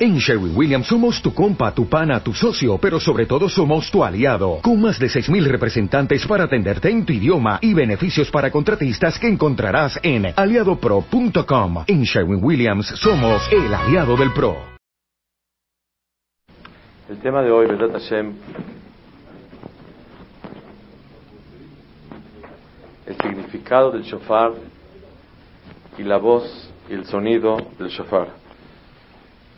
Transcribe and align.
En 0.00 0.16
Sherwin 0.18 0.56
Williams 0.56 0.86
somos 0.86 1.20
tu 1.20 1.34
compa, 1.34 1.74
tu 1.74 1.88
pana, 1.88 2.22
tu 2.22 2.32
socio, 2.32 2.78
pero 2.78 3.00
sobre 3.00 3.26
todo 3.26 3.48
somos 3.48 3.90
tu 3.90 4.04
aliado, 4.04 4.60
con 4.62 4.80
más 4.80 4.96
de 5.00 5.08
6.000 5.08 5.44
representantes 5.46 6.24
para 6.24 6.44
atenderte 6.44 6.88
en 6.88 7.04
tu 7.04 7.12
idioma 7.12 7.58
y 7.60 7.74
beneficios 7.74 8.30
para 8.30 8.48
contratistas 8.48 9.18
que 9.18 9.26
encontrarás 9.26 9.98
en 10.04 10.26
aliadopro.com. 10.36 11.82
En 11.88 12.04
Sherwin 12.04 12.38
Williams 12.40 12.86
somos 12.94 13.42
el 13.50 13.74
aliado 13.74 14.16
del 14.16 14.32
PRO. 14.32 14.56
El 17.08 17.18
tema 17.18 17.42
de 17.42 17.50
hoy, 17.50 17.66
verdad 17.66 17.90
Hashem, 17.90 18.34
el 23.04 23.16
significado 23.16 23.90
del 23.90 24.02
shofar 24.04 24.52
y 25.96 26.04
la 26.04 26.18
voz 26.18 26.70
y 26.88 26.94
el 26.94 27.04
sonido 27.04 27.56
del 27.80 27.88
shofar. 27.88 28.47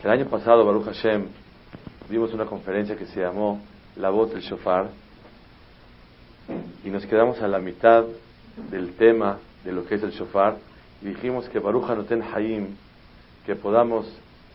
El 0.03 0.09
año 0.09 0.25
pasado, 0.25 0.65
Baruch 0.65 0.85
Hashem, 0.85 1.27
dimos 2.09 2.33
una 2.33 2.45
conferencia 2.45 2.95
que 2.95 3.05
se 3.05 3.19
llamó 3.19 3.61
La 3.95 4.09
voz 4.09 4.31
del 4.31 4.41
shofar 4.41 4.89
y 6.83 6.89
nos 6.89 7.05
quedamos 7.05 7.39
a 7.39 7.47
la 7.47 7.59
mitad 7.59 8.05
del 8.71 8.93
tema 8.95 9.37
de 9.63 9.71
lo 9.71 9.85
que 9.85 9.95
es 9.95 10.03
el 10.03 10.09
shofar 10.09 10.57
y 11.03 11.05
dijimos 11.05 11.47
que 11.49 11.59
Baruch 11.59 11.87
Hanoten 11.87 12.23
Hayim, 12.23 12.69
que 13.45 13.55
podamos 13.55 14.07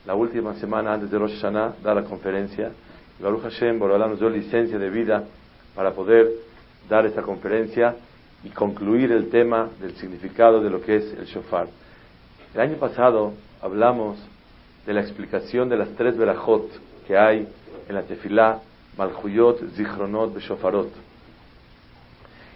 la 0.04 0.16
última 0.16 0.54
semana 0.54 0.94
antes 0.94 1.12
de 1.12 1.18
Rosh 1.18 1.36
Hashanah 1.36 1.76
dar 1.80 1.94
la 1.94 2.02
conferencia. 2.02 2.72
Baruch 3.20 3.42
Hashem, 3.42 3.78
Borolá 3.78 4.08
nos 4.08 4.18
dio 4.18 4.28
licencia 4.28 4.80
de 4.80 4.90
vida 4.90 5.22
para 5.76 5.92
poder 5.92 6.28
dar 6.88 7.06
esta 7.06 7.22
conferencia 7.22 7.94
y 8.42 8.48
concluir 8.48 9.12
el 9.12 9.30
tema 9.30 9.68
del 9.80 9.94
significado 9.94 10.60
de 10.60 10.70
lo 10.70 10.80
que 10.80 10.96
es 10.96 11.04
el 11.12 11.26
shofar. 11.26 11.68
El 12.52 12.60
año 12.60 12.78
pasado 12.78 13.32
hablamos 13.62 14.18
de 14.86 14.94
la 14.94 15.00
explicación 15.00 15.68
de 15.68 15.76
las 15.76 15.88
tres 15.96 16.16
verajot 16.16 16.70
que 17.06 17.18
hay 17.18 17.48
en 17.88 17.94
la 17.94 18.02
tefilá, 18.02 18.60
Malchuyot, 18.96 19.74
Zichronot, 19.74 20.34
Beshofarot. 20.34 20.90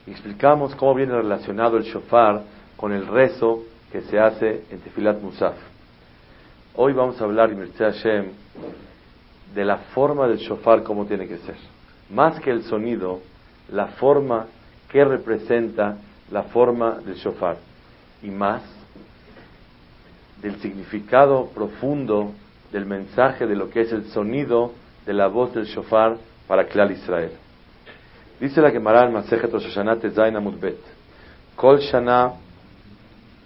explicamos 0.06 0.75
cómo 0.75 0.95
viene 0.95 1.12
relacionado 1.12 1.77
el 1.77 1.84
shofar 1.84 2.42
con 2.77 2.92
el 2.92 3.06
rezo 3.06 3.64
que 3.92 4.00
se 4.03 4.19
hace 4.19 4.64
en 4.70 4.81
Tefilat 4.81 5.20
Musaf. 5.20 5.56
Hoy 6.77 6.92
vamos 6.92 7.20
a 7.20 7.25
hablar, 7.25 7.50
Hashem, 7.78 8.27
de 9.55 9.65
la 9.65 9.78
forma 9.92 10.27
del 10.28 10.39
shofar, 10.39 10.83
cómo 10.83 11.05
tiene 11.06 11.27
que 11.27 11.39
ser. 11.39 11.56
Más 12.09 12.41
que 12.41 12.50
el 12.50 12.62
sonido, 12.62 13.20
la 13.70 13.89
forma 13.89 14.47
que 14.89 15.05
representa 15.05 15.97
la 16.31 16.44
forma 16.44 17.00
del 17.05 17.17
shofar. 17.17 17.56
Y 18.22 18.31
más, 18.31 18.62
del 20.42 20.56
significado 20.60 21.46
profundo 21.55 22.33
del 22.72 22.86
mensaje 22.86 23.46
de 23.46 23.56
lo 23.56 23.70
que 23.70 23.83
es 23.83 23.92
el 23.92 24.06
sonido 24.06 24.72
de 25.06 25.12
la 25.12 25.27
voz 25.27 25.55
del 25.55 25.66
shofar 25.66 26.16
para 26.47 26.66
Klal 26.66 26.92
Israel. 26.92 27.32
Dice 28.41 28.60
la 28.60 28.70
Gemara 28.70 29.05
en 29.05 29.12
Masejet 29.12 29.52
Rosh 29.52 29.66
Hashanah 29.66 29.97
Tezayin 29.97 30.36
Amudbet, 30.36 30.78
Kol 31.56 31.78
Shana 31.80 32.32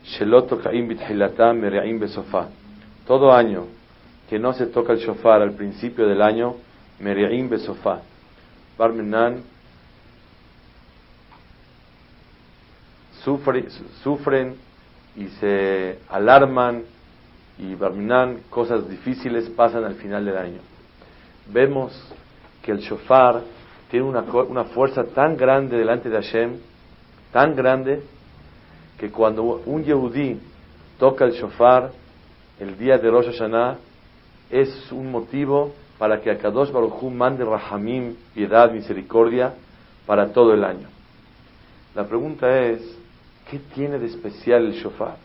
Shelot 0.05 0.49
Tokaim 0.49 0.87
Mereim 0.87 1.99
Besofa. 1.99 2.49
Todo 3.07 3.33
año 3.33 3.67
que 4.29 4.39
no 4.39 4.53
se 4.53 4.67
toca 4.67 4.93
el 4.93 4.99
shofar 4.99 5.43
al 5.43 5.53
principio 5.53 6.07
del 6.07 6.23
año, 6.23 6.55
Mereim 7.01 7.49
Besofa. 7.49 8.01
Barmenan 8.79 9.43
sufren 14.03 14.57
y 15.17 15.29
se 15.41 15.99
alarman 16.09 16.83
y 17.59 17.75
barminan, 17.75 18.41
cosas 18.51 18.89
difíciles 18.89 19.49
pasan 19.51 19.85
al 19.85 19.95
final 19.95 20.25
del 20.25 20.37
año. 20.37 20.61
Vemos 21.47 21.93
que 22.63 22.73
el 22.73 22.79
shofar 22.79 23.43
tiene 23.91 24.07
una, 24.07 24.23
una 24.23 24.65
fuerza 24.65 25.05
tan 25.05 25.37
grande 25.37 25.77
delante 25.77 26.09
de 26.09 26.17
Hashem, 26.17 26.57
tan 27.33 27.55
grande, 27.55 28.03
que 28.99 29.11
cuando 29.11 29.63
un 29.67 29.85
yehudí 29.85 30.41
toca 30.99 31.25
el 31.25 31.33
shofar 31.33 31.91
el 32.59 32.77
día 32.79 32.99
de 32.99 33.11
Rosh 33.11 33.27
Hashanah, 33.27 33.79
es 34.51 34.93
un 34.93 35.11
motivo 35.11 35.75
para 35.99 36.21
que 36.21 36.31
Akadosh 36.31 36.71
Baruch 36.71 36.95
Hu 37.01 37.11
mande 37.11 37.45
rahamim, 37.45 38.15
piedad, 38.35 38.71
misericordia 38.71 39.55
para 40.07 40.33
todo 40.33 40.53
el 40.53 40.65
año. 40.65 40.89
La 41.95 42.07
pregunta 42.07 42.61
es, 42.63 42.81
¿Qué 43.51 43.59
tiene 43.75 43.99
de 43.99 44.07
especial 44.07 44.67
el 44.67 44.73
shofar? 44.73 45.17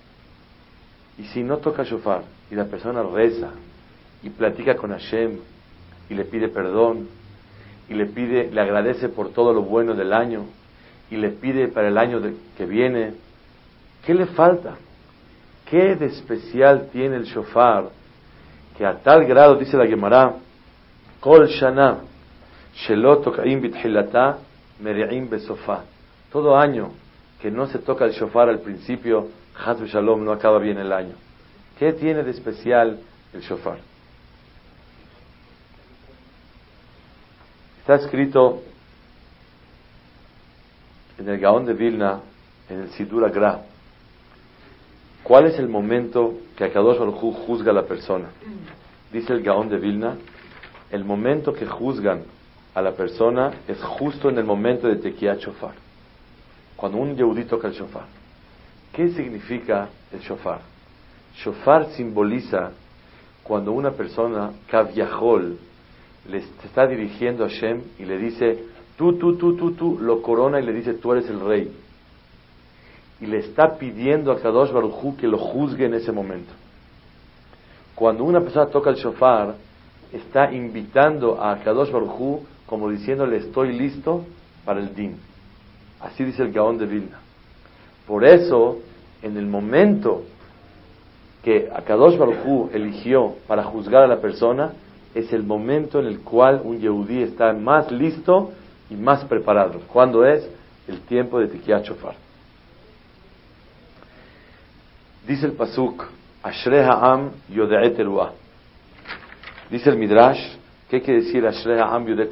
Y 1.17 1.23
si 1.25 1.43
no 1.43 1.57
toca 1.57 1.83
shofar 1.83 2.23
y 2.49 2.55
la 2.55 2.65
persona 2.65 3.03
reza 3.03 3.51
y 4.23 4.29
platica 4.29 4.75
con 4.75 4.91
Hashem 4.91 5.39
y 6.09 6.13
le 6.13 6.25
pide 6.25 6.49
perdón 6.49 7.07
y 7.89 7.93
le 7.93 8.05
pide, 8.05 8.49
le 8.51 8.61
agradece 8.61 9.09
por 9.09 9.31
todo 9.31 9.53
lo 9.53 9.63
bueno 9.63 9.93
del 9.95 10.13
año 10.13 10.45
y 11.09 11.17
le 11.17 11.29
pide 11.29 11.67
para 11.69 11.87
el 11.87 11.97
año 11.97 12.21
que 12.57 12.65
viene, 12.65 13.13
¿qué 14.05 14.13
le 14.13 14.27
falta? 14.27 14.77
¿Qué 15.65 15.95
de 15.95 16.07
especial 16.07 16.89
tiene 16.91 17.15
el 17.17 17.23
shofar 17.23 17.89
que 18.79 18.85
a 18.85 18.97
tal 18.99 19.25
grado 19.25 19.55
dice 19.55 19.75
la 19.75 19.85
Gemara, 19.85 20.35
Kol 21.19 21.47
Shana, 21.47 21.97
Shelot 22.73 23.25
Tokaim 23.25 23.59
Bitchilata, 23.59 24.37
Meri'im 24.79 25.29
Besofa. 25.29 25.83
Todo 26.31 26.55
año 26.55 26.91
que 27.41 27.49
no 27.49 27.67
se 27.67 27.79
toca 27.79 28.05
el 28.05 28.11
shofar 28.11 28.49
al 28.49 28.59
principio, 28.59 29.29
Hazbe 29.57 29.87
Shalom, 29.87 30.23
no 30.23 30.31
acaba 30.31 30.59
bien 30.59 30.77
el 30.77 30.91
año. 30.91 31.15
¿Qué 31.77 31.93
tiene 31.93 32.23
de 32.23 32.31
especial 32.31 32.99
el 33.33 33.41
shofar? 33.41 33.79
Está 37.79 37.95
escrito 37.95 38.61
en 41.17 41.29
el 41.29 41.39
Gaón 41.39 41.65
de 41.65 41.73
Vilna, 41.73 42.19
en 42.69 42.81
el 42.81 42.89
Sidur 42.91 43.29
Gra. 43.31 43.61
¿Cuál 45.23 45.47
es 45.47 45.59
el 45.59 45.69
momento 45.69 46.35
que 46.55 46.65
Akadosh 46.65 46.99
Baruj 46.99 47.35
juzga 47.45 47.71
a 47.71 47.75
la 47.75 47.83
persona? 47.83 48.29
Dice 49.11 49.33
el 49.33 49.41
Gaón 49.41 49.69
de 49.69 49.77
Vilna, 49.77 50.17
el 50.91 51.05
momento 51.05 51.53
que 51.53 51.65
juzgan 51.65 52.23
a 52.75 52.81
la 52.81 52.91
persona 52.91 53.51
es 53.67 53.81
justo 53.81 54.29
en 54.29 54.37
el 54.37 54.43
momento 54.43 54.87
de 54.87 54.97
Tequia 54.97 55.35
Shofar 55.35 55.88
cuando 56.79 56.97
un 56.97 57.13
yehudí 57.13 57.43
toca 57.43 57.67
el 57.67 57.73
shofar. 57.73 58.05
¿Qué 58.93 59.09
significa 59.09 59.89
el 60.13 60.21
shofar? 60.21 60.61
Shofar 61.35 61.87
simboliza 61.91 62.71
cuando 63.43 63.73
una 63.73 63.91
persona, 63.91 64.51
Kavyahol, 64.69 65.57
le 66.29 66.37
está 66.37 66.87
dirigiendo 66.87 67.43
a 67.43 67.49
Hashem 67.49 67.81
y 67.97 68.05
le 68.05 68.17
dice, 68.17 68.63
tú, 68.97 69.17
tú, 69.17 69.35
tú, 69.35 69.57
tú, 69.57 69.71
tú, 69.73 69.97
lo 69.99 70.21
corona 70.21 70.61
y 70.61 70.65
le 70.65 70.71
dice, 70.71 70.93
tú 70.93 71.11
eres 71.11 71.29
el 71.29 71.41
rey. 71.41 71.69
Y 73.19 73.25
le 73.25 73.39
está 73.39 73.77
pidiendo 73.77 74.31
a 74.31 74.39
Kadosh 74.39 74.71
Baruj 74.71 75.17
que 75.17 75.27
lo 75.27 75.37
juzgue 75.37 75.85
en 75.85 75.95
ese 75.95 76.13
momento. 76.13 76.53
Cuando 77.93 78.23
una 78.23 78.39
persona 78.39 78.67
toca 78.67 78.91
el 78.91 78.95
shofar, 78.95 79.55
está 80.13 80.53
invitando 80.53 81.43
a 81.43 81.57
Kadosh 81.57 81.91
Baruj 81.91 82.41
como 82.65 82.89
diciéndole, 82.89 83.35
estoy 83.37 83.73
listo 83.77 84.23
para 84.63 84.79
el 84.79 84.95
din. 84.95 85.28
Así 86.01 86.23
dice 86.23 86.43
el 86.43 86.51
Gaón 86.51 86.77
de 86.77 86.85
Vilna. 86.85 87.19
Por 88.07 88.25
eso, 88.25 88.79
en 89.21 89.37
el 89.37 89.45
momento 89.45 90.23
que 91.43 91.69
Akadosh 91.73 92.17
Baruj 92.17 92.69
eligió 92.73 93.35
para 93.47 93.63
juzgar 93.63 94.03
a 94.03 94.07
la 94.07 94.19
persona, 94.19 94.73
es 95.13 95.31
el 95.33 95.43
momento 95.43 95.99
en 95.99 96.05
el 96.05 96.19
cual 96.21 96.61
un 96.63 96.79
Yehudí 96.79 97.21
está 97.21 97.53
más 97.53 97.91
listo 97.91 98.51
y 98.89 98.95
más 98.95 99.23
preparado. 99.25 99.81
¿Cuándo 99.91 100.25
es? 100.25 100.47
El 100.87 101.01
tiempo 101.01 101.39
de 101.39 101.47
Tikiat 101.47 101.85
Shofar. 101.85 102.15
Dice 105.27 105.45
el 105.45 105.51
Pasuk, 105.53 106.05
Ashrei 106.41 106.81
Ha'am 106.81 107.31
Yodei 107.49 107.95
Dice 109.69 109.89
el 109.89 109.97
Midrash, 109.97 110.55
¿qué 110.89 111.01
quiere 111.01 111.21
decir 111.21 111.45
Ashrei 111.45 111.79
Ha'am 111.79 112.07
Yodei 112.07 112.29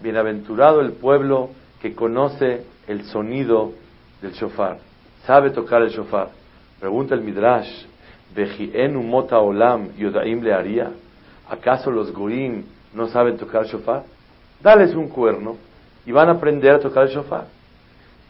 Bienaventurado 0.00 0.80
el 0.80 0.92
pueblo 0.92 1.50
que 1.80 1.94
conoce 1.94 2.64
el 2.86 3.04
sonido 3.04 3.72
del 4.20 4.32
shofar, 4.32 4.78
sabe 5.26 5.50
tocar 5.50 5.82
el 5.82 5.90
shofar. 5.90 6.30
Pregunta 6.80 7.14
el 7.14 7.22
Midrash, 7.22 7.84
mota 8.94 9.38
olam 9.38 9.96
yodaim 9.96 10.42
le 10.42 10.52
haría. 10.52 10.90
¿Acaso 11.48 11.90
los 11.90 12.12
goim 12.12 12.64
no 12.94 13.08
saben 13.08 13.36
tocar 13.36 13.64
el 13.64 13.68
shofar? 13.68 14.04
Dales 14.62 14.94
un 14.94 15.08
cuerno 15.08 15.56
y 16.04 16.12
van 16.12 16.28
a 16.28 16.32
aprender 16.32 16.72
a 16.72 16.78
tocar 16.78 17.04
el 17.04 17.14
shofar. 17.14 17.46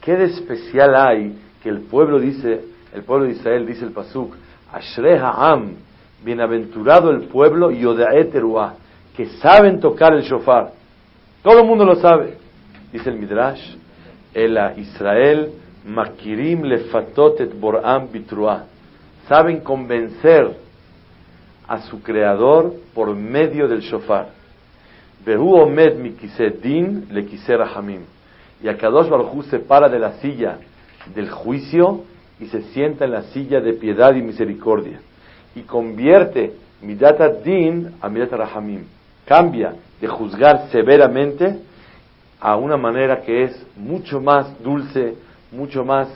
¿Qué 0.00 0.16
de 0.16 0.24
especial 0.24 0.94
hay 0.94 1.38
que 1.62 1.68
el 1.68 1.80
pueblo 1.82 2.20
dice, 2.20 2.64
el 2.94 3.02
pueblo 3.02 3.26
de 3.26 3.32
Israel 3.32 3.66
dice 3.66 3.84
el 3.84 3.92
pasuk, 3.92 4.34
Ashrei 4.72 5.18
Ha'am, 5.18 5.76
bienaventurado 6.24 7.10
el 7.10 7.22
pueblo 7.28 7.70
yodae 7.70 8.30
que 9.16 9.26
saben 9.40 9.80
tocar 9.80 10.14
el 10.14 10.22
shofar. 10.22 10.72
Todo 11.42 11.60
el 11.60 11.66
mundo 11.66 11.84
lo 11.84 11.96
sabe. 11.96 12.36
Dice 12.92 13.10
el 13.10 13.18
Midrash, 13.18 13.76
Ela 14.32 14.74
Israel 14.76 15.50
makirim 15.84 16.64
lefatotet 16.64 17.58
boram 17.60 18.08
bitrua. 18.12 18.64
Saben 19.28 19.60
convencer 19.60 20.56
a 21.66 21.82
su 21.82 22.02
creador 22.02 22.74
por 22.94 23.14
medio 23.14 23.68
del 23.68 23.80
shofar. 23.80 24.28
Behu 25.24 25.54
omed 25.54 25.96
mi 25.96 26.14
din 26.62 27.08
le 27.10 27.56
rahamim. 27.56 28.02
Y 28.62 28.68
Akadosh 28.68 29.08
Baruj 29.08 29.44
se 29.50 29.58
para 29.58 29.88
de 29.88 29.98
la 29.98 30.12
silla 30.20 30.58
del 31.14 31.30
juicio 31.30 32.04
y 32.40 32.46
se 32.46 32.62
sienta 32.72 33.04
en 33.04 33.12
la 33.12 33.22
silla 33.22 33.60
de 33.60 33.74
piedad 33.74 34.14
y 34.14 34.22
misericordia. 34.22 35.00
Y 35.54 35.62
convierte 35.62 36.52
midat 36.80 37.42
din 37.44 37.96
a 38.00 38.08
midat 38.08 38.32
rahamim. 38.32 38.84
Cambia 39.26 39.74
de 40.00 40.06
juzgar 40.06 40.68
severamente 40.70 41.67
a 42.40 42.56
una 42.56 42.76
manera 42.76 43.20
que 43.22 43.44
es 43.44 43.66
mucho 43.76 44.20
más 44.20 44.62
dulce, 44.62 45.14
mucho 45.50 45.84
más 45.84 46.08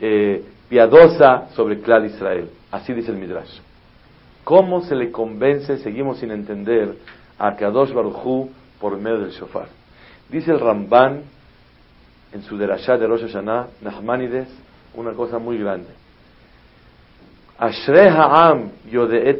eh, 0.00 0.44
piadosa 0.68 1.48
sobre 1.54 1.80
Clal 1.80 2.06
Israel. 2.06 2.50
Así 2.70 2.92
dice 2.92 3.10
el 3.10 3.18
Midrash. 3.18 3.60
¿Cómo 4.44 4.82
se 4.82 4.94
le 4.94 5.10
convence, 5.10 5.78
seguimos 5.78 6.18
sin 6.18 6.30
entender, 6.30 6.96
a 7.38 7.56
Kadosh 7.56 7.92
Baruchú 7.92 8.50
por 8.80 8.96
medio 8.98 9.20
del 9.20 9.30
shofar? 9.30 9.68
Dice 10.28 10.50
el 10.50 10.60
Ramban 10.60 11.22
en 12.32 12.42
su 12.42 12.56
derashá 12.58 12.98
de 12.98 13.06
Rosh 13.06 13.22
Hashanah, 13.22 13.68
Nachmanides, 13.80 14.48
una 14.94 15.12
cosa 15.12 15.38
muy 15.38 15.58
grande. 15.58 15.88
Ashrei 17.58 18.08
Ha'am 18.08 18.70
Yodee 18.90 19.38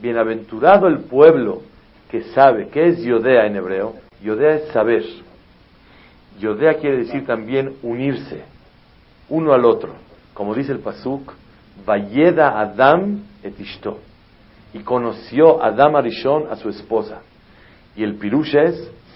bienaventurado 0.00 0.86
el 0.88 0.98
pueblo 1.00 1.62
que 2.10 2.22
sabe, 2.34 2.68
¿qué 2.68 2.88
es 2.88 3.02
Yodea 3.02 3.46
en 3.46 3.56
hebreo? 3.56 3.94
Yodea 4.22 4.56
es 4.56 4.68
saber. 4.72 5.04
Yodea 6.38 6.74
quiere 6.74 6.98
decir 6.98 7.26
también 7.26 7.76
unirse, 7.82 8.42
uno 9.28 9.52
al 9.52 9.64
otro. 9.64 9.94
Como 10.34 10.54
dice 10.54 10.72
el 10.72 10.78
Pasuk, 10.78 11.32
Vayeda 11.84 12.60
Adam 12.60 13.22
et. 13.42 13.54
Y 14.74 14.78
conoció 14.80 15.62
Adam 15.62 15.96
Arishon 15.96 16.44
a 16.50 16.56
su 16.56 16.68
esposa. 16.68 17.20
Y 17.94 18.02
el 18.02 18.14
pirush 18.14 18.56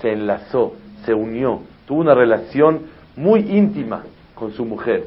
se 0.01 0.13
enlazó, 0.13 0.75
se 1.05 1.15
unió, 1.15 1.63
tuvo 1.87 2.01
una 2.01 2.15
relación 2.15 2.83
muy 3.17 3.41
íntima 3.41 4.05
con 4.35 4.53
su 4.53 4.65
mujer. 4.65 5.05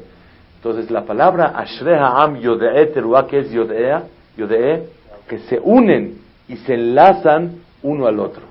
Entonces 0.56 0.90
la 0.90 1.04
palabra 1.04 1.52
Ashrei 1.56 1.94
Ha'am 1.94 2.40
Yodee 2.40 2.86
Teruah, 2.86 3.26
que 3.26 3.38
es 3.38 3.50
Yodea, 3.50 4.04
Yodee, 4.36 4.88
que 5.28 5.38
se 5.38 5.60
unen 5.62 6.18
y 6.48 6.56
se 6.56 6.74
enlazan 6.74 7.60
uno 7.82 8.06
al 8.06 8.18
otro. 8.18 8.42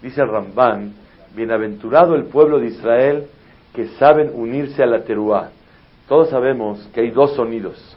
Dice 0.00 0.22
el 0.22 0.28
Ramban, 0.28 0.94
bienaventurado 1.34 2.14
el 2.14 2.24
pueblo 2.24 2.58
de 2.58 2.68
Israel 2.68 3.26
que 3.74 3.88
saben 3.98 4.30
unirse 4.34 4.82
a 4.82 4.86
la 4.86 5.04
teruá. 5.04 5.50
Todos 6.08 6.30
sabemos 6.30 6.88
que 6.94 7.00
hay 7.00 7.10
dos 7.10 7.34
sonidos. 7.34 7.96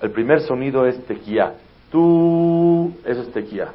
El 0.00 0.10
primer 0.10 0.40
sonido 0.40 0.86
es 0.86 1.04
tequía. 1.06 1.54
Tú, 1.90 2.92
eso 3.04 3.22
es 3.22 3.32
tequía. 3.32 3.68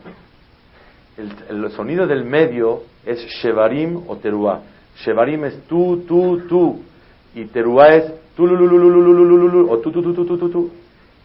El, 1.50 1.70
sonido 1.72 2.08
del 2.08 2.24
medio 2.24 2.84
es 3.06 3.20
shevarim 3.42 4.04
o 4.08 4.16
teruá. 4.18 4.62
Shevarim 5.04 5.46
es 5.46 5.62
tú, 5.68 6.04
tú, 6.08 6.44
tú. 6.48 6.82
Y 7.36 7.46
teruá 7.46 7.90
es 7.90 8.14
tú, 8.36 8.46
o 8.46 9.78
tú, 9.80 9.92
tú, 9.92 10.02
tú, 10.02 10.14
tú, 10.14 10.38
tú, 10.38 10.50
tú. 10.50 10.72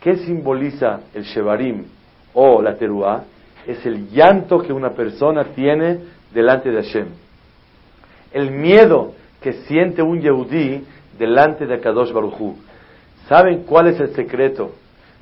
¿Qué 0.01 0.17
simboliza 0.17 1.01
el 1.15 1.25
shevarim 1.25 1.85
o 2.35 2.61
la 2.61 2.77
teruá? 2.77 3.25
Es 3.67 3.85
el 3.87 4.09
llanto 4.11 4.59
que 4.59 4.73
una 4.73 4.91
persona 4.91 5.45
tiene 5.45 5.99
delante 6.33 6.71
de 6.71 6.83
Hashem 6.83 7.07
el 8.33 8.51
miedo 8.51 9.13
que 9.41 9.53
siente 9.53 10.03
un 10.03 10.21
Yehudí 10.21 10.85
delante 11.19 11.67
de 11.67 11.81
Kadosh 11.81 12.13
Baruchú. 12.13 12.57
¿Saben 13.29 13.65
cuál 13.65 13.89
es 13.89 14.01
el 14.01 14.15
secreto 14.15 14.73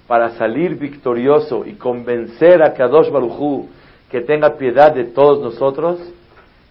para 0.06 0.30
salir 0.30 0.76
victorioso 0.76 1.64
y 1.66 1.72
convencer 1.72 2.62
a 2.62 2.74
Kadosh 2.74 3.10
Baruchú 3.10 3.68
que 4.10 4.20
tenga 4.20 4.56
piedad 4.56 4.94
de 4.94 5.04
todos 5.04 5.42
nosotros? 5.42 5.98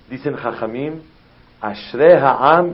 Dicen 0.09 0.35
Jajamim, 0.35 1.01
Ashrei 1.59 2.17
Ha'am 2.17 2.73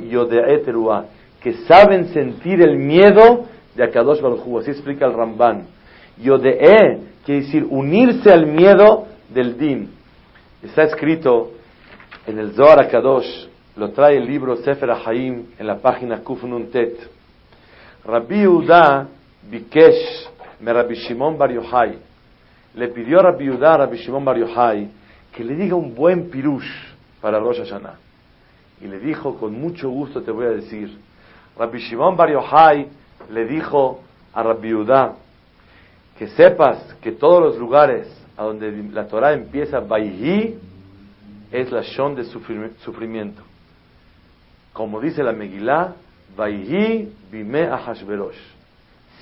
que 1.42 1.54
saben 1.68 2.10
sentir 2.14 2.62
el 2.62 2.78
miedo 2.78 3.46
de 3.76 3.84
Akadosh 3.84 4.22
Baruchú. 4.22 4.60
Así 4.60 4.72
explica 4.72 5.06
el 5.06 5.14
Ramban. 5.14 5.68
Yode'e 6.22 7.00
quiere 7.26 7.42
decir 7.42 7.66
unirse 7.70 8.32
al 8.32 8.46
miedo 8.46 9.08
del 9.30 9.58
din. 9.58 9.90
Está 10.62 10.84
escrito 10.84 11.52
en 12.28 12.38
el 12.38 12.52
Zohar 12.52 12.82
Akadosh, 12.82 13.48
lo 13.76 13.92
trae 13.92 14.18
el 14.18 14.26
libro 14.26 14.58
Sefer 14.58 14.92
Haim 14.92 15.46
en 15.58 15.68
la 15.68 15.78
página 15.78 16.20
Kufnun 16.22 16.70
Tet. 16.72 16.98
Rabbi 18.04 18.40
Yehuda 18.40 19.08
Bikesh 19.50 20.30
me 20.60 20.74
Rabbi 20.74 20.96
Shimon 20.96 21.38
Bar 21.38 21.52
Yochai. 21.52 21.98
Le 22.76 22.88
pidió 22.90 23.20
a 23.20 23.24
Rabbi 23.24 23.46
Yehuda 23.46 23.78
Rabbi 23.78 23.98
Shimon 23.98 24.26
Bar 24.26 24.38
Yochai 24.38 24.90
que 25.32 25.44
le 25.44 25.56
diga 25.56 25.76
un 25.76 25.96
buen 25.96 26.30
pirush 26.30 26.70
para 27.22 27.40
Rosh 27.40 27.60
Hashanah. 27.60 27.96
Y 28.82 28.88
le 28.88 29.00
dijo, 29.00 29.38
con 29.38 29.54
mucho 29.54 29.90
gusto 29.90 30.22
te 30.22 30.32
voy 30.32 30.48
a 30.48 30.50
decir. 30.50 30.98
Rabbi 31.58 31.80
Shimon 31.80 32.18
Bar 32.18 32.32
Yochai 32.32 32.88
le 33.30 33.46
dijo 33.46 34.02
a 34.34 34.44
Rabbi 34.44 34.70
Yehuda 34.70 35.16
que 36.18 36.28
sepas 36.28 36.96
que 37.02 37.14
todos 37.14 37.42
los 37.42 37.58
lugares 37.58 38.08
a 38.38 38.44
donde 38.44 38.72
la 38.92 39.08
Torah 39.08 39.34
empieza, 39.34 39.80
Baihi, 39.80 40.58
es 41.52 41.72
la 41.72 41.82
shon 41.82 42.16
de 42.16 42.24
sufrimiento. 42.26 43.51
Como 44.74 45.02
dice 45.02 45.24
la 45.24 45.34
Megilá, 45.34 45.96
Vaihi 46.36 47.12
bime 47.32 47.64
Ahashverosh. 47.64 48.38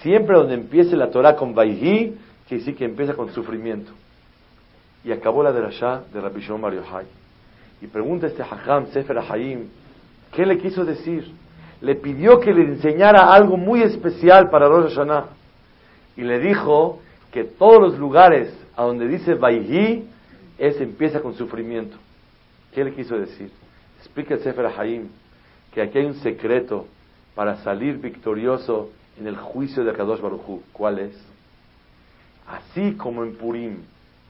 Siempre 0.01 0.37
donde 0.37 0.53
empiece 0.53 0.95
la 0.95 1.09
Torah 1.09 1.35
con 1.35 1.53
Vaihi, 1.53 2.17
quiere 2.47 2.63
decir 2.63 2.75
que 2.75 2.85
empieza 2.85 3.13
con 3.15 3.31
sufrimiento. 3.33 3.91
Y 5.03 5.11
acabó 5.11 5.43
la 5.43 5.51
derashá 5.51 6.03
de 6.13 6.21
Rabbi 6.21 6.41
Shimon 6.41 6.61
Bar 6.61 6.73
Y 7.81 7.87
pregunta 7.87 8.27
este 8.27 8.43
Hajam, 8.43 8.87
Sefer 8.87 9.17
Haim, 9.17 9.69
¿qué 10.33 10.45
le 10.45 10.57
quiso 10.57 10.85
decir? 10.85 11.31
Le 11.81 11.95
pidió 11.95 12.39
que 12.39 12.53
le 12.53 12.63
enseñara 12.63 13.33
algo 13.33 13.57
muy 13.57 13.81
especial 13.81 14.49
para 14.49 14.67
Rosh 14.67 14.93
Hashanah. 14.93 15.25
Y 16.17 16.21
le 16.23 16.39
dijo 16.39 16.99
que 17.31 17.45
todos 17.45 17.79
los 17.79 17.97
lugares 17.97 18.53
a 18.75 18.83
donde 18.83 19.07
dice 19.07 19.33
Vaihi, 19.33 20.05
es 20.57 20.79
empieza 20.81 21.21
con 21.21 21.33
sufrimiento. 21.35 21.97
¿Qué 22.73 22.83
le 22.83 22.93
quiso 22.93 23.17
decir? 23.17 23.49
Explica 23.97 24.35
el 24.35 24.41
Sefer 24.41 24.67
Haim 24.77 25.07
que 25.79 25.83
aquí 25.83 25.99
hay 25.99 26.05
un 26.07 26.15
secreto 26.15 26.87
para 27.35 27.55
salir 27.63 27.99
victorioso 27.99 28.89
en 29.17 29.27
el 29.27 29.37
juicio 29.37 29.85
de 29.85 29.93
Kadosh 29.93 30.19
Baruj 30.19 30.59
¿Cuál 30.73 30.99
es? 30.99 31.25
Así 32.45 32.95
como 32.95 33.23
en 33.23 33.35
Purim 33.35 33.77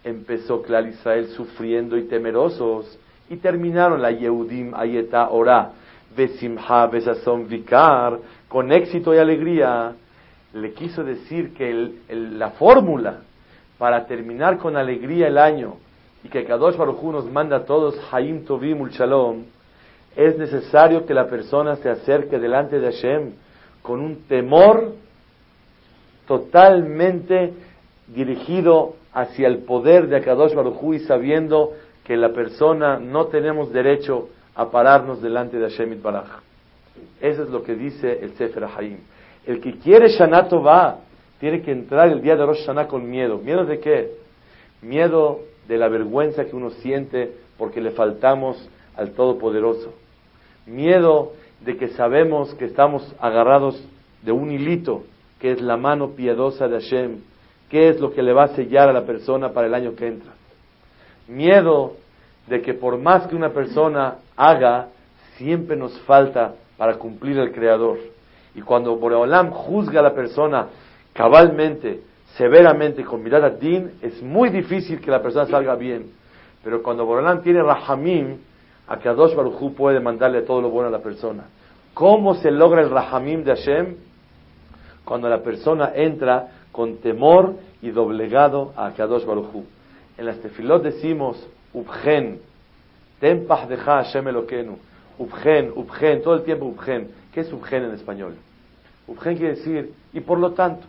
empezó 0.03 0.61
Clar 0.61 0.85
Israel 0.85 1.29
sufriendo 1.29 1.97
y 1.97 2.03
temerosos 2.03 2.99
y 3.31 3.37
terminaron 3.37 3.99
la 3.99 4.11
Yehudim 4.11 4.75
Ayeta 4.75 5.29
Ora 5.31 5.71
Besimha 6.15 6.85
Besazon 6.85 7.47
Vikar 7.47 8.19
con 8.47 8.71
éxito 8.71 9.15
y 9.15 9.17
alegría, 9.17 9.95
le 10.53 10.73
quiso 10.73 11.03
decir 11.03 11.55
que 11.55 11.93
la 12.09 12.51
fórmula 12.51 13.21
para 13.79 14.05
terminar 14.05 14.59
con 14.59 14.77
alegría 14.77 15.27
el 15.27 15.39
año 15.39 15.77
y 16.23 16.29
que 16.29 16.45
Kadosh 16.45 16.77
Baruj 16.77 17.11
nos 17.11 17.25
manda 17.25 17.57
a 17.57 17.65
todos 17.65 17.99
Haim 18.11 18.45
Tovim 18.45 18.81
Ul 18.81 18.91
Shalom 18.91 19.45
es 20.19 20.37
necesario 20.37 21.05
que 21.05 21.13
la 21.13 21.27
persona 21.27 21.77
se 21.77 21.89
acerque 21.89 22.39
delante 22.39 22.77
de 22.77 22.91
Hashem 22.91 23.31
con 23.81 24.01
un 24.01 24.27
temor 24.27 24.95
totalmente 26.27 27.53
dirigido 28.07 28.95
hacia 29.13 29.47
el 29.47 29.59
poder 29.59 30.07
de 30.09 30.17
Akadosh 30.17 30.53
Baruj 30.53 30.93
y 30.93 30.99
sabiendo 30.99 31.71
que 32.03 32.17
la 32.17 32.33
persona 32.33 32.99
no 32.99 33.27
tenemos 33.27 33.71
derecho 33.71 34.27
a 34.55 34.69
pararnos 34.69 35.21
delante 35.21 35.57
de 35.57 35.69
Hashem 35.69 36.01
Baraj. 36.01 36.41
Eso 37.21 37.43
es 37.43 37.49
lo 37.49 37.63
que 37.63 37.75
dice 37.75 38.19
el 38.21 38.33
Sefer 38.33 38.65
Haim. 38.77 38.97
El 39.45 39.61
que 39.61 39.79
quiere 39.79 40.09
Shanato 40.09 40.61
va, 40.61 40.99
tiene 41.39 41.61
que 41.61 41.71
entrar 41.71 42.09
el 42.09 42.21
día 42.21 42.35
de 42.35 42.45
Rosh 42.45 42.65
Hashanah 42.65 42.89
con 42.89 43.09
miedo. 43.09 43.37
¿Miedo 43.37 43.63
de 43.63 43.79
qué? 43.79 44.11
Miedo 44.81 45.39
de 45.69 45.77
la 45.77 45.87
vergüenza 45.87 46.43
que 46.43 46.57
uno 46.57 46.71
siente 46.71 47.31
porque 47.57 47.79
le 47.79 47.91
faltamos 47.91 48.69
al 48.97 49.11
Todopoderoso. 49.11 49.93
Miedo 50.69 51.33
de 51.61 51.77
que 51.77 51.89
sabemos 51.89 52.53
que 52.55 52.65
estamos 52.65 53.15
agarrados 53.19 53.83
de 54.21 54.31
un 54.31 54.51
hilito, 54.51 55.03
que 55.39 55.51
es 55.51 55.61
la 55.61 55.77
mano 55.77 56.11
piadosa 56.11 56.67
de 56.67 56.79
Hashem, 56.79 57.17
qué 57.69 57.89
es 57.89 57.99
lo 57.99 58.11
que 58.11 58.21
le 58.21 58.33
va 58.33 58.43
a 58.43 58.55
sellar 58.55 58.89
a 58.89 58.93
la 58.93 59.05
persona 59.05 59.49
para 59.49 59.67
el 59.67 59.73
año 59.73 59.95
que 59.95 60.07
entra. 60.07 60.31
Miedo 61.27 61.93
de 62.47 62.61
que 62.61 62.73
por 62.73 62.97
más 62.97 63.27
que 63.27 63.35
una 63.35 63.49
persona 63.49 64.17
haga, 64.35 64.89
siempre 65.37 65.75
nos 65.75 65.99
falta 66.01 66.53
para 66.77 66.95
cumplir 66.95 67.37
el 67.39 67.51
Creador. 67.51 67.97
Y 68.55 68.61
cuando 68.61 68.95
Boreolam 68.95 69.51
juzga 69.51 69.99
a 69.99 70.03
la 70.03 70.13
persona 70.13 70.67
cabalmente, 71.13 72.01
severamente, 72.35 73.03
con 73.03 73.23
mirada 73.23 73.49
din, 73.49 73.91
es 74.01 74.21
muy 74.21 74.49
difícil 74.49 74.99
que 74.99 75.11
la 75.11 75.21
persona 75.21 75.45
salga 75.45 75.75
bien. 75.75 76.11
Pero 76.63 76.83
cuando 76.83 77.05
Boreolam 77.05 77.41
tiene 77.41 77.61
rahamim, 77.63 78.37
a 78.89 78.97
que 78.97 79.07
Adosh 79.07 79.35
Baruchu 79.35 79.75
puede 79.75 79.99
mandarle 79.99 80.41
todo 80.41 80.61
lo 80.61 80.71
bueno 80.71 80.89
a 80.89 80.91
la 80.91 80.99
persona. 80.99 81.43
¿Cómo 81.93 82.33
se 82.33 82.49
logra 82.49 82.81
el 82.81 82.89
Rahamim 82.89 83.43
de 83.43 83.55
Hashem? 83.55 83.95
Cuando 85.05 85.29
la 85.29 85.43
persona 85.43 85.91
entra 85.93 86.47
con 86.71 86.97
temor 86.97 87.53
y 87.83 87.91
doblegado 87.91 88.73
a 88.75 88.91
Kadosh 88.91 89.25
Baruchu. 89.25 89.63
En 90.17 90.25
las 90.25 90.39
tefilot 90.39 90.81
decimos, 90.81 91.37
Ubgen, 91.71 92.39
Tempah 93.19 93.67
deja 93.67 94.03
Hashem 94.03 94.27
Elokenu, 94.27 94.77
Ubgen, 95.19 95.71
Ubgen, 95.75 96.23
todo 96.23 96.33
el 96.33 96.43
tiempo 96.43 96.65
Ubgen. 96.65 97.11
¿Qué 97.31 97.41
es 97.41 97.53
Ubgen 97.53 97.83
en 97.83 97.91
español? 97.91 98.37
Ubgen 99.07 99.37
quiere 99.37 99.55
decir, 99.55 99.93
y 100.13 100.19
por 100.19 100.39
lo 100.39 100.53
tanto, 100.53 100.87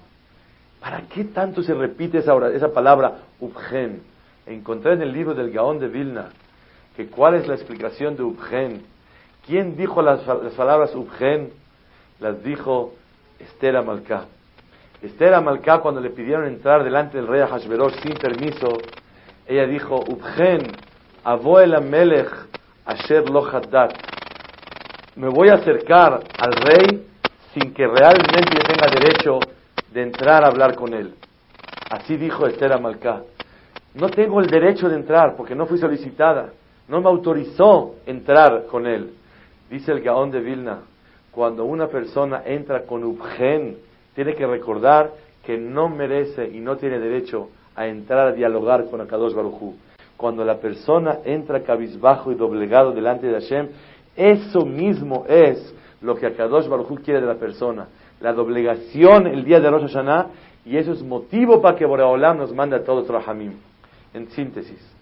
¿para 0.80 1.02
qué 1.02 1.24
tanto 1.24 1.62
se 1.62 1.74
repite 1.74 2.18
esa, 2.18 2.34
esa 2.48 2.72
palabra 2.72 3.18
Ubgen? 3.40 4.00
Encontré 4.46 4.94
en 4.94 5.02
el 5.02 5.12
libro 5.12 5.34
del 5.34 5.50
Gaón 5.50 5.78
de 5.78 5.88
Vilna 5.88 6.30
que 6.96 7.06
cuál 7.06 7.34
es 7.34 7.46
la 7.46 7.54
explicación 7.54 8.16
de 8.16 8.22
Ubgen. 8.22 8.82
¿Quién 9.46 9.76
dijo 9.76 10.02
las, 10.02 10.20
palabras 10.54 10.94
Ubgen? 10.94 11.50
Las 12.18 12.42
dijo 12.42 12.94
Esther 13.38 13.76
Amalcá. 13.76 14.24
Esther 15.02 15.34
Amalcá, 15.34 15.78
cuando 15.78 16.00
le 16.00 16.10
pidieron 16.10 16.46
entrar 16.46 16.84
delante 16.84 17.16
del 17.16 17.26
rey 17.26 17.40
Hashverosh 17.40 18.02
sin 18.02 18.14
permiso, 18.14 18.78
ella 19.46 19.66
dijo, 19.66 19.96
Ubgen, 20.06 20.60
Avoel 21.24 21.80
Melech 21.82 22.30
Asher 22.84 23.28
Lo 23.30 23.48
Me 25.16 25.28
voy 25.28 25.48
a 25.48 25.54
acercar 25.54 26.20
al 26.38 26.52
rey 26.52 27.06
sin 27.54 27.72
que 27.72 27.86
realmente 27.86 28.58
tenga 28.66 28.88
derecho 28.92 29.40
de 29.92 30.02
entrar 30.02 30.44
a 30.44 30.48
hablar 30.48 30.74
con 30.74 30.94
él. 30.94 31.14
Así 31.90 32.16
dijo 32.16 32.46
Esther 32.46 32.72
Amalcá. 32.72 33.22
No 33.94 34.08
tengo 34.08 34.40
el 34.40 34.46
derecho 34.46 34.88
de 34.88 34.96
entrar 34.96 35.34
porque 35.36 35.54
no 35.54 35.66
fui 35.66 35.78
solicitada. 35.78 36.50
No 36.90 37.00
me 37.00 37.08
autorizó 37.08 37.94
entrar 38.04 38.66
con 38.66 38.84
él. 38.84 39.12
Dice 39.70 39.92
el 39.92 40.00
Gaón 40.00 40.32
de 40.32 40.40
Vilna, 40.40 40.80
cuando 41.30 41.64
una 41.64 41.86
persona 41.86 42.42
entra 42.44 42.82
con 42.82 43.04
Ubgen, 43.04 43.76
tiene 44.16 44.34
que 44.34 44.44
recordar 44.44 45.12
que 45.46 45.56
no 45.56 45.88
merece 45.88 46.48
y 46.48 46.58
no 46.58 46.76
tiene 46.78 46.98
derecho 46.98 47.50
a 47.76 47.86
entrar 47.86 48.26
a 48.26 48.32
dialogar 48.32 48.90
con 48.90 49.00
Akadosh 49.00 49.34
Barujú. 49.34 49.76
Cuando 50.16 50.44
la 50.44 50.56
persona 50.56 51.18
entra 51.24 51.62
cabizbajo 51.62 52.32
y 52.32 52.34
doblegado 52.34 52.90
delante 52.90 53.28
de 53.28 53.34
Hashem, 53.34 53.68
eso 54.16 54.66
mismo 54.66 55.24
es 55.28 55.72
lo 56.02 56.16
que 56.16 56.26
Akadosh 56.26 56.66
Barujú 56.66 56.96
quiere 56.96 57.20
de 57.20 57.28
la 57.28 57.36
persona. 57.36 57.86
La 58.20 58.32
doblegación 58.32 59.28
el 59.28 59.44
día 59.44 59.60
de 59.60 59.70
Rosh 59.70 59.82
Hashanah, 59.82 60.26
y 60.66 60.76
eso 60.76 60.90
es 60.90 61.04
motivo 61.04 61.62
para 61.62 61.76
que 61.76 61.86
Boreolam 61.86 62.38
nos 62.38 62.52
mande 62.52 62.74
a 62.74 62.82
todos 62.82 63.06
Rahamim. 63.06 63.52
En 64.12 64.28
síntesis, 64.30 64.99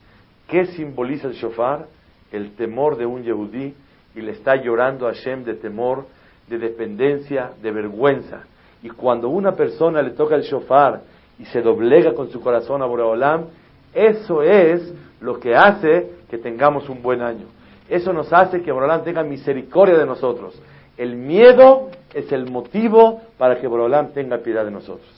¿qué 0.49 0.67
simboliza 0.67 1.29
el 1.29 1.35
shofar? 1.35 1.87
El 2.33 2.53
temor 2.57 2.97
de 2.97 3.07
un 3.07 3.23
yehudí 3.23 3.75
y 4.15 4.21
le 4.21 4.33
está 4.33 4.57
llorando 4.57 5.07
a 5.07 5.13
Hashem 5.13 5.45
de 5.45 5.55
temor, 5.55 6.07
de 6.49 6.59
dependencia, 6.59 7.53
de 7.63 7.71
vergüenza. 7.71 8.43
Y 8.83 8.89
cuando 8.91 9.29
una 9.29 9.53
persona 9.53 10.03
le 10.03 10.11
toca 10.11 10.35
el 10.35 10.43
shofar 10.43 11.03
y 11.39 11.45
se 11.47 11.63
doblega 11.63 12.15
con 12.15 12.31
su 12.31 12.41
corazón 12.41 12.83
a 12.83 12.87
Boreolam, 12.87 13.47
eso 13.95 14.43
es 14.43 14.93
lo 15.21 15.39
que 15.39 15.55
hace 15.55 16.11
que 16.29 16.39
tengamos 16.39 16.89
un 16.89 17.03
buen 17.03 17.23
año. 17.23 17.47
Eso 17.89 18.13
nos 18.13 18.33
hace 18.33 18.63
que 18.63 18.73
Boreolam 18.73 19.05
tenga 19.05 19.23
misericordia 19.23 19.97
de 19.97 20.07
nosotros. 20.07 20.61
El 20.97 21.17
miedo 21.17 21.91
es 22.13 22.31
el 22.33 22.51
motivo 22.51 23.23
para 23.39 23.61
que 23.61 23.67
Boreolam 23.67 24.13
tenga 24.13 24.39
piedad 24.39 24.65
de 24.65 24.71
nosotros. 24.71 25.09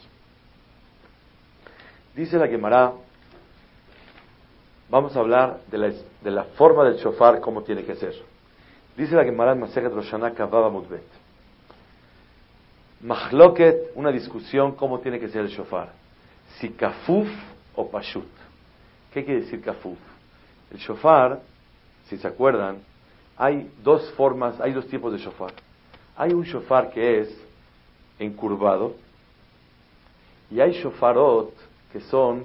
Dice 2.15 2.39
la 2.39 2.49
Gemara 2.49 2.93
vamos 4.91 5.17
a 5.17 5.21
hablar 5.21 5.61
de 5.71 6.31
la, 6.31 6.45
forma 6.57 6.85
del 6.85 6.97
shofar, 6.97 7.41
cómo 7.41 7.63
tiene 7.63 7.85
que 7.85 7.95
ser. 7.95 8.15
Dice 8.97 9.15
la 9.15 9.25
Gemara 9.25 9.53
en 9.53 9.95
Roshana 9.95 10.33
Kavava 10.33 10.69
Mudbet. 10.69 11.05
Mahloket, 13.01 13.93
una 13.95 14.11
discusión, 14.11 14.73
cómo 14.73 14.99
tiene 14.99 15.19
que 15.19 15.29
ser 15.29 15.43
el 15.43 15.49
shofar. 15.49 15.93
Si 16.59 16.71
kafuf 16.71 17.29
o 17.75 17.89
pashut. 17.89 18.29
¿Qué 19.15 19.25
quiere 19.25 19.41
decir 19.41 19.63
kafuf? 19.63 19.99
El 20.71 20.79
shofar, 20.79 21.41
si 22.09 22.19
se 22.19 22.27
acuerdan, 22.27 22.79
hay 23.37 23.71
dos 23.83 24.11
formas, 24.13 24.61
hay 24.61 24.73
dos 24.73 24.87
tipos 24.89 25.13
de 25.13 25.19
shofar. 25.19 25.53
Hay 26.17 26.33
un 26.33 26.43
shofar 26.43 26.91
que 26.91 27.21
es 27.21 27.41
encurvado 28.19 28.95
y 30.51 30.61
hay 30.61 30.73
shofarot 30.73 31.55
que 31.93 32.01
son 32.01 32.45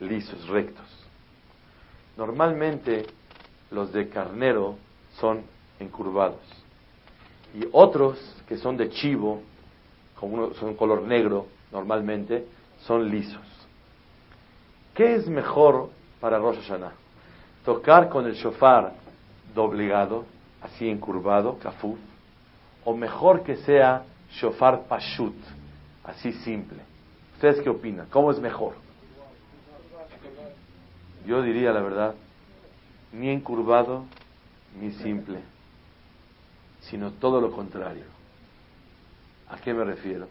lisos, 0.00 0.48
rectos. 0.48 1.01
Normalmente 2.16 3.06
los 3.70 3.92
de 3.92 4.08
carnero 4.08 4.76
son 5.18 5.42
encurvados 5.80 6.40
y 7.54 7.66
otros 7.72 8.18
que 8.48 8.56
son 8.56 8.76
de 8.76 8.90
chivo, 8.90 9.42
como 10.18 10.54
son 10.54 10.74
color 10.74 11.02
negro 11.02 11.46
normalmente, 11.70 12.46
son 12.80 13.10
lisos. 13.10 13.42
¿Qué 14.94 15.14
es 15.14 15.26
mejor 15.26 15.90
para 16.20 16.38
Rosh 16.38 16.56
Hashanah? 16.56 16.92
Tocar 17.64 18.08
con 18.08 18.26
el 18.26 18.34
shofar 18.34 18.92
doblegado, 19.54 20.24
así 20.60 20.88
encurvado, 20.88 21.58
kafuf, 21.58 21.98
o 22.84 22.94
mejor 22.94 23.42
que 23.42 23.56
sea 23.56 24.04
shofar 24.32 24.82
pashut, 24.88 25.36
así 26.04 26.32
simple. 26.32 26.78
¿Ustedes 27.34 27.60
qué 27.62 27.70
opinan? 27.70 28.06
¿Cómo 28.10 28.30
es 28.30 28.38
mejor? 28.38 28.74
Yo 31.26 31.42
diría 31.42 31.72
la 31.72 31.80
verdad, 31.80 32.14
ni 33.12 33.28
encurvado 33.28 34.04
ni 34.80 34.92
simple, 34.92 35.40
sino 36.80 37.12
todo 37.12 37.40
lo 37.40 37.52
contrario. 37.52 38.04
¿A 39.48 39.58
qué 39.58 39.74
me 39.74 39.84
refiero? 39.84 40.28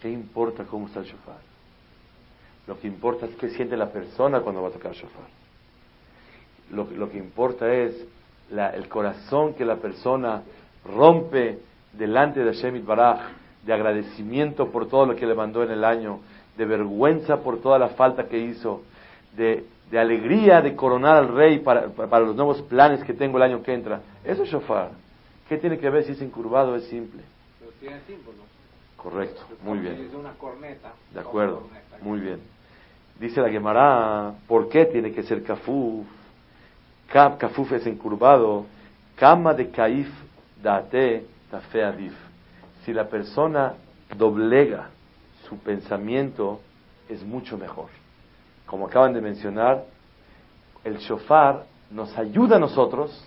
¿Qué 0.00 0.10
importa 0.10 0.64
cómo 0.64 0.86
está 0.88 1.00
el 1.00 1.06
shofar? 1.06 1.38
Lo 2.66 2.78
que 2.78 2.88
importa 2.88 3.26
es 3.26 3.36
qué 3.36 3.50
siente 3.50 3.76
la 3.76 3.90
persona 3.90 4.40
cuando 4.40 4.62
va 4.62 4.68
a 4.68 4.72
tocar 4.72 4.92
el 4.92 4.98
shofar. 4.98 5.26
Lo, 6.72 6.84
lo 6.84 7.10
que 7.10 7.18
importa 7.18 7.72
es 7.72 7.94
el 8.50 8.88
corazón 8.88 9.54
que 9.54 9.64
la 9.64 9.76
persona 9.76 10.42
rompe 10.84 11.58
delante 11.92 12.40
de 12.40 12.52
Hashem 12.52 12.84
Baraj, 12.84 13.20
de 13.64 13.72
agradecimiento 13.72 14.70
por 14.70 14.88
todo 14.88 15.06
lo 15.06 15.16
que 15.16 15.26
le 15.26 15.34
mandó 15.34 15.62
en 15.62 15.70
el 15.70 15.84
año, 15.84 16.20
de 16.56 16.64
vergüenza 16.64 17.38
por 17.38 17.60
toda 17.60 17.78
la 17.78 17.90
falta 17.90 18.28
que 18.28 18.38
hizo, 18.38 18.82
de 19.36 19.64
de 19.92 19.98
alegría 19.98 20.62
de 20.62 20.74
coronar 20.74 21.18
al 21.18 21.28
rey 21.28 21.58
para, 21.58 21.88
para, 21.90 22.24
los 22.24 22.34
nuevos 22.34 22.62
planes 22.62 23.04
que 23.04 23.12
tengo 23.12 23.36
el 23.36 23.42
año 23.42 23.62
que 23.62 23.74
entra. 23.74 24.00
Eso 24.24 24.42
es 24.42 24.48
shofar. 24.48 24.92
¿Qué 25.46 25.58
tiene 25.58 25.78
que 25.78 25.90
ver 25.90 26.04
si 26.04 26.12
es 26.12 26.22
incurvado 26.22 26.72
o 26.72 26.76
es 26.76 26.84
simple? 26.84 27.20
Pero 27.60 27.72
tiene 27.78 28.00
símbolos. 28.06 28.40
Correcto, 28.96 29.42
muy 29.62 29.80
bien. 29.80 30.00
Es 30.08 30.14
una 30.14 30.32
corneta. 30.32 30.94
De 31.12 31.20
acuerdo, 31.20 31.68
muy 32.00 32.20
bien. 32.20 32.40
Dice 33.20 33.42
la 33.42 33.50
Gemara, 33.50 34.32
¿por 34.48 34.70
qué 34.70 34.86
tiene 34.86 35.12
que 35.12 35.24
ser 35.24 35.42
kafuf? 35.42 36.06
Kafuf 37.08 37.72
es 37.72 37.86
encurvado. 37.86 38.64
Kama 39.16 39.52
de 39.52 39.68
kaif 39.68 40.08
date 40.62 41.26
tafeadif. 41.50 42.14
Si 42.86 42.94
la 42.94 43.10
persona 43.10 43.74
doblega 44.16 44.88
su 45.46 45.58
pensamiento, 45.58 46.60
es 47.10 47.22
mucho 47.22 47.58
mejor 47.58 48.01
como 48.72 48.86
acaban 48.86 49.12
de 49.12 49.20
mencionar, 49.20 49.84
el 50.82 50.96
shofar 50.96 51.66
nos 51.90 52.16
ayuda 52.16 52.56
a 52.56 52.58
nosotros 52.58 53.22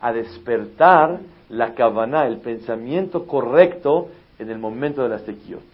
a 0.00 0.10
despertar 0.10 1.20
la 1.50 1.74
kavaná, 1.74 2.26
el 2.26 2.38
pensamiento 2.38 3.26
correcto 3.26 4.08
en 4.38 4.48
el 4.48 4.58
momento 4.58 5.02
de 5.02 5.10
la 5.10 5.18
sequiot. 5.18 5.66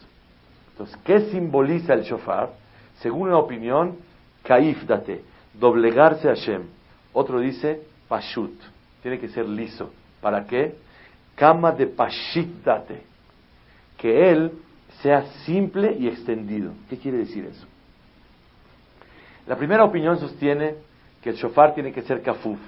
Entonces, 0.73 0.97
¿qué 1.05 1.31
simboliza 1.31 1.95
el 1.95 2.03
shofar? 2.03 2.51
Según 2.97 3.29
una 3.29 3.39
opinión, 3.39 3.95
kaif 4.43 4.83
date, 4.89 5.23
doblegarse 5.55 6.29
a 6.29 6.35
Hashem. 6.35 6.63
Otro 7.13 7.39
dice 7.39 7.81
pashut, 8.09 8.61
tiene 9.03 9.21
que 9.21 9.29
ser 9.29 9.49
liso. 9.49 9.93
¿Para 10.21 10.47
qué? 10.47 10.75
Kama 11.37 11.71
de 11.71 11.87
pashit 11.87 12.65
date, 12.65 13.05
que 13.97 14.33
él 14.33 14.51
sea 15.01 15.23
simple 15.47 15.97
y 15.97 16.09
extendido. 16.09 16.73
¿Qué 16.91 16.99
quiere 16.99 17.19
decir 17.19 17.45
eso? 17.45 17.69
La 19.47 19.57
primera 19.57 19.85
opinión 19.85 20.19
sostiene 20.19 20.75
que 21.23 21.31
el 21.31 21.37
shofar 21.37 21.75
tiene 21.75 21.93
que 21.93 22.03
ser 22.03 22.23
kafuf. 22.23 22.59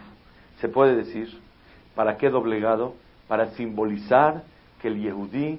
Se 0.61 0.69
puede 0.69 0.97
decir, 0.97 1.28
¿para 1.95 2.16
qué 2.16 2.31
doblegado? 2.31 2.95
Para 3.28 3.50
simbolizar 3.52 4.43
que 4.81 4.88
el 4.88 5.00
yehudí 5.00 5.59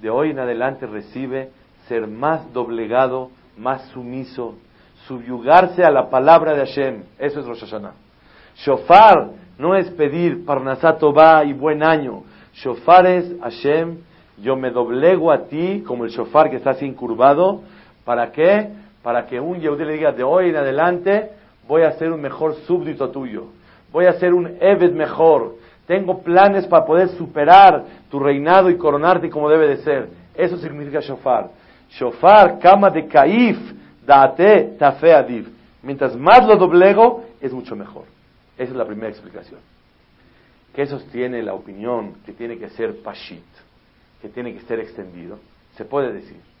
de 0.00 0.10
hoy 0.10 0.30
en 0.30 0.38
adelante 0.38 0.86
recibe 0.86 1.50
ser 1.88 2.06
más 2.06 2.52
doblegado, 2.52 3.30
más 3.56 3.82
sumiso, 3.88 4.54
subyugarse 5.06 5.82
a 5.84 5.90
la 5.90 6.10
palabra 6.10 6.54
de 6.54 6.60
Hashem. 6.60 7.02
Eso 7.18 7.40
es 7.40 7.46
Rosh 7.46 7.60
Hashanah. 7.60 7.92
Shofar 8.56 9.30
no 9.58 9.74
es 9.74 9.90
pedir 9.90 10.44
Parnasat 10.44 11.02
va 11.02 11.44
y 11.44 11.52
buen 11.52 11.82
año. 11.82 12.22
Shofar 12.54 13.06
es 13.06 13.32
Hashem, 13.40 13.98
yo 14.38 14.56
me 14.56 14.70
doblego 14.70 15.32
a 15.32 15.46
ti 15.46 15.82
como 15.86 16.04
el 16.04 16.10
shofar 16.10 16.50
que 16.50 16.56
está 16.56 16.70
así 16.70 16.84
incurvado. 16.84 17.62
¿Para 18.04 18.32
qué? 18.32 18.70
Para 19.02 19.26
que 19.26 19.40
un 19.40 19.60
Yehudí 19.60 19.84
le 19.84 19.94
diga 19.94 20.12
de 20.12 20.22
hoy 20.22 20.50
en 20.50 20.56
adelante 20.56 21.30
voy 21.66 21.82
a 21.82 21.92
ser 21.92 22.12
un 22.12 22.20
mejor 22.20 22.54
súbdito 22.66 23.10
tuyo, 23.10 23.46
voy 23.92 24.06
a 24.06 24.12
ser 24.14 24.32
un 24.32 24.56
Eved 24.60 24.92
mejor, 24.92 25.56
tengo 25.86 26.22
planes 26.22 26.66
para 26.66 26.84
poder 26.84 27.08
superar 27.10 27.84
tu 28.10 28.18
reinado 28.18 28.70
y 28.70 28.76
coronarte 28.76 29.28
como 29.28 29.48
debe 29.48 29.68
de 29.68 29.76
ser. 29.78 30.08
Eso 30.34 30.56
significa 30.56 31.00
shofar. 31.00 31.50
Shofar, 31.90 32.58
cama 32.60 32.88
de 32.88 33.06
kaif, 33.06 33.58
date, 34.06 34.76
tafe 34.78 35.44
Mientras 35.82 36.16
más 36.16 36.46
lo 36.46 36.56
doblego, 36.56 37.24
es 37.40 37.52
mucho 37.52 37.74
mejor. 37.74 38.04
Esa 38.56 38.70
es 38.70 38.76
la 38.76 38.86
primera 38.86 39.08
explicación. 39.08 39.60
¿Qué 40.74 40.86
sostiene 40.86 41.42
la 41.42 41.52
opinión 41.52 42.14
que 42.24 42.32
tiene 42.32 42.56
que 42.56 42.70
ser 42.70 43.02
pashit, 43.02 43.44
que 44.22 44.28
tiene 44.28 44.54
que 44.54 44.60
ser 44.60 44.78
extendido? 44.78 45.38
Se 45.76 45.84
puede 45.84 46.12
decir 46.12 46.51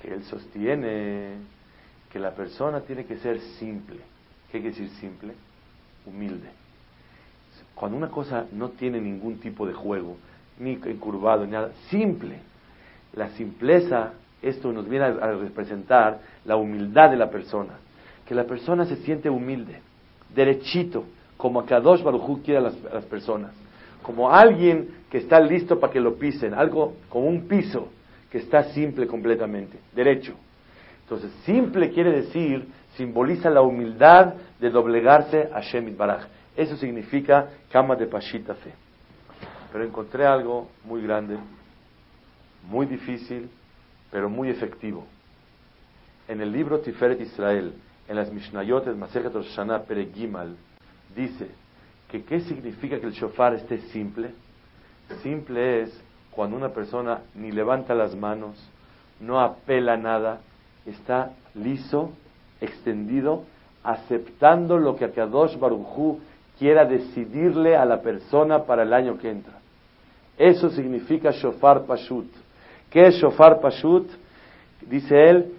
que 0.00 0.14
él 0.14 0.22
sostiene 0.24 1.36
que 2.10 2.18
la 2.18 2.30
persona 2.30 2.80
tiene 2.80 3.04
que 3.04 3.16
ser 3.18 3.40
simple. 3.58 3.98
¿Qué 4.50 4.60
quiere 4.60 4.70
decir 4.70 4.88
simple? 5.00 5.34
Humilde. 6.06 6.48
Cuando 7.74 7.96
una 7.96 8.08
cosa 8.08 8.46
no 8.52 8.70
tiene 8.70 9.00
ningún 9.00 9.38
tipo 9.38 9.66
de 9.66 9.74
juego, 9.74 10.16
ni 10.58 10.72
encurvado, 10.72 11.44
ni 11.44 11.52
nada, 11.52 11.70
simple. 11.90 12.38
La 13.14 13.30
simpleza, 13.30 14.14
esto 14.42 14.72
nos 14.72 14.88
viene 14.88 15.04
a 15.04 15.32
representar 15.32 16.20
la 16.44 16.56
humildad 16.56 17.10
de 17.10 17.16
la 17.16 17.30
persona. 17.30 17.74
Que 18.26 18.34
la 18.34 18.44
persona 18.44 18.84
se 18.84 18.96
siente 18.96 19.30
humilde, 19.30 19.80
derechito, 20.34 21.04
como 21.36 21.64
Kadosh 21.64 22.02
Baruj 22.02 22.42
quiere 22.42 22.58
a 22.58 22.62
las, 22.62 22.74
a 22.90 22.94
las 22.94 23.04
personas. 23.04 23.52
Como 24.02 24.30
alguien 24.30 24.88
que 25.10 25.18
está 25.18 25.40
listo 25.40 25.78
para 25.78 25.92
que 25.92 26.00
lo 26.00 26.16
pisen, 26.16 26.54
algo 26.54 26.96
como 27.08 27.26
un 27.26 27.46
piso 27.46 27.88
que 28.30 28.38
está 28.38 28.64
simple 28.74 29.06
completamente, 29.06 29.78
derecho. 29.94 30.34
Entonces, 31.02 31.32
simple 31.44 31.90
quiere 31.90 32.12
decir, 32.12 32.68
simboliza 32.96 33.48
la 33.48 33.62
humildad 33.62 34.34
de 34.60 34.70
doblegarse 34.70 35.48
a 35.52 35.60
Shemit 35.60 35.96
Baraj. 35.96 36.26
Eso 36.56 36.76
significa 36.76 37.48
cama 37.70 37.96
de 37.96 38.06
Pashita 38.06 38.54
fe. 38.54 38.72
Pero 39.72 39.84
encontré 39.84 40.26
algo 40.26 40.68
muy 40.84 41.02
grande, 41.02 41.38
muy 42.68 42.86
difícil, 42.86 43.48
pero 44.10 44.28
muy 44.28 44.50
efectivo. 44.50 45.06
En 46.26 46.40
el 46.40 46.52
libro 46.52 46.80
Tiferet 46.80 47.20
Israel, 47.20 47.72
en 48.06 48.16
las 48.16 48.30
Mishnayot 48.32 48.86
Masejet 48.96 49.32
Rosh 49.32 49.56
Peregimal, 49.86 50.56
dice 51.14 51.48
que 52.10 52.24
qué 52.24 52.40
significa 52.40 52.98
que 52.98 53.06
el 53.06 53.12
shofar 53.12 53.54
esté 53.54 53.78
simple. 53.92 54.30
Simple 55.22 55.82
es 55.82 56.02
cuando 56.38 56.56
una 56.56 56.68
persona 56.68 57.22
ni 57.34 57.50
levanta 57.50 57.96
las 57.96 58.14
manos, 58.14 58.54
no 59.18 59.40
apela 59.40 59.96
nada, 59.96 60.38
está 60.86 61.32
liso, 61.56 62.12
extendido, 62.60 63.42
aceptando 63.82 64.78
lo 64.78 64.94
que 64.94 65.04
Akadosh 65.04 65.58
Barujú 65.58 66.20
quiera 66.56 66.84
decidirle 66.84 67.76
a 67.76 67.84
la 67.84 68.02
persona 68.02 68.62
para 68.62 68.84
el 68.84 68.92
año 68.92 69.18
que 69.18 69.30
entra. 69.30 69.54
Eso 70.38 70.70
significa 70.70 71.32
shofar 71.32 71.86
pashut. 71.86 72.30
¿Qué 72.88 73.08
es 73.08 73.16
shofar 73.16 73.60
pashut? 73.60 74.08
Dice 74.82 75.30
él, 75.30 75.52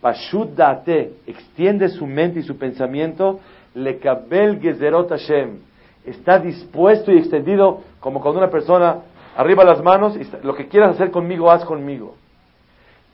pashut 0.00 0.50
date, 0.50 1.12
extiende 1.26 1.88
su 1.88 2.06
mente 2.06 2.38
y 2.38 2.42
su 2.44 2.56
pensamiento, 2.56 3.40
le 3.74 3.98
kabel 3.98 4.60
gezerot 4.60 5.08
Hashem. 5.08 5.58
Está 6.06 6.38
dispuesto 6.38 7.10
y 7.10 7.18
extendido 7.18 7.80
como 7.98 8.20
cuando 8.20 8.38
una 8.38 8.48
persona 8.48 9.09
arriba 9.40 9.64
las 9.64 9.82
manos 9.82 10.16
y 10.16 10.46
lo 10.46 10.54
que 10.54 10.68
quieras 10.68 10.94
hacer 10.94 11.10
conmigo, 11.10 11.50
haz 11.50 11.64
conmigo. 11.64 12.14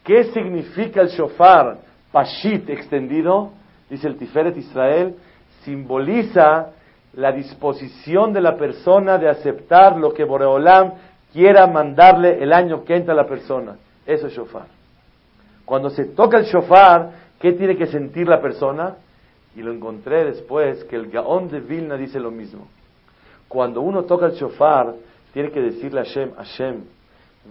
¿Qué 0.02 0.24
significa 0.24 1.00
el 1.00 1.08
shofar 1.08 1.78
pashit 2.10 2.68
extendido? 2.68 3.52
Dice 3.88 4.08
el 4.08 4.16
Tiferet 4.16 4.56
Israel, 4.56 5.14
simboliza 5.62 6.70
la 7.14 7.30
disposición 7.30 8.32
de 8.32 8.40
la 8.40 8.56
persona 8.56 9.18
de 9.18 9.28
aceptar 9.28 9.96
lo 9.96 10.12
que 10.12 10.24
Boreolam 10.24 10.94
quiera 11.32 11.66
mandarle 11.68 12.42
el 12.42 12.52
año 12.52 12.84
que 12.84 12.96
entra 12.96 13.14
la 13.14 13.26
persona. 13.26 13.76
Eso 14.04 14.26
es 14.26 14.32
shofar. 14.32 14.66
Cuando 15.64 15.90
se 15.90 16.06
toca 16.06 16.38
el 16.38 16.44
shofar, 16.46 17.10
¿qué 17.40 17.52
tiene 17.52 17.76
que 17.76 17.86
sentir 17.86 18.26
la 18.28 18.40
persona? 18.40 18.96
Y 19.54 19.62
lo 19.62 19.72
encontré 19.72 20.24
después 20.24 20.82
que 20.84 20.96
el 20.96 21.08
Gaón 21.08 21.48
de 21.48 21.60
Vilna 21.60 21.96
dice 21.96 22.18
lo 22.18 22.32
mismo. 22.32 22.66
Cuando 23.48 23.80
uno 23.80 24.02
toca 24.04 24.26
el 24.26 24.32
shofar, 24.32 24.94
tiene 25.36 25.50
que 25.50 25.60
decirle 25.60 26.00
a 26.00 26.04
Hashem, 26.04 26.30
Hashem, 26.34 26.84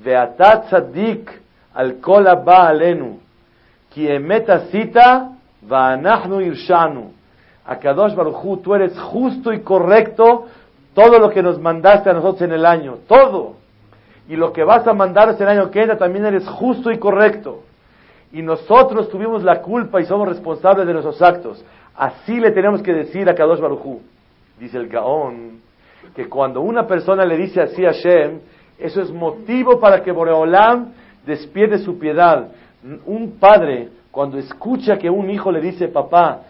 Veatat 0.03 0.69
tzadik 0.69 1.29
al 1.75 1.99
kol 2.01 2.25
alenu, 2.27 3.19
ki 3.91 4.07
emet 4.07 4.49
asita, 4.49 5.29
anachnu 5.69 6.41
irshanu. 6.41 7.11
Akadosh 7.63 8.15
Baruchu, 8.15 8.57
tú 8.57 8.73
eres 8.73 8.97
justo 8.97 9.53
y 9.53 9.59
correcto 9.59 10.47
todo 10.95 11.19
lo 11.19 11.29
que 11.29 11.43
nos 11.43 11.59
mandaste 11.61 12.09
a 12.09 12.13
nosotros 12.13 12.41
en 12.41 12.53
el 12.53 12.65
año, 12.65 12.97
todo. 13.07 13.57
Y 14.27 14.35
lo 14.35 14.51
que 14.51 14.63
vas 14.63 14.87
a 14.87 14.93
mandar 14.93 15.35
el 15.39 15.47
año 15.47 15.69
que 15.69 15.81
entra 15.81 15.95
también 15.95 16.25
eres 16.25 16.47
justo 16.47 16.89
y 16.89 16.97
correcto. 16.97 17.65
Y 18.31 18.41
nosotros 18.41 19.11
tuvimos 19.11 19.43
la 19.43 19.61
culpa 19.61 20.01
y 20.01 20.07
somos 20.07 20.27
responsables 20.27 20.87
de 20.87 20.93
nuestros 20.93 21.21
actos. 21.21 21.63
Así 21.95 22.39
le 22.39 22.49
tenemos 22.49 22.81
que 22.81 22.93
decir 22.93 23.29
a 23.29 23.35
Kadosh 23.35 23.59
Baruchu. 23.59 24.01
Dice 24.59 24.75
el 24.75 24.87
Gaón, 24.87 25.64
que 26.13 26.27
cuando 26.27 26.61
una 26.61 26.85
persona 26.87 27.25
le 27.25 27.37
dice 27.37 27.61
así 27.61 27.85
a 27.85 27.91
Hashem, 27.91 28.39
eso 28.77 29.01
es 29.01 29.11
motivo 29.11 29.79
para 29.79 30.03
que 30.03 30.11
Boreolam 30.11 30.93
despierte 31.25 31.79
su 31.79 31.97
piedad. 31.97 32.49
Un 33.05 33.37
padre, 33.39 33.89
cuando 34.11 34.37
escucha 34.37 34.97
que 34.97 35.09
un 35.09 35.29
hijo 35.29 35.51
le 35.51 35.61
dice, 35.61 35.87
papá, 35.87 36.41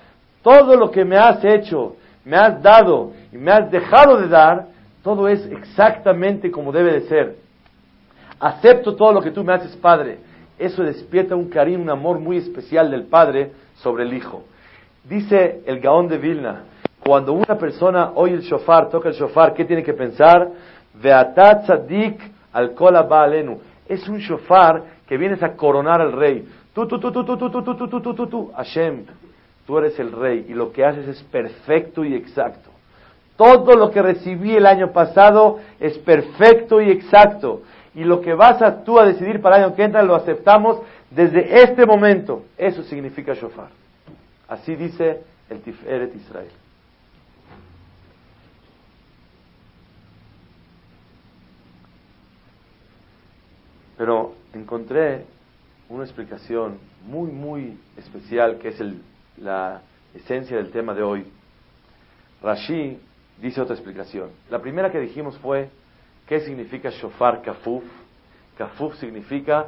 todo 0.42 0.76
lo 0.76 0.92
que 0.92 1.06
me 1.06 1.18
has 1.18 1.44
hecho, 1.44 1.96
me 2.24 2.38
has 2.38 2.62
dado 2.62 3.12
y 3.32 3.38
me 3.38 3.52
has 3.52 3.72
dejado 3.72 4.18
de 4.18 4.28
dar, 4.28 4.68
todo 5.04 5.28
es 5.28 5.46
exactamente 5.46 6.50
como 6.52 6.72
debe 6.72 6.94
de 6.94 7.02
ser. 7.02 7.36
Acepto 8.40 8.96
todo 8.96 9.14
lo 9.14 9.22
que 9.22 9.32
tú 9.32 9.44
me 9.44 9.54
haces, 9.54 9.76
Padre. 9.76 10.20
Eso 10.58 10.84
despierta 10.84 11.36
un 11.36 11.50
cariño, 11.50 11.82
un 11.82 11.90
amor 11.90 12.20
muy 12.20 12.38
especial 12.38 12.90
del 12.90 13.04
Padre 13.04 13.52
sobre 13.76 14.04
el 14.04 14.14
Hijo. 14.14 14.44
Dice 15.04 15.62
el 15.66 15.80
Gaón 15.80 16.08
de 16.08 16.18
Vilna, 16.18 16.64
cuando 17.06 17.34
una 17.34 17.56
persona 17.56 18.14
oye 18.16 18.34
el 18.34 18.42
shofar, 18.42 18.90
toca 18.90 19.10
el 19.10 19.16
shofar, 19.16 19.54
¿qué 19.54 19.64
tiene 19.64 19.84
que 19.84 19.94
pensar? 19.94 20.50
Veatat 20.96 21.66
tzadik 21.66 22.20
al 22.52 22.74
baalenu. 23.08 23.60
Es 23.88 24.10
un 24.10 24.18
shofar 24.18 24.82
que 25.08 25.16
vienes 25.16 25.44
a 25.44 25.56
coronar 25.56 26.02
al 26.02 26.14
rey. 26.14 26.48
Tú, 26.74 26.88
tú, 26.88 27.00
tú, 27.00 27.12
tú, 27.12 27.24
tú, 27.24 27.38
tú, 27.38 27.52
tú, 27.52 27.64
tú, 27.64 27.76
tú, 27.76 28.02
tú, 28.02 28.14
tú, 28.16 28.28
tú, 28.28 28.52
Hashem 28.56 29.06
tú 29.68 29.78
eres 29.78 30.00
el 30.00 30.12
rey 30.12 30.48
y 30.50 30.54
lo 30.54 30.72
que 30.72 30.84
haces 30.84 31.08
es 31.08 31.24
perfecto 31.24 32.04
y 32.04 32.16
exacto. 32.16 32.72
Todo 33.38 33.74
lo 33.74 33.92
que 33.92 34.02
recibí 34.02 34.56
el 34.56 34.66
año 34.66 34.92
pasado 34.92 35.60
es 35.80 35.98
perfecto 36.00 36.82
y 36.82 36.90
exacto. 36.90 37.62
Y 37.94 38.04
lo 38.04 38.22
que 38.22 38.34
vas 38.34 38.62
a 38.64 38.84
tú 38.84 39.00
a 39.00 39.06
decidir 39.06 39.42
para 39.42 39.58
el 39.58 39.64
año 39.66 39.76
que 39.76 39.84
entra 39.84 40.02
lo 40.02 40.16
aceptamos 40.16 40.80
desde 41.12 41.62
este 41.62 41.86
momento. 41.86 42.44
Eso 42.58 42.82
significa 42.82 43.36
shofar. 43.36 43.70
Así 44.48 44.76
dice 44.76 45.22
el 45.50 45.62
Tiferet 45.62 46.16
Israel. 46.16 46.65
Pero 53.98 54.34
encontré 54.54 55.26
una 55.90 56.04
explicación 56.04 56.78
muy, 57.06 57.32
muy 57.32 57.78
especial 57.98 58.58
que 58.60 58.70
es 58.70 58.82
la 59.38 59.82
esencia 60.14 60.58
del 60.58 60.72
tema 60.72 60.94
de 60.94 61.04
hoy, 61.04 61.26
Rashi 62.42 63.00
dice 63.42 63.62
otra 63.62 63.76
explicación. 63.76 64.30
La 64.50 64.60
primera 64.60 64.92
que 64.92 65.00
dijimos 65.00 65.38
fue, 65.40 65.70
¿qué 66.28 66.42
significa 66.42 66.90
shofar 66.90 67.42
kafuf? 67.42 67.84
Kafuf 68.58 68.96
significa 68.98 69.68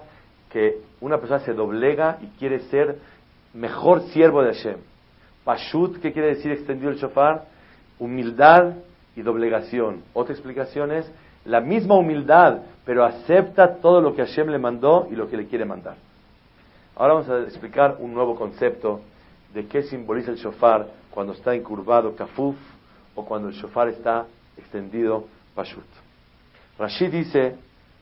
que 0.52 0.82
una 1.02 1.18
persona 1.18 1.40
se 1.42 1.54
doblega 1.54 2.20
y 2.22 2.28
quiere 2.40 2.60
ser 2.70 3.00
mejor 3.54 4.02
siervo 4.10 4.44
de 4.44 4.54
Hashem. 4.54 4.78
Pashut, 5.44 6.00
¿qué 6.02 6.12
quiere 6.12 6.36
decir 6.36 6.52
extendido 6.52 6.92
el 6.92 6.98
shofar? 6.98 7.46
Humildad 8.00 8.76
y 9.16 9.22
doblegación. 9.22 10.04
Otra 10.14 10.34
explicación 10.34 10.92
es 10.92 11.12
la 11.48 11.62
misma 11.62 11.96
humildad, 11.96 12.60
pero 12.86 13.06
acepta 13.06 13.76
todo 13.76 14.02
lo 14.02 14.14
que 14.14 14.26
Hashem 14.26 14.50
le 14.50 14.60
mandó 14.60 15.08
y 15.10 15.16
lo 15.16 15.30
que 15.30 15.38
le 15.38 15.48
quiere 15.48 15.64
mandar. 15.64 15.96
Ahora 16.96 17.14
vamos 17.14 17.30
a 17.30 17.40
explicar 17.44 17.98
un 18.00 18.14
nuevo 18.14 18.36
concepto 18.36 19.02
de 19.54 19.66
qué 19.66 19.84
simboliza 19.84 20.32
el 20.32 20.38
shofar 20.38 20.88
cuando 21.10 21.34
está 21.34 21.56
encurvado 21.56 22.16
kafuf 22.16 22.56
o 23.16 23.26
cuando 23.26 23.48
el 23.48 23.56
shofar 23.56 23.88
está 23.88 24.26
extendido 24.58 25.26
pashut. 25.56 25.86
Rashi 26.78 27.08
dice, 27.08 27.56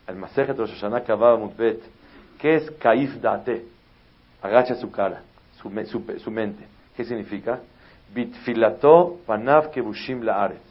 el 0.08 0.16
Masejet 0.16 0.58
Rosh 0.58 0.72
Hashanah 0.72 1.04
Kavah 1.04 1.38
Mutbet, 1.38 1.82
¿qué 2.40 2.56
es 2.56 2.72
kaif 2.72 3.22
date? 3.22 3.64
Agacha 4.42 4.76
su 4.76 4.90
cara, 4.92 5.22
su, 5.62 5.70
su, 6.20 6.32
mente. 6.32 6.66
¿Qué 6.96 7.06
significa? 7.06 7.60
Bitfilato 8.14 9.20
panav 9.26 9.72
kebushim 9.72 10.24
laaretz. 10.24 10.62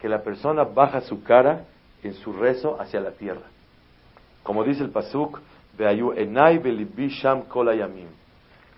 Que 0.00 0.08
la 0.08 0.22
persona 0.22 0.64
baja 0.64 1.00
su 1.00 1.22
cara 1.22 1.64
en 2.02 2.14
su 2.14 2.32
rezo 2.32 2.80
hacia 2.80 3.00
la 3.00 3.12
tierra. 3.12 3.46
Como 4.42 4.64
dice 4.64 4.82
el 4.82 4.90
Pasuk, 4.90 5.40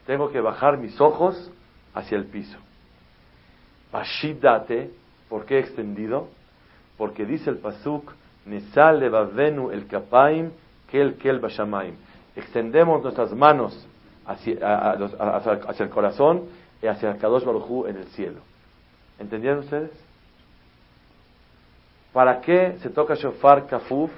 tengo 0.06 0.30
que 0.30 0.40
bajar 0.40 0.78
mis 0.78 1.00
ojos 1.00 1.50
hacia 1.94 2.16
el 2.18 2.26
piso. 2.26 2.58
Pashidate, 3.90 4.90
¿por 5.28 5.44
qué 5.44 5.58
extendido? 5.58 6.28
Porque 6.96 7.24
dice 7.24 7.50
el 7.50 7.58
Pasuk, 7.58 8.12
Nesal 8.46 9.02
el 9.02 9.86
kapaim 9.86 10.50
kel 10.90 11.16
kel 11.18 11.38
bashamaim. 11.38 11.94
Extendemos 12.34 13.02
nuestras 13.02 13.32
manos 13.34 13.86
hacia, 14.24 14.58
hacia, 14.92 15.84
el 15.84 15.90
corazón 15.90 16.44
y 16.82 16.86
hacia 16.86 17.16
Kadosh 17.18 17.44
Baruj 17.44 17.88
en 17.88 17.96
el 17.96 18.06
cielo. 18.08 18.40
¿Entendieron 19.18 19.60
ustedes? 19.60 19.90
¿Para 22.12 22.40
qué 22.40 22.76
se 22.80 22.90
toca 22.90 23.14
shofar 23.14 23.66
kafuf 23.66 24.10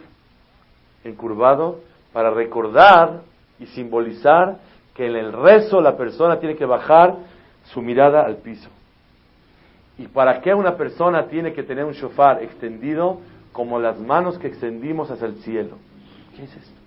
encurvado? 1.05 1.81
Para 2.13 2.31
recordar 2.31 3.23
y 3.59 3.67
simbolizar 3.67 4.59
que 4.95 5.07
en 5.07 5.17
el 5.17 5.33
rezo 5.33 5.81
la 5.81 5.97
persona 5.97 6.39
tiene 6.39 6.57
que 6.57 6.65
bajar 6.65 7.17
su 7.65 7.83
mirada 7.83 8.25
al 8.25 8.37
piso. 8.37 8.69
¿Y 9.99 10.09
para 10.09 10.41
qué 10.41 10.55
una 10.55 10.77
persona 10.77 11.27
tiene 11.27 11.53
que 11.53 11.63
tener 11.63 11.85
un 11.85 11.93
shofar 11.93 12.43
extendido 12.43 13.21
como 13.53 13.79
las 13.79 13.99
manos 14.01 14.39
que 14.39 14.47
extendimos 14.47 15.11
hacia 15.11 15.27
el 15.27 15.37
cielo? 15.43 15.77
¿Qué 16.37 16.45
es 16.45 16.57
esto? 16.57 16.81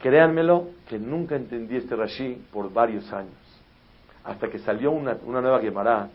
Créanmelo 0.00 0.68
que 0.88 0.98
nunca 0.98 1.36
entendí 1.36 1.76
este 1.76 1.96
Rashi 1.96 2.44
por 2.52 2.72
varios 2.72 3.12
años. 3.12 3.34
Hasta 4.24 4.48
que 4.48 4.58
salió 4.58 4.90
una, 4.90 5.14
nueva 5.24 5.60
Gemara 5.60 6.08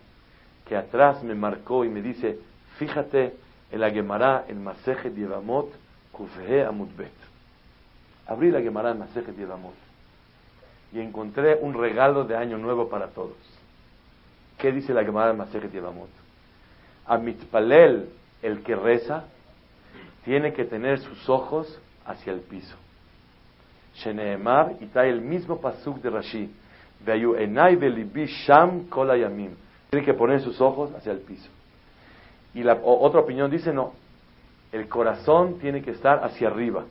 que 0.66 0.76
atrás 0.76 1.24
me 1.24 1.36
marcó 1.36 1.86
y 1.86 1.90
me 1.90 2.02
dice, 2.02 2.40
fíjate 2.78 3.34
en 3.72 3.80
la 3.80 3.92
Gemara 3.92 4.46
en 4.48 4.64
Masejet 4.64 5.16
Yevamot 5.16 5.72
Kufhe 6.12 6.64
Amutbet. 6.64 7.12
Abrí 8.28 8.52
la 8.52 8.62
Gemara 8.62 8.92
en 8.92 9.00
Masejet 9.00 9.36
Yevamot 9.38 9.76
y 10.94 11.00
encontré 11.00 11.58
un 11.62 11.74
regalo 11.74 12.24
de 12.24 12.36
año 12.36 12.58
nuevo 12.58 12.90
para 12.90 13.08
todos. 13.08 13.38
¿Qué 14.58 14.72
dice 14.72 14.94
la 14.94 15.04
Gemara 15.04 15.32
en 15.32 15.38
Masejet 15.38 15.72
Yevamot? 15.72 16.10
A 17.06 17.18
mitpalel, 17.18 18.10
el 18.42 18.64
que 18.64 18.76
reza, 18.76 19.26
tiene 20.26 20.54
que 20.54 20.66
tener 20.66 21.00
sus 21.00 21.30
ojos 21.30 21.80
hacia 22.06 22.34
el 22.34 22.42
piso. 22.42 22.76
Sheneemar, 23.96 24.76
y 24.80 24.86
trae 24.88 25.10
el 25.10 25.22
mismo 25.22 25.60
pasuk 25.60 26.02
de 26.02 26.10
Rashi. 26.10 26.54
Tiene 29.90 30.06
que 30.06 30.14
poner 30.14 30.42
sus 30.42 30.60
ojos 30.60 30.94
hacia 30.96 31.12
el 31.12 31.20
piso. 31.20 31.50
Y 32.58 32.64
la 32.64 32.80
otra 32.84 33.20
opinión 33.20 33.52
dice 33.52 33.72
no. 33.72 33.92
El 34.72 34.90
corazón 34.90 35.60
tiene 35.60 35.84
que 35.84 35.92
estar 35.92 36.24
hacia 36.24 36.48
arriba. 36.48 36.86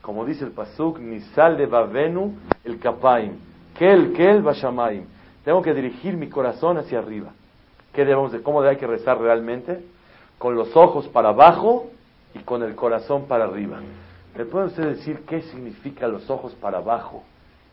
Como 0.00 0.24
dice 0.24 0.46
el 0.46 0.52
pasuk, 0.52 0.98
nisal 0.98 1.58
de 1.58 1.66
babenu 1.66 2.38
el 2.64 2.78
kapaim. 2.78 3.32
Kel 3.78 4.14
kel 4.14 4.40
bashamayim. 4.40 5.04
Tengo 5.44 5.60
que 5.60 5.74
dirigir 5.74 6.16
mi 6.16 6.30
corazón 6.30 6.78
hacia 6.78 7.00
arriba. 7.00 7.32
¿Qué 7.92 8.06
debemos 8.06 8.32
de, 8.32 8.42
¿Cómo 8.42 8.62
hay 8.62 8.78
que 8.78 8.86
rezar 8.86 9.20
realmente? 9.20 9.84
Con 10.38 10.54
los 10.54 10.74
ojos 10.74 11.06
para 11.08 11.28
abajo 11.28 11.90
y 12.34 12.38
con 12.38 12.62
el 12.62 12.74
corazón 12.74 13.26
para 13.26 13.44
arriba. 13.44 13.78
¿Me 14.34 14.46
puede 14.46 14.68
usted 14.68 14.84
decir 14.84 15.26
qué 15.26 15.42
significa 15.42 16.08
los 16.08 16.30
ojos 16.30 16.54
para 16.54 16.78
abajo 16.78 17.24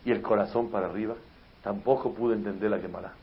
y 0.03 0.11
el 0.11 0.21
corazón 0.21 0.69
para 0.69 0.87
arriba? 0.87 1.15
Tampoco 1.63 2.11
pude 2.11 2.35
entender 2.35 2.69
la 2.69 2.79
Gemara. 2.79 3.13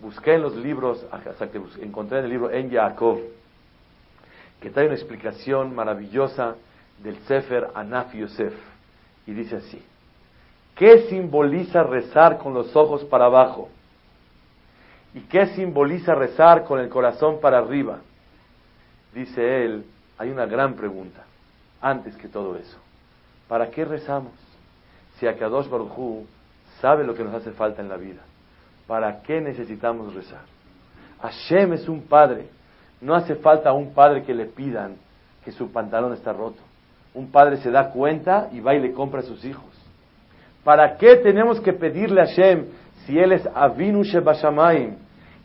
Busqué 0.00 0.34
en 0.34 0.42
los 0.42 0.54
libros, 0.54 1.04
hasta 1.10 1.50
que 1.50 1.60
encontré 1.80 2.18
en 2.18 2.26
el 2.26 2.30
libro 2.30 2.50
En 2.50 2.70
Yaakov, 2.70 3.18
que 4.60 4.70
trae 4.70 4.86
una 4.86 4.94
explicación 4.94 5.74
maravillosa 5.74 6.56
del 7.02 7.16
Sefer 7.26 7.68
Anaf 7.74 8.14
Yosef. 8.14 8.54
Y 9.26 9.32
dice 9.32 9.56
así: 9.56 9.82
¿Qué 10.74 11.08
simboliza 11.08 11.82
rezar 11.82 12.38
con 12.38 12.54
los 12.54 12.74
ojos 12.74 13.04
para 13.04 13.26
abajo? 13.26 13.68
¿Y 15.14 15.20
qué 15.20 15.46
simboliza 15.48 16.14
rezar 16.14 16.64
con 16.64 16.80
el 16.80 16.88
corazón 16.88 17.40
para 17.40 17.58
arriba? 17.58 17.98
Dice 19.14 19.64
él, 19.64 19.84
hay 20.18 20.30
una 20.30 20.46
gran 20.46 20.74
pregunta, 20.74 21.24
antes 21.80 22.16
que 22.16 22.28
todo 22.28 22.56
eso. 22.56 22.78
¿Para 23.48 23.70
qué 23.70 23.84
rezamos? 23.84 24.32
Si 25.18 25.26
Akadosh 25.26 25.68
Baruj 25.68 26.26
sabe 26.80 27.04
lo 27.04 27.14
que 27.14 27.24
nos 27.24 27.34
hace 27.34 27.50
falta 27.52 27.82
en 27.82 27.88
la 27.88 27.96
vida, 27.96 28.20
¿para 28.86 29.22
qué 29.22 29.40
necesitamos 29.40 30.14
rezar? 30.14 30.42
Hashem 31.20 31.72
es 31.72 31.88
un 31.88 32.02
padre. 32.02 32.48
No 33.00 33.14
hace 33.14 33.36
falta 33.36 33.70
a 33.70 33.72
un 33.72 33.92
padre 33.92 34.22
que 34.22 34.34
le 34.34 34.46
pidan 34.46 34.96
que 35.44 35.52
su 35.52 35.70
pantalón 35.70 36.12
está 36.12 36.32
roto. 36.32 36.58
Un 37.14 37.30
padre 37.30 37.58
se 37.58 37.70
da 37.70 37.90
cuenta 37.90 38.48
y 38.52 38.60
va 38.60 38.74
y 38.74 38.80
le 38.80 38.92
compra 38.92 39.20
a 39.20 39.24
sus 39.24 39.44
hijos. 39.44 39.64
¿Para 40.64 40.96
qué 40.96 41.16
tenemos 41.16 41.60
que 41.60 41.72
pedirle 41.72 42.20
a 42.20 42.26
Hashem 42.26 42.66
si 43.06 43.18
Él 43.18 43.32
es 43.32 43.48
Avinu 43.54 44.02
Shebashamayim 44.02 44.96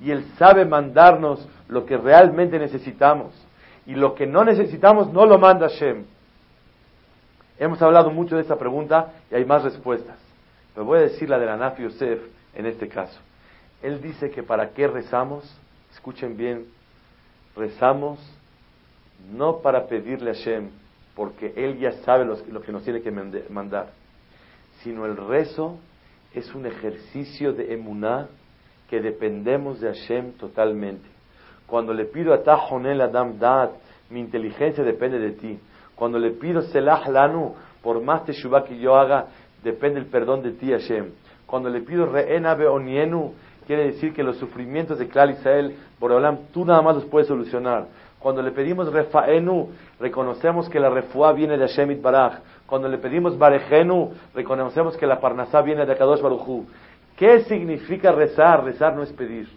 y 0.02 0.12
Él 0.12 0.26
sabe 0.38 0.66
mandarnos 0.66 1.48
lo 1.70 1.86
que 1.86 1.98
realmente 1.98 2.60
necesitamos? 2.60 3.34
Y 3.86 3.96
lo 3.96 4.16
que 4.16 4.26
no 4.26 4.44
necesitamos 4.44 5.12
no 5.14 5.26
lo 5.26 5.38
manda 5.38 5.70
Hashem. 5.70 6.06
Hemos 7.60 7.82
hablado 7.82 8.10
mucho 8.10 8.36
de 8.36 8.42
esta 8.42 8.58
pregunta 8.58 9.14
y 9.32 9.36
hay 9.36 9.46
más 9.46 9.64
respuestas. 9.64 10.18
Pero 10.74 10.86
voy 10.86 11.00
a 11.00 11.04
decir 11.04 11.30
la 11.30 11.38
de 11.38 11.46
la 11.46 11.56
Naf 11.56 11.80
Yosef 11.80 12.20
en 12.56 12.66
este 12.66 12.88
caso. 12.88 13.20
Él 13.82 14.02
dice 14.02 14.32
que 14.32 14.44
para 14.44 14.70
qué 14.70 14.88
rezamos, 14.88 15.44
escuchen 15.94 16.36
bien, 16.36 16.66
rezamos 17.56 18.20
no 19.32 19.60
para 19.60 19.88
pedirle 19.88 20.32
a 20.32 20.34
Hashem, 20.34 20.70
porque 21.16 21.54
Él 21.56 21.80
ya 21.80 21.92
sabe 22.04 22.26
lo 22.26 22.62
que 22.62 22.72
nos 22.72 22.84
tiene 22.84 23.02
que 23.02 23.12
mandar, 23.12 23.92
sino 24.82 25.06
el 25.06 25.16
rezo 25.16 25.78
es 26.34 26.54
un 26.56 26.66
ejercicio 26.66 27.54
de 27.54 27.74
emuná 27.74 28.28
que 28.90 29.00
dependemos 29.00 29.80
de 29.80 29.88
Hashem 29.88 30.34
totalmente. 30.34 31.08
Cuando 31.68 31.94
le 31.94 32.06
pido 32.06 32.34
a 32.34 32.44
Tajonel 32.44 33.02
Adam 33.02 33.40
Dad, 33.40 33.70
mi 34.10 34.20
inteligencia 34.20 34.84
depende 34.84 35.20
de 35.20 35.32
ti. 35.32 35.60
Cuando 35.96 36.20
le 36.20 36.32
pido 36.32 36.62
Selah 36.64 37.08
Lanu, 37.10 37.56
por 37.82 38.02
más 38.02 38.26
teshuva 38.26 38.66
que 38.66 38.78
yo 38.78 38.96
haga, 38.96 39.28
depende 39.64 40.00
el 40.00 40.08
perdón 40.08 40.44
de 40.44 40.52
ti, 40.52 40.72
Hashem. 40.72 41.12
Cuando 41.46 41.70
le 41.70 41.82
pido 41.82 42.06
Re'ena 42.06 42.56
Beonienu, 42.56 43.34
quiere 43.66 43.86
decir 43.86 44.14
que 44.14 44.24
los 44.24 44.38
sufrimientos 44.38 45.00
de 45.00 45.08
Klal 45.08 45.32
Israel, 45.32 45.76
Boreolam, 46.00 46.38
tú 46.54 46.66
nada 46.66 46.82
más 46.82 46.96
los 46.96 47.06
puedes 47.06 47.28
solucionar. 47.28 47.88
Cuando 48.20 48.42
le 48.42 48.52
pedimos 48.52 48.92
Refaenu, 48.92 49.70
reconocemos 50.00 50.70
que 50.70 50.80
la 50.80 50.90
refuá 50.90 51.34
viene 51.34 51.58
de 51.58 51.68
Hashem 51.68 52.02
Baraj. 52.02 52.40
Cuando 52.66 52.88
le 52.88 52.98
pedimos 52.98 53.38
Barejenu, 53.38 54.14
reconocemos 54.34 54.98
que 54.98 55.06
la 55.06 55.20
Parnasá 55.20 55.62
viene 55.62 55.86
de 55.86 55.96
Kadosh 55.96 56.22
Baruchu. 56.22 56.66
¿Qué 57.18 57.42
significa 57.42 58.12
rezar? 58.12 58.64
Rezar 58.64 58.96
no 58.96 59.04
es 59.04 59.12
pedir. 59.12 59.48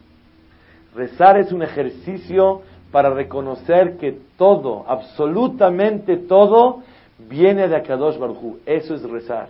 Rezar 0.95 1.38
es 1.38 1.53
un 1.53 1.62
ejercicio 1.62 2.62
para 2.90 3.11
reconocer 3.11 3.97
que 3.97 4.19
todo, 4.37 4.85
absolutamente 4.88 6.16
todo, 6.16 6.83
viene 7.19 7.69
de 7.69 7.77
Akadosh 7.77 8.19
Baruj 8.19 8.57
Eso 8.66 8.95
es 8.95 9.03
rezar. 9.03 9.49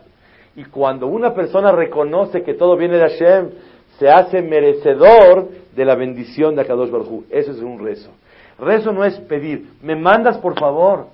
Y 0.55 0.64
cuando 0.64 1.07
una 1.07 1.35
persona 1.35 1.73
reconoce 1.73 2.42
que 2.42 2.55
todo 2.55 2.77
viene 2.77 2.97
de 2.97 3.09
Hashem, 3.09 3.51
se 3.98 4.11
hace 4.11 4.42
merecedor 4.42 5.48
de 5.74 5.85
la 5.85 5.94
bendición 5.94 6.54
de 6.54 6.62
Akadosh 6.62 6.90
Baruj 6.90 7.24
Eso 7.30 7.52
es 7.52 7.59
un 7.59 7.78
rezo. 7.78 8.11
Rezo 8.59 8.92
no 8.92 9.04
es 9.04 9.18
pedir. 9.20 9.70
Me 9.82 9.94
mandas 9.94 10.38
por 10.38 10.59
favor. 10.59 11.06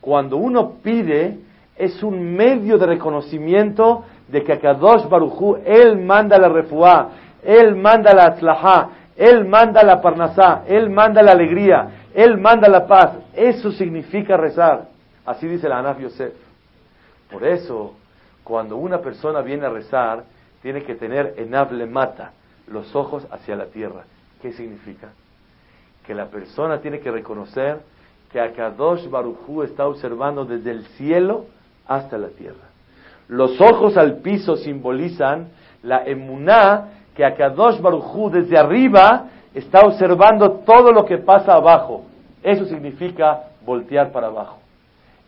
Cuando 0.00 0.36
uno 0.36 0.74
pide, 0.82 1.38
es 1.76 2.02
un 2.02 2.34
medio 2.34 2.78
de 2.78 2.86
reconocimiento 2.86 4.04
de 4.28 4.44
que 4.44 4.52
Akadosh 4.52 5.08
Baruj 5.08 5.58
Él 5.64 5.98
manda 5.98 6.38
la 6.38 6.48
refuá, 6.48 7.10
Él 7.42 7.76
manda 7.76 8.14
la 8.14 8.26
atzlahá, 8.26 8.90
Él 9.16 9.44
manda 9.46 9.82
la 9.82 10.00
parnasá, 10.00 10.62
Él 10.66 10.90
manda 10.90 11.22
la 11.22 11.32
alegría, 11.32 12.06
Él 12.14 12.38
manda 12.38 12.68
la 12.68 12.86
paz. 12.86 13.12
Eso 13.34 13.72
significa 13.72 14.36
rezar. 14.36 14.88
Así 15.24 15.46
dice 15.46 15.68
la 15.68 15.78
Anaf 15.78 16.00
Yosef. 16.00 16.32
Por 17.30 17.46
eso, 17.46 17.94
cuando 18.42 18.76
una 18.76 18.98
persona 18.98 19.42
viene 19.42 19.66
a 19.66 19.70
rezar, 19.70 20.24
tiene 20.62 20.82
que 20.82 20.94
tener 20.94 21.34
enable 21.38 21.86
mata, 21.86 22.32
los 22.66 22.94
ojos 22.94 23.26
hacia 23.30 23.56
la 23.56 23.66
tierra. 23.66 24.04
¿Qué 24.42 24.52
significa? 24.52 25.08
Que 26.06 26.14
la 26.14 26.26
persona 26.26 26.80
tiene 26.80 27.00
que 27.00 27.10
reconocer 27.10 27.80
que 28.30 28.40
Akadosh 28.40 29.08
Barujú 29.08 29.62
está 29.62 29.86
observando 29.86 30.44
desde 30.44 30.70
el 30.70 30.86
cielo 30.96 31.46
hasta 31.86 32.16
la 32.16 32.28
tierra. 32.28 32.68
Los 33.28 33.60
ojos 33.60 33.96
al 33.96 34.18
piso 34.18 34.56
simbolizan 34.56 35.48
la 35.82 36.04
emuná 36.04 36.88
que 37.16 37.24
Akadosh 37.24 37.80
Barujú 37.80 38.30
desde 38.30 38.58
arriba 38.58 39.28
está 39.54 39.80
observando 39.80 40.60
todo 40.64 40.92
lo 40.92 41.04
que 41.04 41.18
pasa 41.18 41.54
abajo. 41.54 42.04
Eso 42.42 42.66
significa 42.66 43.44
voltear 43.64 44.12
para 44.12 44.28
abajo. 44.28 44.58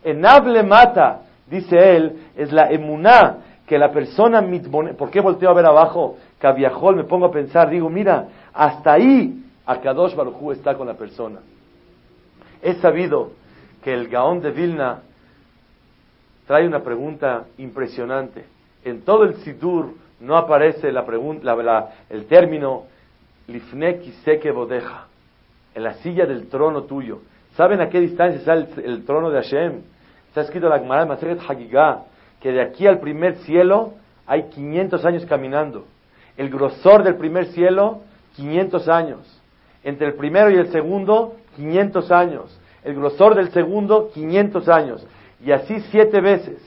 Enable 0.03 0.63
mata, 0.63 1.21
dice 1.47 1.95
él, 1.95 2.27
es 2.35 2.51
la 2.51 2.69
emuná 2.69 3.37
que 3.73 3.79
la 3.79 3.91
persona 3.91 4.39
mitbone. 4.39 4.93
¿Por 4.93 5.09
qué 5.09 5.19
volteo 5.19 5.49
a 5.49 5.53
ver 5.55 5.65
abajo? 5.65 6.17
Cabiajol, 6.37 6.95
me 6.95 7.05
pongo 7.05 7.25
a 7.25 7.31
pensar, 7.31 7.71
digo, 7.71 7.89
mira, 7.89 8.27
hasta 8.53 8.93
ahí 8.93 9.43
Akadosh 9.65 10.13
Barujú 10.13 10.51
está 10.51 10.75
con 10.75 10.85
la 10.85 10.93
persona. 10.93 11.39
He 12.61 12.75
sabido 12.75 13.31
que 13.83 13.91
el 13.91 14.09
Gaón 14.09 14.41
de 14.41 14.51
Vilna 14.51 15.01
trae 16.45 16.67
una 16.67 16.83
pregunta 16.83 17.45
impresionante. 17.57 18.45
En 18.85 19.01
todo 19.01 19.23
el 19.23 19.37
Sidur 19.37 19.95
no 20.19 20.37
aparece 20.37 20.91
la 20.91 21.03
pregunta, 21.03 21.55
el 22.11 22.27
término 22.27 22.83
Lifneki 23.47 24.11
Seke 24.23 24.51
Bodeja, 24.51 25.07
en 25.73 25.81
la 25.81 25.95
silla 25.95 26.27
del 26.27 26.47
trono 26.47 26.83
tuyo. 26.83 27.21
¿Saben 27.57 27.81
a 27.81 27.89
qué 27.89 27.99
distancia 27.99 28.37
está 28.37 28.53
el, 28.53 29.03
trono 29.03 29.31
de 29.31 29.41
Hashem? 29.41 29.81
Está 30.27 30.41
escrito 30.41 30.69
la 30.69 30.77
Gemara 30.77 31.05
de 31.05 31.39
Hagigah 31.39 32.12
que 32.43 32.51
de 32.51 32.61
aquí 32.61 32.85
al 32.85 32.99
primer 32.99 33.37
cielo 33.37 33.93
hay 34.27 34.49
500 34.49 35.05
años 35.05 35.25
caminando. 35.25 35.85
El 36.35 36.49
grosor 36.49 37.03
del 37.03 37.15
primer 37.15 37.45
cielo, 37.47 38.01
500 38.35 38.89
años. 38.89 39.41
Entre 39.81 40.07
el 40.07 40.15
primero 40.15 40.51
y 40.51 40.55
el 40.55 40.69
segundo, 40.69 41.37
500 41.55 42.11
años. 42.11 42.59
El 42.83 42.95
grosor 42.95 43.35
del 43.35 43.49
segundo, 43.51 44.11
500 44.13 44.67
años. 44.67 45.07
Y 45.41 45.53
así 45.53 45.79
siete 45.89 46.19
veces. 46.19 46.61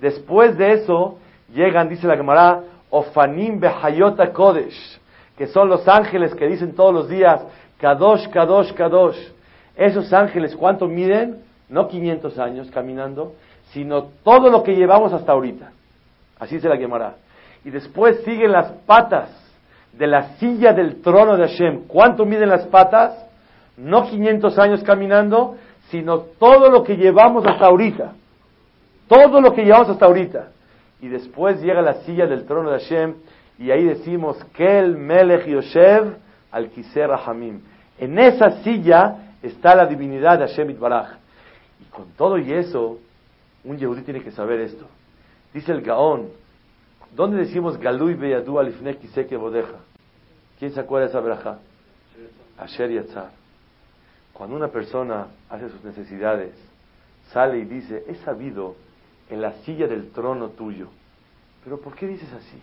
Después 0.00 0.56
de 0.56 0.74
eso, 0.74 1.18
llegan, 1.52 1.88
dice 1.88 2.06
la 2.06 2.16
Gemara, 2.16 2.62
Ofanim 2.88 3.58
Behayota 3.58 4.32
Kodesh, 4.32 5.00
que 5.36 5.48
son 5.48 5.68
los 5.68 5.88
ángeles 5.88 6.36
que 6.36 6.46
dicen 6.46 6.76
todos 6.76 6.94
los 6.94 7.08
días, 7.08 7.42
Kadosh, 7.78 8.28
Kadosh, 8.28 8.72
Kadosh. 8.74 9.18
Esos 9.74 10.12
ángeles, 10.12 10.54
¿cuánto 10.54 10.86
miden? 10.86 11.42
No 11.68 11.88
500 11.88 12.38
años 12.38 12.70
caminando, 12.70 13.34
sino 13.72 14.04
todo 14.24 14.50
lo 14.50 14.62
que 14.62 14.74
llevamos 14.74 15.12
hasta 15.12 15.32
ahorita. 15.32 15.72
Así 16.38 16.60
se 16.60 16.68
la 16.68 16.76
Gemara. 16.76 17.14
Y 17.64 17.70
después 17.70 18.20
siguen 18.24 18.52
las 18.52 18.72
patas 18.86 19.30
de 19.92 20.06
la 20.06 20.36
silla 20.36 20.72
del 20.72 21.02
trono 21.02 21.36
de 21.36 21.48
Hashem. 21.48 21.86
¿Cuánto 21.86 22.24
miden 22.24 22.48
las 22.48 22.66
patas? 22.66 23.26
No 23.76 24.08
500 24.08 24.58
años 24.58 24.82
caminando, 24.82 25.56
sino 25.90 26.20
todo 26.38 26.70
lo 26.70 26.82
que 26.84 26.96
llevamos 26.96 27.44
hasta 27.46 27.66
ahorita. 27.66 28.12
Todo 29.08 29.40
lo 29.40 29.52
que 29.52 29.64
llevamos 29.64 29.88
hasta 29.88 30.06
ahorita. 30.06 30.48
Y 31.00 31.08
después 31.08 31.60
llega 31.60 31.80
la 31.82 31.94
silla 32.04 32.26
del 32.26 32.44
trono 32.44 32.70
de 32.70 32.80
Hashem 32.80 33.14
y 33.58 33.70
ahí 33.70 33.84
decimos, 33.84 34.36
Kel 34.54 34.96
Melech 34.96 35.46
Yoshev 35.46 36.16
al 36.50 36.68
Kiser 36.70 37.08
Rahamim. 37.08 37.60
En 37.98 38.18
esa 38.18 38.62
silla 38.62 39.16
está 39.42 39.74
la 39.74 39.86
divinidad 39.86 40.38
de 40.38 40.46
Hashem 40.46 40.70
Itbaraj. 40.70 41.16
Y 41.80 41.84
con 41.90 42.06
todo 42.16 42.38
y 42.38 42.52
eso, 42.52 42.98
un 43.64 43.78
Yehudi 43.78 44.02
tiene 44.02 44.22
que 44.22 44.30
saber 44.30 44.60
esto. 44.60 44.86
Dice 45.52 45.72
el 45.72 45.82
Gaón, 45.82 46.28
¿dónde 47.14 47.38
decimos 47.38 47.78
Galui 47.78 48.14
Beyadu 48.14 48.58
Alifne 48.58 48.96
Kiseke 48.96 49.36
Bodeja? 49.36 49.78
¿Quién 50.58 50.72
se 50.72 50.80
acuerda 50.80 51.06
de 51.06 51.10
esa 51.10 51.20
braja? 51.20 51.58
Asher 52.58 52.90
Yatzar. 52.90 53.30
Cuando 54.32 54.56
una 54.56 54.68
persona 54.68 55.28
hace 55.48 55.68
sus 55.68 55.82
necesidades, 55.84 56.54
sale 57.32 57.58
y 57.58 57.64
dice, 57.64 58.04
he 58.08 58.14
sabido 58.16 58.76
en 59.30 59.40
la 59.40 59.52
silla 59.64 59.86
del 59.86 60.10
trono 60.10 60.50
tuyo. 60.50 60.88
Pero 61.64 61.80
¿por 61.80 61.94
qué 61.94 62.06
dices 62.06 62.32
así? 62.32 62.60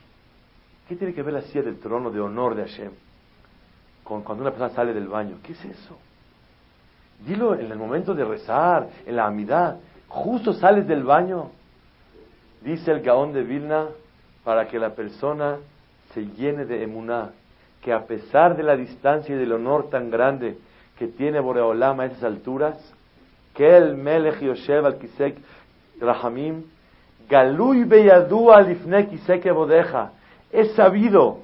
¿Qué 0.88 0.96
tiene 0.96 1.14
que 1.14 1.24
ver 1.24 1.34
la 1.34 1.42
silla 1.42 1.64
del 1.64 1.80
trono 1.80 2.12
de 2.12 2.20
honor 2.20 2.56
de 2.56 2.64
Hashem 2.64 2.92
con 4.04 4.22
cuando 4.22 4.44
una 4.44 4.52
persona 4.52 4.74
sale 4.74 4.94
del 4.94 5.08
baño? 5.08 5.38
¿Qué 5.44 5.54
es 5.54 5.66
eso? 5.66 5.98
Dilo 7.26 7.56
en 7.56 7.72
el 7.72 7.78
momento 7.78 8.14
de 8.14 8.24
rezar, 8.24 8.90
en 9.06 9.16
la 9.16 9.26
amidad. 9.26 9.80
Justo 10.16 10.54
sales 10.54 10.88
del 10.88 11.04
baño. 11.04 11.50
Dice 12.62 12.90
el 12.90 13.02
Gaón 13.02 13.34
de 13.34 13.44
Vilna, 13.44 13.88
para 14.46 14.70
que 14.70 14.80
la 14.80 14.92
persona 14.92 15.58
se 16.14 16.26
llene 16.26 16.64
de 16.64 16.84
emuná, 16.84 17.32
que 17.82 17.92
a 17.92 18.06
pesar 18.06 18.56
de 18.56 18.64
la 18.64 18.78
distancia 18.78 19.36
y 19.36 19.38
del 19.38 19.52
honor 19.52 19.90
tan 19.90 20.10
grande 20.10 20.58
que 20.98 21.08
tiene 21.08 21.42
Boreolam 21.42 22.00
a 22.00 22.06
esas 22.06 22.24
alturas, 22.24 22.78
que 23.54 23.76
el 23.76 23.98
Melech 23.98 24.42
al 24.70 24.98
Kisek 25.00 25.36
Rahamim, 26.00 26.64
Galui 27.30 27.84
Beyadu 27.84 28.54
Alifne 28.54 29.10
Kisek 29.10 29.52
Bodeja, 29.52 30.12
es 30.50 30.72
sabido 30.76 31.40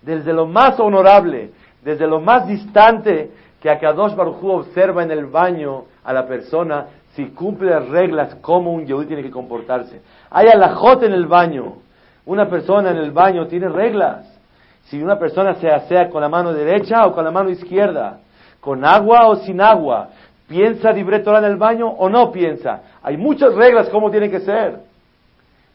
desde 0.00 0.32
lo 0.32 0.46
más 0.46 0.78
honorable, 0.78 1.50
desde 1.82 2.06
lo 2.06 2.20
más 2.20 2.46
distante, 2.46 3.32
que 3.60 3.70
Akadosh 3.70 4.14
Baruj 4.14 4.42
observa 4.44 5.02
en 5.02 5.10
el 5.10 5.26
baño 5.26 5.84
a 6.02 6.12
la 6.12 6.26
persona 6.26 6.86
si 7.14 7.26
cumple 7.26 7.70
las 7.70 7.88
reglas 7.88 8.34
como 8.36 8.72
un 8.72 8.86
yehudí 8.86 9.06
tiene 9.06 9.22
que 9.22 9.30
comportarse. 9.30 10.00
Hay 10.30 10.48
alajot 10.48 11.02
en 11.02 11.12
el 11.12 11.26
baño. 11.26 11.74
Una 12.24 12.48
persona 12.48 12.90
en 12.90 12.96
el 12.96 13.10
baño 13.10 13.46
tiene 13.46 13.68
reglas. 13.68 14.26
Si 14.84 15.02
una 15.02 15.18
persona 15.18 15.54
se 15.54 15.68
asea 15.68 16.08
con 16.08 16.22
la 16.22 16.28
mano 16.28 16.52
derecha 16.52 17.06
o 17.06 17.12
con 17.12 17.24
la 17.24 17.30
mano 17.30 17.50
izquierda, 17.50 18.20
con 18.60 18.84
agua 18.84 19.28
o 19.28 19.36
sin 19.36 19.60
agua, 19.60 20.08
piensa 20.48 20.90
libre 20.92 21.22
en 21.24 21.44
el 21.44 21.56
baño 21.56 21.88
o 21.88 22.08
no 22.08 22.32
piensa. 22.32 22.82
Hay 23.02 23.16
muchas 23.16 23.54
reglas 23.54 23.88
cómo 23.90 24.10
tiene 24.10 24.30
que 24.30 24.40
ser. 24.40 24.80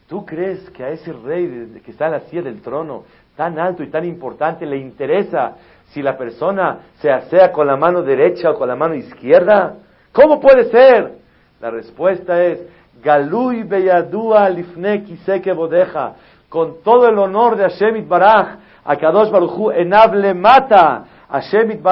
¿Tú 0.08 0.24
crees 0.24 0.70
que 0.70 0.84
a 0.84 0.90
ese 0.90 1.12
rey 1.12 1.80
que 1.84 1.90
está 1.90 2.06
en 2.06 2.12
la 2.12 2.20
silla 2.20 2.42
del 2.42 2.60
trono, 2.62 3.04
tan 3.36 3.58
alto 3.58 3.82
y 3.82 3.88
tan 3.88 4.04
importante, 4.04 4.64
le 4.64 4.78
interesa 4.78 5.56
si 5.90 6.02
la 6.02 6.16
persona 6.16 6.78
se 7.00 7.10
asea 7.10 7.52
con 7.52 7.66
la 7.66 7.76
mano 7.76 8.02
derecha 8.02 8.50
o 8.50 8.54
con 8.54 8.68
la 8.68 8.76
mano 8.76 8.94
izquierda? 8.94 9.76
¿Cómo 10.12 10.40
puede 10.40 10.70
ser? 10.70 11.12
La 11.60 11.70
respuesta 11.70 12.42
es, 12.42 12.60
Galui 13.02 13.62
beyadua 13.62 14.48
lifne 14.48 15.04
kiseke 15.04 15.52
bodeja, 15.52 16.14
con 16.48 16.82
todo 16.82 17.08
el 17.08 17.18
honor 17.18 17.56
de 17.56 17.64
Hashem 17.64 18.08
Baraj, 18.08 18.56
a 18.84 18.96
Kadosh 18.96 19.30
Baruchu, 19.30 19.70
enable 19.70 20.34
mata, 20.34 21.04
Hashem 21.28 21.82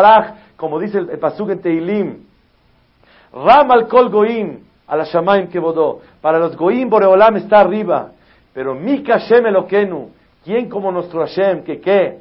como 0.57 0.79
dice 0.79 0.99
el, 0.99 1.11
en 1.11 1.61
Teilim, 1.61 2.25
Ram 3.35 3.71
al 3.73 3.89
kol 3.89 4.11
goim, 4.11 4.61
a 4.87 4.97
la. 4.97 5.05
Para 6.21 6.39
los 6.39 6.57
goim 6.57 6.89
Boreolam 6.89 7.37
está 7.37 7.61
arriba. 7.61 8.13
Pero 8.53 8.75
Mika 8.75 9.19
Hashem 9.19 9.47
Elokenu, 9.47 10.11
¿quién 10.45 10.69
como 10.69 10.93
nuestro 10.93 11.21
Hashem? 11.21 11.65
¿Que 11.65 11.81
qué? 11.81 12.19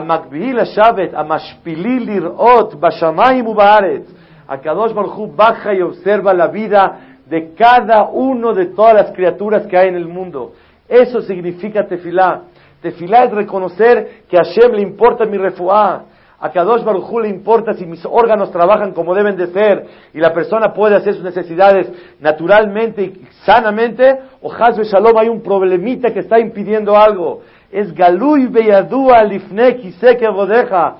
Shabet, 0.00 1.14
a 1.14 1.24
Mashpilil 1.24 2.08
Irot, 2.08 2.78
Bashamayim 2.78 3.46
Ubaaretz. 3.46 4.08
A 4.46 4.58
Kadosh 4.58 4.92
Baruch 4.92 5.34
baja 5.34 5.72
y 5.72 5.80
observa 5.80 6.34
la 6.34 6.48
vida 6.48 7.00
de 7.26 7.54
cada 7.54 8.08
uno 8.10 8.52
de 8.52 8.66
todas 8.66 8.94
las 8.94 9.12
criaturas 9.12 9.66
que 9.66 9.76
hay 9.76 9.88
en 9.88 9.96
el 9.96 10.06
mundo. 10.06 10.52
Eso 10.88 11.22
significa 11.22 11.86
tefilá. 11.86 12.42
Tefilá 12.82 13.24
es 13.24 13.30
reconocer 13.30 14.24
que 14.28 14.36
a 14.36 14.42
Hashem 14.44 14.72
le 14.72 14.82
importa 14.82 15.24
mi 15.24 15.38
refuá. 15.38 16.04
A 16.38 16.50
Kadosh 16.50 16.84
Baruj 16.84 17.22
le 17.22 17.30
importa 17.30 17.72
si 17.72 17.86
mis 17.86 18.04
órganos 18.04 18.50
trabajan 18.50 18.92
como 18.92 19.14
deben 19.14 19.36
de 19.36 19.46
ser 19.46 19.86
y 20.12 20.18
la 20.18 20.34
persona 20.34 20.74
puede 20.74 20.96
hacer 20.96 21.14
sus 21.14 21.24
necesidades 21.24 21.90
naturalmente 22.20 23.02
y 23.02 23.26
sanamente, 23.46 24.18
o 24.42 24.52
Hazbe 24.52 24.84
Shalom 24.84 25.16
hay 25.16 25.28
un 25.28 25.42
problemita 25.42 26.12
que 26.12 26.20
está 26.20 26.38
impidiendo 26.38 26.94
algo. 26.94 27.40
Es 27.74 27.92
Galui 27.92 28.46
Beyadua 28.46 29.24
Lifne 29.24 29.74
Kiseke 29.74 30.28
Bodeja. 30.28 30.94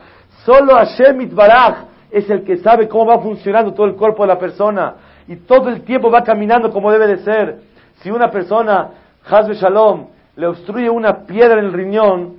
Solo 0.45 0.75
Hashem 0.75 1.21
Itbaraj 1.21 1.85
es 2.11 2.29
el 2.29 2.43
que 2.43 2.57
sabe 2.57 2.89
cómo 2.89 3.07
va 3.07 3.21
funcionando 3.21 3.73
todo 3.73 3.87
el 3.87 3.95
cuerpo 3.95 4.25
de 4.25 4.29
la 4.35 4.41
persona 4.41 4.95
y 5.29 5.37
todo 5.37 5.69
el 5.69 5.83
tiempo 5.83 6.11
va 6.11 6.25
caminando 6.25 6.73
como 6.73 6.91
debe 6.91 7.07
de 7.07 7.19
ser. 7.19 7.61
Si 8.01 8.11
una 8.11 8.29
persona, 8.29 8.91
Hazbe 9.25 9.55
Shalom, 9.55 10.07
le 10.35 10.49
obstruye 10.49 10.91
una 10.91 11.25
piedra 11.25 11.61
en 11.61 11.67
el 11.67 11.73
riñón, 11.73 12.39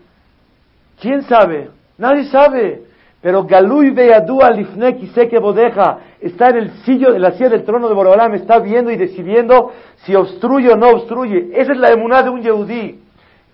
¿quién 0.99 1.21
sabe? 1.21 1.69
Nadie 1.97 2.25
sabe. 2.25 2.81
Pero 3.21 3.45
Galui 3.45 3.91
Beadu 3.91 4.41
Alifne 4.41 4.97
que 4.97 5.39
Bodeja 5.39 5.99
está 6.19 6.49
en 6.49 6.57
el 6.57 6.71
sillo, 6.83 7.13
de 7.13 7.19
la 7.19 7.31
silla 7.31 7.51
del 7.51 7.63
trono 7.63 7.87
de 7.87 7.95
Borobalam, 7.95 8.33
está 8.33 8.59
viendo 8.59 8.91
y 8.91 8.97
decidiendo 8.97 9.71
si 10.03 10.13
obstruye 10.13 10.73
o 10.73 10.75
no 10.75 10.89
obstruye. 10.89 11.51
Esa 11.53 11.71
es 11.71 11.77
la 11.77 11.91
emuná 11.91 12.21
de 12.21 12.31
un 12.31 12.41
Yehudí. 12.41 13.04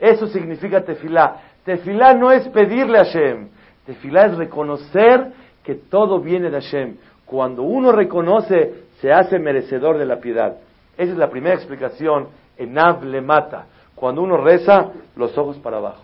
Eso 0.01 0.25
significa 0.27 0.81
tefilá. 0.83 1.39
Tefilá 1.63 2.15
no 2.15 2.31
es 2.31 2.47
pedirle 2.47 2.97
a 2.97 3.05
Hashem. 3.05 3.49
Tefilá 3.85 4.25
es 4.25 4.35
reconocer 4.35 5.31
que 5.63 5.75
todo 5.75 6.19
viene 6.19 6.49
de 6.49 6.59
Hashem. 6.59 6.97
Cuando 7.25 7.61
uno 7.61 7.91
reconoce, 7.91 8.85
se 8.99 9.13
hace 9.13 9.37
merecedor 9.37 9.99
de 9.99 10.07
la 10.07 10.19
piedad. 10.19 10.57
Esa 10.97 11.11
es 11.11 11.17
la 11.17 11.29
primera 11.29 11.55
explicación 11.55 12.29
en 12.57 12.73
le 13.11 13.21
mata. 13.21 13.67
Cuando 13.93 14.23
uno 14.23 14.37
reza, 14.37 14.89
los 15.15 15.37
ojos 15.37 15.57
para 15.59 15.77
abajo. 15.77 16.03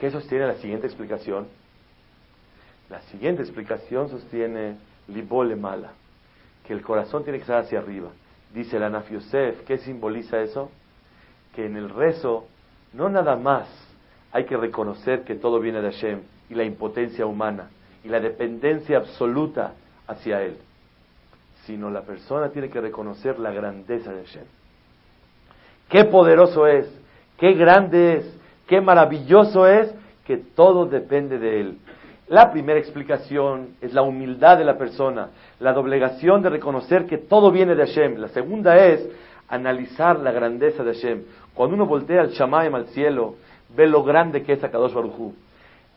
¿Qué 0.00 0.10
sostiene 0.10 0.46
la 0.46 0.54
siguiente 0.54 0.86
explicación? 0.86 1.46
La 2.88 3.02
siguiente 3.02 3.42
explicación 3.42 4.08
sostiene 4.08 4.76
libole 5.08 5.54
mala, 5.54 5.92
que 6.66 6.72
el 6.72 6.82
corazón 6.82 7.24
tiene 7.24 7.38
que 7.38 7.42
estar 7.42 7.60
hacia 7.60 7.78
arriba. 7.78 8.08
Dice 8.54 8.78
el 8.78 8.84
Anaf 8.84 9.10
¿qué 9.66 9.78
simboliza 9.78 10.40
eso? 10.40 10.70
Que 11.54 11.66
en 11.66 11.76
el 11.76 11.90
rezo 11.90 12.46
no 12.94 13.08
nada 13.08 13.36
más 13.36 13.68
hay 14.32 14.44
que 14.44 14.56
reconocer 14.56 15.22
que 15.22 15.34
todo 15.34 15.60
viene 15.60 15.80
de 15.80 15.92
Hashem 15.92 16.20
y 16.48 16.54
la 16.54 16.64
impotencia 16.64 17.26
humana 17.26 17.70
y 18.02 18.08
la 18.08 18.20
dependencia 18.20 18.98
absoluta 18.98 19.74
hacia 20.06 20.42
Él, 20.42 20.56
sino 21.64 21.90
la 21.90 22.02
persona 22.02 22.50
tiene 22.50 22.68
que 22.68 22.80
reconocer 22.80 23.38
la 23.38 23.50
grandeza 23.52 24.12
de 24.12 24.24
Hashem. 24.24 24.44
Qué 25.88 26.04
poderoso 26.04 26.66
es, 26.66 26.86
qué 27.38 27.54
grande 27.54 28.16
es, 28.16 28.38
qué 28.66 28.80
maravilloso 28.80 29.66
es 29.66 29.92
que 30.26 30.36
todo 30.36 30.86
depende 30.86 31.38
de 31.38 31.60
Él. 31.60 31.78
La 32.28 32.50
primera 32.50 32.78
explicación 32.78 33.76
es 33.82 33.92
la 33.92 34.02
humildad 34.02 34.56
de 34.56 34.64
la 34.64 34.78
persona, 34.78 35.28
la 35.60 35.72
doblegación 35.72 36.42
de 36.42 36.48
reconocer 36.48 37.06
que 37.06 37.18
todo 37.18 37.50
viene 37.50 37.74
de 37.74 37.86
Hashem. 37.86 38.16
La 38.16 38.28
segunda 38.28 38.76
es 38.76 39.06
analizar 39.48 40.18
la 40.20 40.32
grandeza 40.32 40.82
de 40.84 40.94
Hashem. 40.94 41.22
Cuando 41.54 41.76
uno 41.76 41.86
voltea 41.86 42.22
al 42.22 42.30
Shamaim, 42.30 42.74
al 42.74 42.86
cielo, 42.86 43.34
ve 43.76 43.86
lo 43.86 44.02
grande 44.02 44.42
que 44.42 44.54
es 44.54 44.64
Akadosh 44.64 44.92
Baruj 44.92 45.32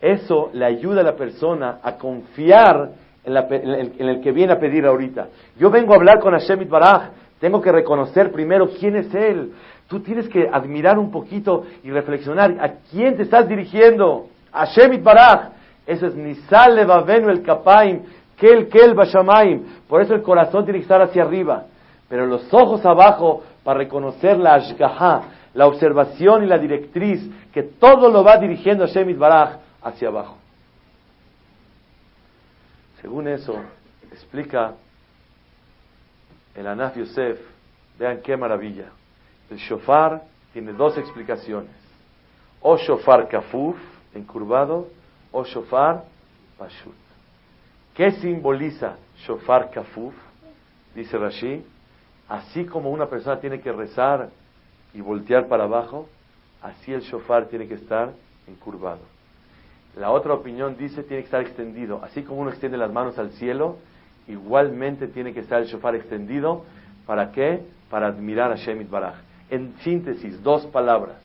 Eso 0.00 0.50
le 0.52 0.64
ayuda 0.64 1.00
a 1.00 1.04
la 1.04 1.16
persona 1.16 1.78
a 1.82 1.96
confiar 1.96 2.90
en, 3.24 4.08
el, 4.08 4.20
que 4.20 4.32
viene 4.32 4.52
a 4.52 4.60
pedir 4.60 4.86
ahorita. 4.86 5.28
Yo 5.58 5.70
vengo 5.70 5.92
a 5.92 5.96
hablar 5.96 6.20
con 6.20 6.32
Hashem 6.32 6.62
Itbaraj, 6.62 7.10
tengo 7.40 7.60
que 7.60 7.72
reconocer 7.72 8.32
primero 8.32 8.68
quién 8.78 8.96
es 8.96 9.14
Él. 9.14 9.52
Tú 9.88 10.00
tienes 10.00 10.28
que 10.28 10.48
admirar 10.50 10.98
un 10.98 11.10
poquito 11.10 11.64
y 11.82 11.90
reflexionar 11.90 12.56
a 12.60 12.72
quién 12.90 13.16
te 13.16 13.22
estás 13.22 13.48
dirigiendo. 13.48 14.26
A 14.52 14.66
Shemit 14.66 15.02
Baraj. 15.02 15.50
Eso 15.86 16.06
es 16.06 16.14
Nisal 16.14 16.76
Levavenu 16.76 17.30
el 17.30 17.42
Kapaim, 17.42 18.02
Kel 18.36 18.68
Kel 18.68 18.94
Bashamaim. 18.94 19.62
Por 19.88 20.02
eso 20.02 20.14
el 20.14 20.22
corazón 20.22 20.64
tiene 20.64 20.80
que 20.80 20.82
estar 20.82 21.00
hacia 21.00 21.22
arriba. 21.22 21.64
Pero 22.08 22.26
los 22.26 22.52
ojos 22.52 22.84
abajo 22.84 23.42
para 23.64 23.78
reconocer 23.78 24.38
la 24.38 24.54
Ashgaha, 24.54 25.22
la 25.54 25.66
observación 25.66 26.44
y 26.44 26.46
la 26.46 26.58
directriz, 26.58 27.28
que 27.52 27.62
todo 27.62 28.10
lo 28.10 28.22
va 28.22 28.38
dirigiendo 28.38 28.84
a 28.84 28.86
Shemit 28.86 29.18
Baraj 29.18 29.58
hacia 29.82 30.08
abajo. 30.08 30.36
Según 33.00 33.28
eso, 33.28 33.54
explica 34.12 34.74
el 36.54 36.66
Anaf 36.66 36.96
Yosef, 36.96 37.38
vean 37.98 38.20
qué 38.22 38.36
maravilla. 38.36 38.86
El 39.50 39.58
shofar 39.58 40.22
tiene 40.52 40.72
dos 40.72 40.98
explicaciones. 40.98 41.70
O 42.60 42.76
shofar 42.76 43.28
kafuf, 43.28 43.76
encurvado, 44.14 44.88
o 45.30 45.44
shofar 45.44 46.04
pashut. 46.58 46.94
¿Qué 47.94 48.10
simboliza 48.12 48.96
shofar 49.24 49.70
kafuf? 49.70 50.14
Dice 50.94 51.16
Rashi, 51.16 51.64
así 52.28 52.64
como 52.64 52.90
una 52.90 53.06
persona 53.06 53.38
tiene 53.38 53.60
que 53.60 53.72
rezar 53.72 54.30
y 54.98 55.00
voltear 55.00 55.46
para 55.46 55.62
abajo, 55.62 56.08
así 56.60 56.92
el 56.92 57.02
shofar 57.02 57.46
tiene 57.46 57.68
que 57.68 57.74
estar 57.74 58.10
encurvado. 58.48 58.98
La 59.96 60.10
otra 60.10 60.34
opinión 60.34 60.76
dice 60.76 61.04
tiene 61.04 61.22
que 61.22 61.26
estar 61.26 61.40
extendido. 61.40 62.00
Así 62.02 62.22
como 62.22 62.40
uno 62.40 62.50
extiende 62.50 62.76
las 62.76 62.92
manos 62.92 63.16
al 63.16 63.30
cielo, 63.30 63.76
igualmente 64.26 65.06
tiene 65.06 65.32
que 65.32 65.40
estar 65.40 65.62
el 65.62 65.68
shofar 65.68 65.94
extendido. 65.94 66.64
¿Para 67.06 67.30
qué? 67.30 67.60
Para 67.88 68.08
admirar 68.08 68.50
a 68.50 68.56
Shemit 68.56 68.90
Baraj. 68.90 69.14
En 69.50 69.74
síntesis, 69.84 70.42
dos 70.42 70.66
palabras. 70.66 71.22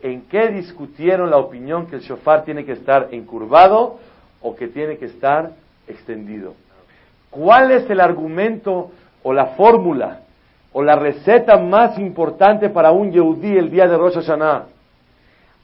¿En 0.00 0.22
qué 0.28 0.50
discutieron 0.50 1.30
la 1.30 1.38
opinión 1.38 1.88
que 1.88 1.96
el 1.96 2.02
shofar 2.02 2.44
tiene 2.44 2.64
que 2.64 2.72
estar 2.72 3.08
encurvado 3.10 3.98
o 4.40 4.54
que 4.54 4.68
tiene 4.68 4.98
que 4.98 5.06
estar 5.06 5.50
extendido? 5.88 6.54
¿Cuál 7.28 7.72
es 7.72 7.90
el 7.90 7.98
argumento 7.98 8.92
o 9.24 9.32
la 9.32 9.46
fórmula 9.56 10.20
o 10.76 10.82
la 10.82 10.96
receta 10.96 11.56
más 11.56 11.98
importante 12.00 12.68
para 12.68 12.90
un 12.90 13.12
Yehudí 13.12 13.56
el 13.56 13.70
día 13.70 13.86
de 13.86 13.96
Rosh 13.96 14.16
Hashanah? 14.16 14.64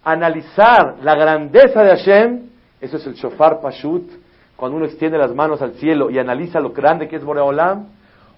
Analizar 0.05 0.99
la 1.03 1.17
grandeza 1.17 1.83
de 1.83 1.91
Hashem, 1.91 2.41
eso 2.81 2.97
es 2.97 3.07
el 3.09 3.15
shofar 3.15 3.61
pashut, 3.61 4.09
cuando 4.55 4.77
uno 4.77 4.87
extiende 4.87 5.19
las 5.19 5.35
manos 5.35 5.61
al 5.63 5.73
cielo 5.73 6.11
y 6.11 6.19
analiza 6.19 6.61
lo 6.61 6.71
grande 6.71 7.09
que 7.09 7.17
es 7.17 7.25
Boreolam, 7.25 7.89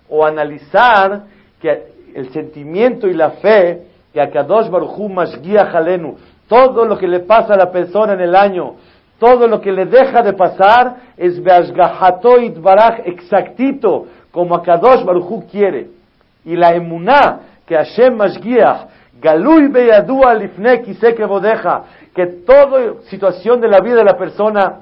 o 0.09 0.25
analizar 0.25 1.25
que 1.61 1.93
el 2.15 2.33
sentimiento 2.33 3.07
y 3.07 3.13
la 3.13 3.33
fe 3.33 3.83
que 4.11 4.21
a 4.21 4.31
Kadosh 4.31 4.71
Baruchu 4.71 5.11
Mashgiach 5.11 5.73
Jalenu, 5.73 6.17
todo 6.49 6.87
lo 6.87 6.99
que 6.99 7.07
le 7.07 7.21
pasa 7.21 7.53
a 7.53 7.59
la 7.59 7.71
persona 7.71 8.15
en 8.15 8.21
el 8.23 8.35
año, 8.35 8.77
todo 9.19 9.47
lo 9.47 9.61
que 9.61 9.73
le 9.73 9.85
deja 9.85 10.23
de 10.23 10.33
pasar 10.33 10.97
es 11.19 11.43
Beashgahato 11.43 12.41
Itbaraj 12.41 13.01
exactito, 13.05 14.07
como 14.31 14.55
a 14.55 14.63
Kadosh 14.63 15.05
Baruchu 15.05 15.47
quiere. 15.51 16.02
Y 16.45 16.57
la 16.57 16.75
emuná 16.75 17.41
que 17.67 17.77
Hashem 17.77 18.17
Mashgiach, 18.17 18.89
Galui 19.21 19.69
Beyadua 19.69 20.35
Lifne 20.35 20.83
que 20.83 21.25
Bodeja, 21.25 21.85
que 22.15 22.27
toda 22.27 23.03
situación 23.09 23.61
de 23.61 23.69
la 23.69 23.81
vida 23.81 23.97
de 23.97 24.05
la 24.05 24.17
persona 24.17 24.81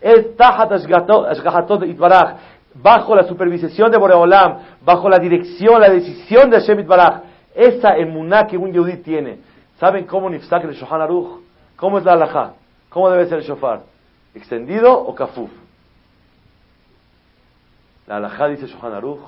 es 0.00 0.36
Tahat 0.36 0.72
Ashgahatot 0.72 1.84
Itbaraj, 1.84 2.36
bajo 2.74 3.14
la 3.14 3.24
supervisión 3.24 3.90
de 3.90 3.98
Boreolam, 3.98 4.58
bajo 4.84 5.08
la 5.08 5.18
dirección, 5.18 5.80
la 5.80 5.90
decisión 5.90 6.50
de 6.50 6.60
Hashem 6.60 6.80
Itbaraj. 6.80 7.22
Esa 7.54 7.96
emuná 7.96 8.46
que 8.46 8.56
un 8.56 8.72
yehudí 8.72 8.96
tiene. 8.96 9.38
¿Saben 9.78 10.06
cómo 10.06 10.28
nifsak 10.28 10.64
el 10.64 10.72
Shohan 10.72 11.02
Aruch? 11.02 11.40
¿Cómo 11.76 11.98
es 11.98 12.04
la 12.04 12.12
halajá? 12.12 12.54
¿Cómo 12.88 13.10
debe 13.10 13.26
ser 13.26 13.38
el 13.38 13.44
shofar? 13.44 13.82
¿Extendido 14.34 14.92
o 14.92 15.14
kafuf? 15.14 15.50
La 18.06 18.16
halajá 18.16 18.48
dice 18.48 18.66
Shohan 18.66 18.94
Aruch 18.94 19.20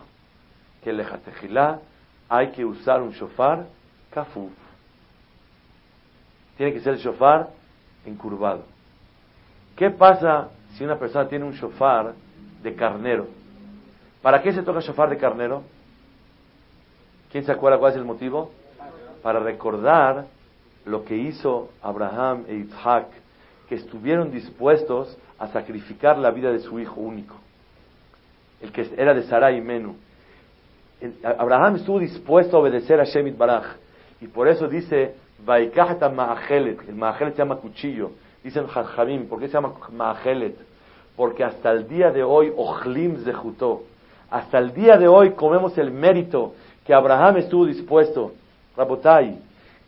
que 0.87 0.93
lejatejilá 0.93 1.81
hay 2.29 2.53
que 2.53 2.65
usar 2.65 3.03
un 3.03 3.11
shofar 3.11 3.67
kafuf. 4.09 4.53
Tiene 6.57 6.73
que 6.73 6.79
ser 6.79 6.95
el 6.95 7.01
shofar 7.01 7.49
encurvado. 8.05 8.63
¿Qué 9.75 9.91
pasa 9.91 10.49
si 10.75 10.85
una 10.85 10.97
persona 10.97 11.29
tiene 11.29 11.45
un 11.45 11.55
shofar 11.55 12.15
de 12.63 12.77
carnero? 12.77 13.27
¿Para 14.23 14.41
qué 14.41 14.53
se 14.53 14.63
toca 14.63 14.79
shofar 14.79 15.11
de 15.11 15.17
carnero? 15.17 15.65
¿Quién 17.33 17.45
se 17.45 17.51
acuerda 17.51 17.79
cuál 17.79 17.91
es 17.91 17.99
el 17.99 18.05
motivo? 18.05 18.53
Para 19.25 19.41
recordar 19.41 20.27
lo 20.85 21.05
que 21.05 21.17
hizo 21.17 21.71
Abraham 21.83 22.45
e 22.47 22.55
Isaac, 22.59 23.09
que 23.69 23.75
estuvieron 23.75 24.31
dispuestos 24.31 25.19
a 25.37 25.49
sacrificar 25.49 26.17
la 26.17 26.31
vida 26.31 26.53
de 26.53 26.61
su 26.61 26.79
hijo 26.79 27.01
único, 27.01 27.35
el 28.61 28.71
que 28.71 28.89
era 28.97 29.15
de 29.15 29.25
Sarai 29.25 29.57
y 29.57 29.61
Menú. 29.61 30.06
Abraham 31.23 31.77
estuvo 31.77 31.99
dispuesto 31.99 32.57
a 32.57 32.61
obedecer 32.61 33.01
a 33.01 33.05
Shemit 33.05 33.37
Baraj, 33.37 33.65
y 34.21 34.29
por 34.29 34.49
eso 34.49 34.67
dice, 34.69 35.15
Maachelet, 35.45 36.89
el 36.89 36.95
Maachelet 36.95 37.35
se 37.35 37.39
llama 37.39 37.57
cuchillo, 37.57 38.13
dicen 38.43 38.67
Jajamim, 38.67 39.29
¿por 39.29 39.41
qué 39.41 39.49
se 39.49 39.55
llama 39.55 39.75
Maachelet? 39.93 40.57
Porque 41.17 41.45
hasta 41.45 41.71
el 41.73 41.89
día 41.89 42.11
de 42.11 42.23
hoy, 42.23 42.53
Ojlim 42.57 43.25
Zehutó, 43.25 43.83
hasta 44.31 44.59
el 44.59 44.73
día 44.73 44.97
de 44.97 45.09
hoy 45.09 45.33
comemos 45.33 45.77
el 45.79 45.91
mérito 45.91 46.55
que 46.85 46.95
Abraham 46.95 47.39
estuvo 47.39 47.67
dispuesto. 47.67 48.33
Rabotai, 48.77 49.39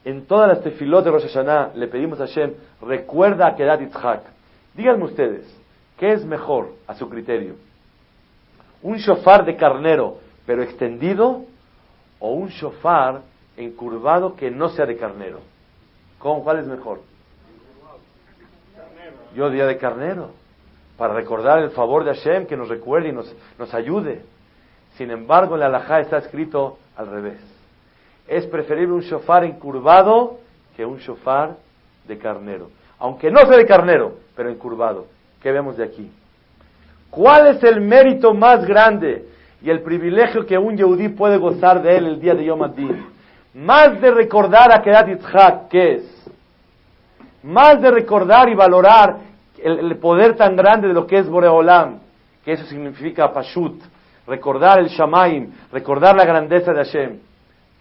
en 0.04 0.26
todas 0.26 0.48
las 0.48 0.62
tefilot 0.62 1.04
de 1.04 1.10
Rosh 1.10 1.24
Hashanah 1.24 1.72
le 1.74 1.88
pedimos 1.88 2.20
a 2.20 2.26
Hashem, 2.26 2.52
recuerda 2.82 3.48
a 3.48 3.56
Kedat 3.56 3.80
Yitzhak. 3.80 4.22
Díganme 4.74 5.04
ustedes, 5.04 5.44
¿qué 5.98 6.12
es 6.12 6.24
mejor 6.24 6.70
a 6.86 6.94
su 6.94 7.08
criterio? 7.08 7.56
¿Un 8.82 8.96
shofar 8.96 9.44
de 9.44 9.56
carnero, 9.56 10.18
pero 10.48 10.62
extendido? 10.62 11.44
¿O 12.18 12.32
un 12.32 12.48
shofar 12.48 13.20
encurvado 13.58 14.34
que 14.34 14.50
no 14.50 14.70
sea 14.70 14.86
de 14.86 14.96
carnero? 14.96 15.40
¿Con 16.18 16.42
cuál 16.42 16.60
es 16.60 16.66
mejor? 16.66 17.02
Yo 19.36 19.50
día 19.50 19.66
de 19.66 19.76
carnero, 19.76 20.30
para 20.96 21.12
recordar 21.12 21.58
el 21.58 21.68
favor 21.72 22.02
de 22.02 22.14
Hashem, 22.14 22.46
que 22.46 22.56
nos 22.56 22.70
recuerde 22.70 23.10
y 23.10 23.12
nos, 23.12 23.30
nos 23.58 23.74
ayude. 23.74 24.22
Sin 24.96 25.10
embargo, 25.10 25.52
en 25.52 25.60
la 25.60 25.66
halajá 25.66 26.00
está 26.00 26.16
escrito 26.16 26.78
al 26.96 27.08
revés. 27.08 27.40
Es 28.26 28.46
preferible 28.46 28.94
un 28.94 29.02
shofar 29.02 29.44
encurvado 29.44 30.38
que 30.74 30.86
un 30.86 30.96
shofar 30.96 31.56
de 32.06 32.16
carnero. 32.16 32.70
Aunque 32.98 33.30
no 33.30 33.40
sea 33.40 33.58
de 33.58 33.66
carnero, 33.66 34.14
pero 34.34 34.48
encurvado. 34.48 35.08
¿Qué 35.42 35.52
vemos 35.52 35.76
de 35.76 35.84
aquí? 35.84 36.10
¿Cuál 37.10 37.48
es 37.48 37.62
el 37.62 37.82
mérito 37.82 38.32
más 38.32 38.64
grande 38.64 39.36
y 39.60 39.70
el 39.70 39.80
privilegio 39.82 40.46
que 40.46 40.56
un 40.56 40.76
yehudí 40.76 41.08
puede 41.08 41.36
gozar 41.36 41.82
de 41.82 41.96
él 41.96 42.06
el 42.06 42.20
día 42.20 42.34
de 42.34 42.44
Yom 42.44 42.62
Adin? 42.62 43.06
Más 43.54 44.00
de 44.00 44.10
recordar 44.10 44.72
a 44.72 44.82
Kedat 44.82 45.08
Yitzhak, 45.08 45.68
¿qué 45.68 45.94
es? 45.94 46.30
Más 47.42 47.80
de 47.80 47.90
recordar 47.90 48.48
y 48.48 48.54
valorar 48.54 49.16
el, 49.62 49.78
el, 49.78 49.96
poder 49.96 50.36
tan 50.36 50.54
grande 50.54 50.88
de 50.88 50.94
lo 50.94 51.06
que 51.06 51.18
es 51.18 51.28
Boreolam, 51.28 51.98
que 52.44 52.52
eso 52.52 52.64
significa 52.66 53.32
Pashut, 53.32 53.80
recordar 54.26 54.78
el 54.78 54.88
Shamaim, 54.88 55.50
recordar 55.72 56.14
la 56.14 56.24
grandeza 56.24 56.72
de 56.72 56.84
Hashem. 56.84 57.18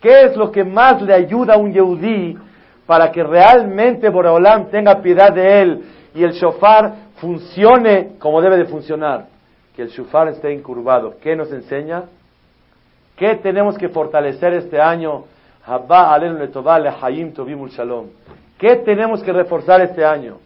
¿Qué 0.01 0.23
es 0.23 0.35
lo 0.35 0.51
que 0.51 0.63
más 0.63 1.01
le 1.01 1.13
ayuda 1.13 1.55
a 1.55 1.57
un 1.57 1.73
Yehudí 1.73 2.37
para 2.85 3.11
que 3.11 3.23
realmente 3.23 4.09
Boreolam 4.09 4.69
tenga 4.69 5.01
piedad 5.01 5.31
de 5.31 5.61
él 5.61 5.83
y 6.15 6.23
el 6.23 6.31
shofar 6.31 6.93
funcione 7.17 8.11
como 8.19 8.41
debe 8.41 8.57
de 8.57 8.65
funcionar? 8.65 9.37
Que 9.77 9.83
el 9.83 9.89
shofar 9.89 10.27
esté 10.29 10.51
incurvado. 10.51 11.17
¿Qué 11.21 11.35
nos 11.35 11.51
enseña? 11.51 12.05
¿Qué 13.15 13.35
tenemos 13.35 13.77
que 13.77 13.89
fortalecer 13.89 14.53
este 14.53 14.81
año? 14.81 15.25
¿Qué 18.58 18.75
tenemos 18.77 19.21
que 19.21 19.31
reforzar 19.31 19.81
este 19.81 20.04
año? 20.04 20.39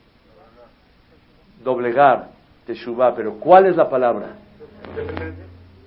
Doblegar, 1.64 2.28
teshuvah. 2.66 3.16
Pero 3.16 3.36
¿cuál 3.36 3.68
es 3.68 3.78
la 3.78 3.90
palabra? 3.90 4.36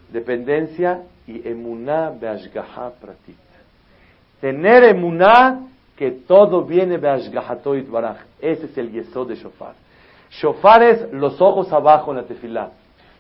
dependencia 0.09 1.03
y 1.27 1.47
emuná 1.47 2.11
beashgaha 2.19 2.93
pratit. 2.99 3.37
Tener 4.41 4.85
emuná 4.85 5.67
que 5.97 6.13
todo 6.13 6.65
viene 6.65 6.97
beashgahato 6.97 7.75
baraj. 7.91 8.21
Ese 8.41 8.65
es 8.67 8.79
el 8.79 8.91
yesod 8.91 9.29
de 9.29 9.35
shofar. 9.35 9.75
Shofar 10.31 10.83
es 10.83 11.13
los 11.13 11.43
ojos 11.43 11.71
abajo 11.73 12.13
en 12.13 12.17
la 12.17 12.23
tefilá. 12.23 12.71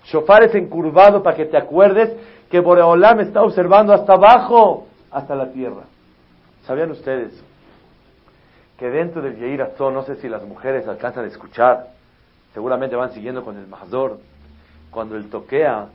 Shofar 0.04 0.44
es 0.44 0.54
encurvado 0.54 1.22
para 1.22 1.36
que 1.36 1.46
te 1.46 1.56
acuerdes 1.56 2.12
que 2.50 2.60
Boreolam 2.60 3.20
está 3.20 3.42
observando 3.42 3.92
hasta 3.92 4.14
abajo, 4.14 4.86
hasta 5.10 5.34
la 5.34 5.50
tierra. 5.52 5.84
¿Sabían 6.66 6.90
ustedes 6.90 7.32
que 8.78 8.90
dentro 8.90 9.22
del 9.22 9.36
Yeir 9.36 9.62
Atzon, 9.62 9.94
no 9.94 10.02
sé 10.02 10.16
si 10.16 10.28
las 10.28 10.42
mujeres 10.42 10.86
alcanzan 10.86 11.24
a 11.24 11.28
escuchar, 11.28 11.88
seguramente 12.52 12.96
van 12.96 13.12
siguiendo 13.12 13.44
con 13.44 13.56
el 13.56 13.66
Mahzor, 13.66 14.18
cuando 14.90 15.16
el 15.16 15.30
toquea 15.30 15.86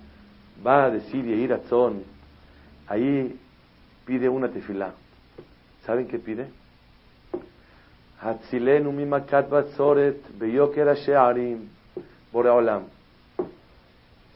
va 0.66 0.86
a 0.86 0.90
decir 0.90 1.26
Yeir 1.26 1.54
Atzon, 1.54 2.04
ahí 2.88 3.38
pide 4.06 4.30
una 4.30 4.50
tefilá. 4.50 4.92
¿Saben 5.86 6.08
qué 6.08 6.20
pide? 6.20 6.48
Hatzilenu 8.22 8.92
mimakat 8.92 9.50
batzoret 9.50 10.22
beyoker 10.38 10.96
boreolam. 12.32 12.84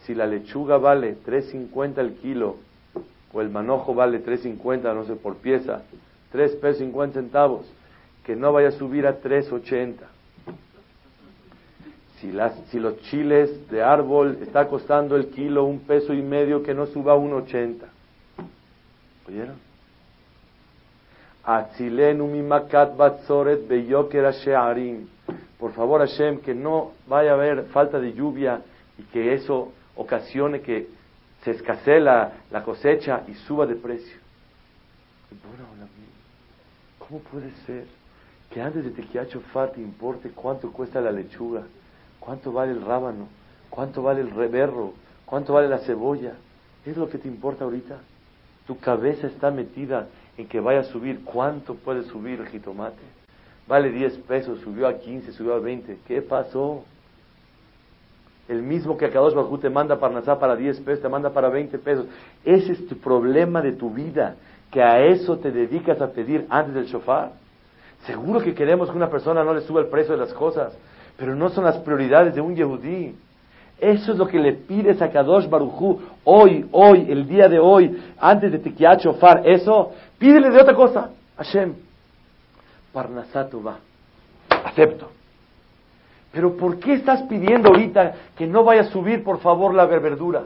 Si 0.06 0.14
la 0.14 0.28
lechuga 0.28 0.78
vale 0.78 1.18
3.50 1.26 1.98
el 2.00 2.14
kilo, 2.16 2.58
o 3.34 3.42
el 3.42 3.50
manojo 3.50 3.94
vale 3.94 4.24
3.50, 4.24 4.94
no 4.94 5.06
sé, 5.06 5.16
por 5.16 5.38
pieza, 5.38 5.84
3 6.32 6.56
pesos 6.58 6.80
50 6.80 7.20
centavos, 7.20 7.66
que 8.26 8.36
no 8.36 8.54
vaya 8.54 8.70
a 8.70 8.72
subir 8.72 9.08
a 9.08 9.22
3.80. 9.22 9.96
Si, 12.20 12.32
las, 12.32 12.54
si 12.70 12.80
los 12.80 13.02
chiles 13.02 13.70
de 13.70 13.84
árbol 13.84 14.38
está 14.42 14.68
costando 14.68 15.16
el 15.16 15.28
kilo 15.28 15.66
un 15.66 15.80
peso 15.80 16.14
y 16.14 16.22
medio, 16.22 16.64
que 16.64 16.74
no 16.74 16.86
suba 16.86 17.14
a 17.14 17.18
1.80. 17.18 17.76
¿Oyeron? 19.28 19.74
Por 25.60 25.74
favor, 25.74 26.00
Hashem, 26.00 26.40
que 26.40 26.54
no 26.54 26.92
vaya 27.08 27.32
a 27.32 27.34
haber 27.34 27.66
falta 27.66 28.00
de 28.00 28.14
lluvia 28.14 28.62
y 28.98 29.04
que 29.04 29.34
eso 29.34 29.74
ocasione 29.96 30.62
que 30.62 30.88
se 31.44 31.52
escasee 31.52 32.00
la, 32.00 32.32
cosecha 32.64 33.24
y 33.28 33.34
suba 33.34 33.66
de 33.66 33.76
precio. 33.76 34.18
¿Cómo 37.00 37.20
puede 37.20 37.52
ser 37.66 37.86
que 38.50 38.62
antes 38.62 38.84
de 38.84 38.92
Tequiacho 38.92 39.42
te 39.74 39.82
importe 39.82 40.30
cuánto 40.30 40.72
cuesta 40.72 41.02
la 41.02 41.12
lechuga, 41.12 41.64
cuánto 42.20 42.52
vale 42.52 42.72
el 42.72 42.82
rábano, 42.82 43.28
cuánto 43.70 44.04
vale 44.04 44.22
el 44.22 44.32
reberro, 44.32 44.94
cuánto 45.26 45.54
vale 45.54 45.68
la 45.68 45.80
cebolla? 45.80 46.34
¿Es 46.86 46.96
lo 46.98 47.10
que 47.10 47.18
te 47.18 47.28
importa 47.28 47.66
ahorita? 47.66 48.00
Tu 48.68 48.78
cabeza 48.80 49.28
está 49.28 49.52
metida 49.52 50.08
en 50.38 50.48
que 50.48 50.60
vaya 50.60 50.82
a 50.82 50.86
subir. 50.86 51.24
¿Cuánto 51.24 51.76
puede 51.76 52.04
subir 52.04 52.40
el 52.40 52.48
jitomate? 52.48 53.04
Vale 53.68 53.92
10 53.92 54.18
pesos, 54.20 54.60
subió 54.62 54.88
a 54.88 55.00
15, 55.00 55.32
subió 55.34 55.54
a 55.56 55.60
20. 55.60 56.00
¿Qué 56.08 56.22
pasó? 56.22 56.84
El 58.48 58.62
mismo 58.62 58.98
que 58.98 59.06
Akadosh 59.06 59.34
Bajú 59.34 59.58
te 59.58 59.70
manda 59.70 59.98
para 59.98 60.14
Nazá 60.14 60.38
para 60.38 60.56
10 60.56 60.82
pesos, 60.82 61.02
te 61.02 61.10
manda 61.10 61.30
para 61.30 61.50
20 61.50 61.78
pesos. 61.80 62.06
Ese 62.44 62.74
es 62.74 62.88
tu 62.88 62.98
problema 62.98 63.62
de 63.62 63.72
tu 63.72 63.90
vida, 63.90 64.36
que 64.70 64.82
a 64.84 65.00
eso 65.00 65.38
te 65.38 65.52
dedicas 65.52 66.02
a 66.02 66.12
pedir 66.12 66.46
antes 66.50 66.74
del 66.74 66.86
shofar. 66.86 67.32
Seguro 68.06 68.42
que 68.42 68.54
queremos 68.54 68.90
que 68.90 68.98
una 68.98 69.10
persona 69.10 69.44
no 69.44 69.54
le 69.54 69.62
suba 69.62 69.80
el 69.80 69.88
precio 69.88 70.14
de 70.14 70.20
las 70.20 70.34
cosas, 70.34 70.74
pero 71.18 71.36
no 71.36 71.50
son 71.50 71.64
las 71.64 71.78
prioridades 71.78 72.36
de 72.36 72.42
un 72.42 72.56
yehudí. 72.56 73.16
Eso 73.80 74.12
es 74.12 74.18
lo 74.18 74.28
que 74.28 74.40
le 74.40 74.54
pides 74.54 75.02
a 75.02 75.10
Kadosh 75.10 75.50
Barujú 75.50 76.02
hoy, 76.24 76.68
hoy, 76.72 77.08
el 77.10 77.28
día 77.28 77.48
de 77.48 77.60
hoy, 77.60 77.98
antes 78.20 78.52
de 78.52 78.60
Tikiat 78.60 79.02
Shofar. 79.02 79.48
Eso, 79.48 79.92
pídele 80.18 80.50
de 80.50 80.62
otra 80.62 80.76
cosa. 80.76 81.12
Hashem, 81.38 81.74
Parnasatu 82.94 83.64
va. 83.64 83.80
Acepto. 84.50 85.23
Pero 86.34 86.58
¿por 86.58 86.80
qué 86.80 86.96
estás 86.96 87.22
pidiendo 87.24 87.70
ahorita 87.70 88.16
que 88.36 88.48
no 88.48 88.64
vaya 88.64 88.82
a 88.82 88.86
subir, 88.86 89.24
por 89.24 89.40
favor, 89.40 89.74
la 89.74 89.86
verdura? 89.86 90.46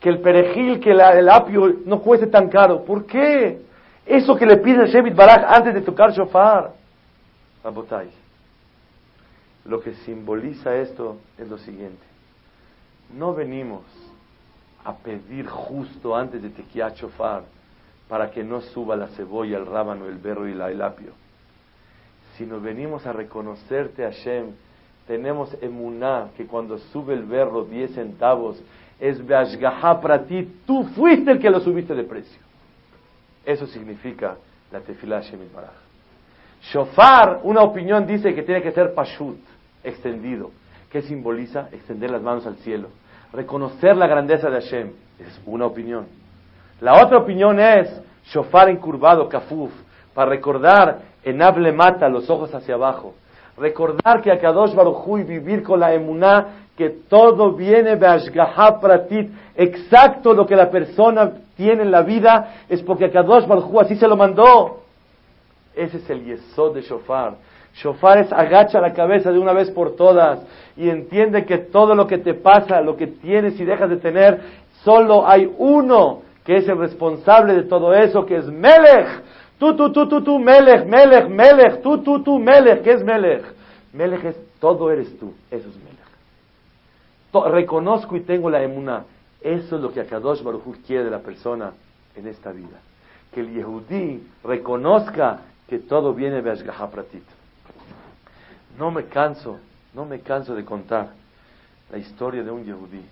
Que 0.00 0.08
el 0.08 0.18
perejil, 0.18 0.80
que 0.80 0.90
el 0.90 1.28
apio 1.28 1.76
no 1.86 2.00
cueste 2.00 2.26
tan 2.26 2.48
caro. 2.48 2.84
¿Por 2.84 3.06
qué? 3.06 3.62
Eso 4.04 4.36
que 4.36 4.44
le 4.44 4.56
pides 4.56 4.80
a 4.80 4.86
Shevit 4.86 5.14
Baraj 5.14 5.44
antes 5.46 5.74
de 5.74 5.80
tocar 5.80 6.12
shofar. 6.12 6.72
Lo 9.64 9.80
que 9.80 9.94
simboliza 9.94 10.74
esto 10.76 11.18
es 11.38 11.48
lo 11.48 11.58
siguiente. 11.58 12.04
No 13.16 13.32
venimos 13.32 13.82
a 14.84 14.94
pedir 14.96 15.46
justo 15.46 16.16
antes 16.16 16.42
de 16.42 16.50
Tequiat 16.50 16.96
Shofar 16.96 17.42
para 18.08 18.30
que 18.30 18.42
no 18.44 18.60
suba 18.60 18.96
la 18.96 19.08
cebolla, 19.08 19.58
el 19.58 19.66
rábano, 19.66 20.06
el 20.06 20.18
berro 20.18 20.48
y 20.48 20.52
el 20.52 20.82
apio, 20.82 21.12
sino 22.36 22.60
venimos 22.60 23.04
a 23.06 23.12
reconocerte, 23.12 24.04
Hashem, 24.04 24.52
tenemos 25.06 25.56
emuná, 25.60 26.28
que 26.36 26.46
cuando 26.46 26.78
sube 26.78 27.14
el 27.14 27.24
berro 27.24 27.64
10 27.64 27.94
centavos, 27.94 28.60
es 28.98 29.24
beashgaha 29.24 30.00
para 30.00 30.24
ti, 30.24 30.60
tú 30.66 30.84
fuiste 30.94 31.30
el 31.30 31.38
que 31.38 31.50
lo 31.50 31.60
subiste 31.60 31.94
de 31.94 32.04
precio. 32.04 32.40
Eso 33.44 33.66
significa 33.66 34.36
la 34.72 34.80
tefilá 34.80 35.20
Shemit 35.20 35.52
Baraj. 35.52 35.74
Shofar, 36.72 37.40
una 37.44 37.62
opinión 37.62 38.06
dice 38.06 38.34
que 38.34 38.42
tiene 38.42 38.62
que 38.62 38.72
ser 38.72 38.94
pashut, 38.94 39.38
extendido. 39.84 40.50
¿Qué 40.90 41.02
simboliza? 41.02 41.68
Extender 41.72 42.10
las 42.10 42.22
manos 42.22 42.46
al 42.46 42.56
cielo. 42.56 42.88
Reconocer 43.32 43.96
la 43.96 44.06
grandeza 44.06 44.50
de 44.50 44.60
Hashem. 44.60 44.90
Es 45.20 45.40
una 45.46 45.66
opinión. 45.66 46.06
La 46.80 47.04
otra 47.04 47.18
opinión 47.18 47.60
es 47.60 47.88
shofar 48.26 48.68
encurvado, 48.68 49.28
kafuf, 49.28 49.70
para 50.14 50.30
recordar 50.30 51.02
en 51.22 51.42
hable 51.42 51.72
mata 51.72 52.08
los 52.08 52.28
ojos 52.30 52.54
hacia 52.54 52.74
abajo. 52.74 53.14
Recordar 53.58 54.20
que 54.20 54.30
a 54.30 54.38
Kadosh 54.38 54.74
y 55.18 55.22
vivir 55.22 55.62
con 55.62 55.80
la 55.80 55.94
emuná, 55.94 56.66
que 56.76 56.90
todo 57.08 57.52
viene 57.52 57.96
de 57.96 58.06
Ashgaha 58.06 58.78
Pratit, 58.80 59.30
exacto 59.54 60.34
lo 60.34 60.46
que 60.46 60.54
la 60.54 60.70
persona 60.70 61.32
tiene 61.56 61.82
en 61.82 61.90
la 61.90 62.02
vida, 62.02 62.54
es 62.68 62.82
porque 62.82 63.06
a 63.06 63.10
Kadosh 63.10 63.44
así 63.80 63.96
se 63.96 64.06
lo 64.06 64.16
mandó. 64.16 64.80
Ese 65.74 65.98
es 65.98 66.10
el 66.10 66.24
yesod 66.24 66.74
de 66.74 66.82
shofar. 66.82 67.34
Shofar 67.74 68.18
es 68.18 68.32
agacha 68.32 68.80
la 68.80 68.94
cabeza 68.94 69.30
de 69.30 69.38
una 69.38 69.52
vez 69.52 69.70
por 69.70 69.96
todas 69.96 70.40
y 70.76 70.88
entiende 70.88 71.44
que 71.44 71.58
todo 71.58 71.94
lo 71.94 72.06
que 72.06 72.18
te 72.18 72.34
pasa, 72.34 72.80
lo 72.80 72.96
que 72.96 73.06
tienes 73.06 73.60
y 73.60 73.64
dejas 73.64 73.90
de 73.90 73.98
tener, 73.98 74.40
solo 74.82 75.28
hay 75.28 75.50
uno 75.58 76.22
que 76.44 76.56
es 76.56 76.68
el 76.68 76.78
responsable 76.78 77.54
de 77.54 77.64
todo 77.64 77.92
eso, 77.92 78.24
que 78.24 78.36
es 78.36 78.46
Melech. 78.46 79.08
Tú, 79.58 79.74
tú, 79.74 79.92
tú, 79.92 80.08
tú, 80.08 80.22
tú, 80.22 80.38
Melech, 80.38 80.86
Melech, 80.86 81.28
Melech, 81.28 81.82
tú, 81.82 81.98
tú, 82.02 82.22
tú, 82.22 82.38
Melech. 82.38 82.82
¿Qué 82.82 82.92
es 82.92 83.04
Melech? 83.04 83.44
Melech 83.92 84.24
es 84.24 84.36
todo 84.60 84.90
eres 84.90 85.18
tú. 85.18 85.34
Eso 85.50 85.68
es 85.68 85.76
Melech. 85.76 87.52
reconozco 87.52 88.16
y 88.16 88.20
tengo 88.20 88.50
la 88.50 88.62
emuna. 88.62 89.04
Eso 89.40 89.76
es 89.76 89.82
lo 89.82 89.92
que 89.92 90.00
Akadosh 90.00 90.42
Baruch 90.42 90.62
quiere 90.86 91.04
de 91.04 91.10
la 91.10 91.20
persona 91.20 91.72
en 92.14 92.26
esta 92.26 92.52
vida. 92.52 92.80
Que 93.32 93.40
el 93.40 93.52
Yehudí 93.52 94.26
reconozca 94.44 95.40
que 95.68 95.78
todo 95.78 96.14
viene 96.14 96.42
de 96.42 96.42
Pratit. 96.42 97.24
No 98.78 98.90
me 98.90 99.04
canso, 99.06 99.58
no 99.94 100.04
me 100.04 100.20
canso 100.20 100.54
de 100.54 100.64
contar 100.64 101.10
la 101.90 101.98
historia 101.98 102.42
de 102.42 102.50
un 102.50 102.64
yehudí 102.64 103.02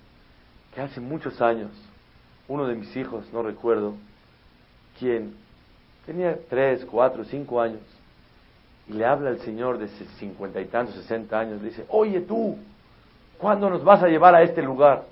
que 0.75 0.81
hace 0.81 1.01
muchos 1.01 1.41
años, 1.41 1.71
uno 2.49 2.67
de 2.67 2.75
mis 2.75 2.95
hijos, 2.97 3.25
no 3.33 3.43
recuerdo, 3.43 3.95
quien 4.99 5.35
tenía 6.07 6.39
tres, 6.49 6.85
cuatro, 6.85 7.25
cinco 7.25 7.61
años, 7.61 7.81
y 8.89 8.93
le 8.93 9.05
habla 9.05 9.31
al 9.31 9.41
Señor 9.41 9.79
de 9.79 9.89
cincuenta 10.19 10.61
y 10.61 10.67
tantos, 10.67 10.95
sesenta 10.97 11.41
años, 11.41 11.63
le 11.63 11.71
dice, 11.71 11.85
oye 11.89 12.21
tú, 12.21 12.59
¿cuándo 13.39 13.71
nos 13.71 13.83
vas 13.83 14.03
a 14.03 14.09
llevar 14.09 14.35
a 14.35 14.43
este 14.43 14.63
lugar? 14.63 15.05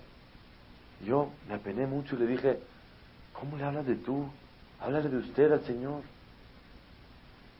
yo 1.04 1.30
me 1.48 1.54
apené 1.54 1.86
mucho 1.86 2.14
y 2.14 2.20
le 2.20 2.26
dije, 2.26 2.58
¿cómo 3.32 3.56
le 3.56 3.64
hablas 3.64 3.86
de 3.86 3.96
tú? 3.96 4.26
Háblale 4.80 5.08
de 5.08 5.16
usted 5.18 5.52
al 5.52 5.64
Señor. 5.64 6.02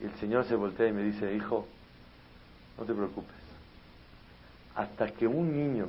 Y 0.01 0.05
el 0.05 0.14
Señor 0.14 0.45
se 0.45 0.55
voltea 0.55 0.89
y 0.89 0.93
me 0.93 1.03
dice, 1.03 1.35
hijo, 1.35 1.66
no 2.78 2.85
te 2.85 2.95
preocupes. 2.95 3.35
Hasta 4.74 5.09
que 5.11 5.26
un 5.26 5.57
niño, 5.57 5.87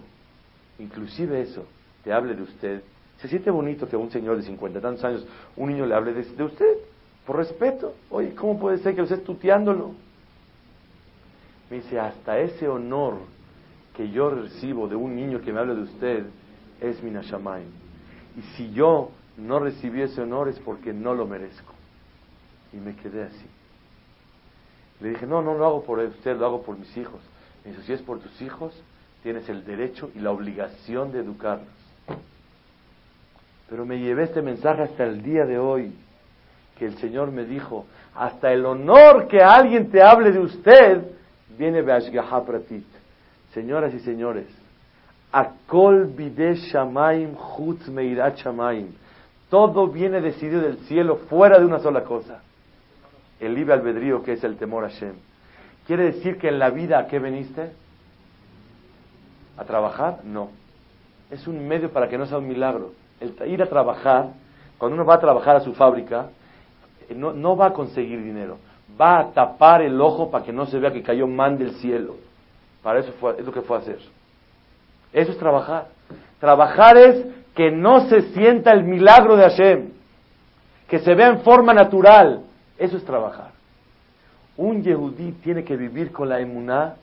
inclusive 0.80 1.42
eso, 1.42 1.66
te 2.04 2.12
hable 2.12 2.36
de 2.36 2.42
usted, 2.42 2.84
se 3.20 3.28
siente 3.28 3.50
bonito 3.52 3.88
que 3.88 3.96
un 3.96 4.12
señor 4.12 4.36
de 4.36 4.44
cincuenta 4.44 4.82
tantos 4.82 5.04
años, 5.06 5.26
un 5.56 5.70
niño 5.70 5.86
le 5.86 5.96
hable 5.96 6.14
de, 6.14 6.44
usted, 6.44 6.78
por 7.26 7.38
respeto. 7.38 7.94
Oye, 8.10 8.36
¿cómo 8.36 8.60
puede 8.60 8.80
ser 8.80 8.94
que 8.94 9.02
lo 9.02 9.08
esté 9.08 9.18
tuteándolo? 9.18 9.94
Me 11.70 11.78
dice, 11.78 12.00
hasta 12.00 12.40
ese 12.40 12.68
honor 12.68 13.16
que 13.96 14.10
yo 14.10 14.30
recibo 14.30 14.88
de 14.88 14.96
un 14.96 15.16
niño 15.16 15.42
que 15.42 15.54
me 15.54 15.60
hable 15.60 15.76
de 15.76 15.82
usted 15.84 16.26
es 16.82 17.02
mi 17.02 17.12
Nashamayim. 17.12 17.70
Y 18.38 18.42
si 18.56 18.72
yo 18.72 19.12
no 19.38 19.60
recibí 19.60 20.02
ese 20.02 20.22
honor 20.22 20.50
es 20.50 20.60
porque 20.60 20.94
no 20.94 21.14
lo 21.14 21.26
merezco. 21.26 21.74
Y 22.72 22.78
me 22.78 22.96
quedé 22.96 23.24
así. 23.24 23.46
Le 25.00 25.10
dije, 25.10 25.26
no, 25.26 25.42
no 25.42 25.54
lo 25.56 25.66
hago 25.66 25.84
por 25.84 26.00
usted, 26.00 26.38
lo 26.38 26.46
hago 26.46 26.62
por 26.64 26.78
mis 26.78 26.96
hijos. 26.98 27.22
Me 27.64 27.72
dice, 27.72 27.84
si 27.84 27.94
es 27.94 28.02
por 28.02 28.20
tus 28.20 28.42
hijos, 28.42 28.74
tienes 29.22 29.48
el 29.50 29.66
derecho 29.66 30.12
y 30.16 30.20
la 30.20 30.32
obligación 30.32 31.12
de 31.12 31.20
educarlos. 31.20 31.68
Pero 33.70 33.86
me 33.86 34.00
llevé 34.00 34.24
este 34.24 34.42
mensaje 34.42 34.84
hasta 34.84 35.04
el 35.06 35.24
día 35.24 35.46
de 35.46 35.58
hoy, 35.58 35.96
que 36.78 36.86
el 36.86 36.98
Señor 36.98 37.32
me 37.32 37.46
dijo, 37.46 37.86
hasta 38.16 38.52
el 38.52 38.66
honor 38.66 39.28
que 39.28 39.42
alguien 39.42 39.90
te 39.90 40.02
hable 40.02 40.32
de 40.32 40.40
usted, 40.40 41.04
viene 41.58 41.82
Beashgaha 41.82 42.44
Pratit. 42.46 42.86
Señoras 43.54 43.94
y 43.94 44.00
señores, 44.00 44.48
Akol 45.32 46.08
Bide 46.08 46.56
Shamaim 46.56 47.36
Chutz 47.36 47.88
Meirat 47.88 48.38
Shamaim. 48.38 48.94
Todo 49.50 49.88
viene 49.88 50.22
decidido 50.22 50.62
del 50.62 50.78
cielo 50.88 51.18
fuera 51.30 51.60
de 51.60 51.66
una 51.66 51.80
sola 51.80 52.04
cosa 52.04 52.42
el 53.46 53.56
libre 53.56 53.74
albedrío 53.74 54.24
que 54.24 54.34
es 54.34 54.44
el 54.44 54.58
temor 54.58 54.86
a 54.86 54.90
Shem. 54.90 55.16
¿Quiere 55.86 56.06
decir 56.06 56.38
que 56.38 56.48
en 56.48 56.60
la 56.60 56.70
vida 56.70 57.00
a 57.00 57.08
qué 57.08 57.20
veniste? 57.20 57.72
¿A 59.58 59.66
trabajar? 59.66 60.20
No. 60.24 60.50
Es 61.30 61.48
un 61.48 61.68
medio 61.68 61.92
para 61.92 62.08
que 62.08 62.18
no 62.18 62.26
sea 62.26 62.38
un 62.38 62.48
milagro. 62.48 62.94
El 63.20 63.36
ir 63.48 63.62
a 63.62 63.68
trabajar, 63.68 64.30
cuando 64.78 64.96
uno 64.96 65.06
va 65.06 65.16
a 65.16 65.20
trabajar 65.20 65.58
a 65.58 65.62
su 65.62 65.74
fábrica, 65.74 66.30
no, 67.16 67.34
no 67.34 67.56
va 67.56 67.68
a 67.68 67.74
conseguir 67.74 68.24
dinero, 68.24 68.58
va 69.00 69.20
a 69.20 69.32
tapar 69.32 69.82
el 69.82 70.00
ojo 70.00 70.30
para 70.32 70.44
que 70.44 70.54
no 70.54 70.66
se 70.66 70.80
vea 70.80 70.92
que 70.92 71.04
cayó 71.04 71.28
man 71.28 71.58
del 71.58 71.72
cielo. 71.76 72.16
Para 72.82 73.00
eso 73.00 73.14
fue, 73.20 73.36
es 73.40 73.46
lo 73.46 73.52
que 73.52 73.62
fue 73.62 73.78
a 73.78 73.80
hacer. 73.80 74.00
Eso 75.12 75.32
es 75.32 75.38
trabajar. 75.38 75.88
Trabajar 76.40 76.98
es 76.98 77.26
que 77.56 77.72
no 77.72 78.10
se 78.10 78.34
sienta 78.34 78.72
el 78.72 78.84
milagro 78.84 79.36
de 79.36 79.44
Hashem, 79.44 79.90
que 80.88 81.00
se 81.00 81.14
vea 81.14 81.28
en 81.30 81.42
forma 81.42 81.74
natural. 81.74 82.44
Eso 82.78 82.98
es 82.98 83.06
trabajar. 83.06 83.52
Un 84.58 84.84
yehudí 84.84 85.32
tiene 85.44 85.64
que 85.64 85.76
vivir 85.76 86.12
con 86.12 86.30
la 86.30 86.40
emuná 86.40 86.96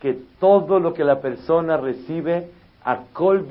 que 0.00 0.18
todo 0.38 0.80
lo 0.80 0.94
que 0.94 1.04
la 1.04 1.20
persona 1.20 1.76
recibe 1.76 2.50
a 2.84 3.04
kol. 3.12 3.46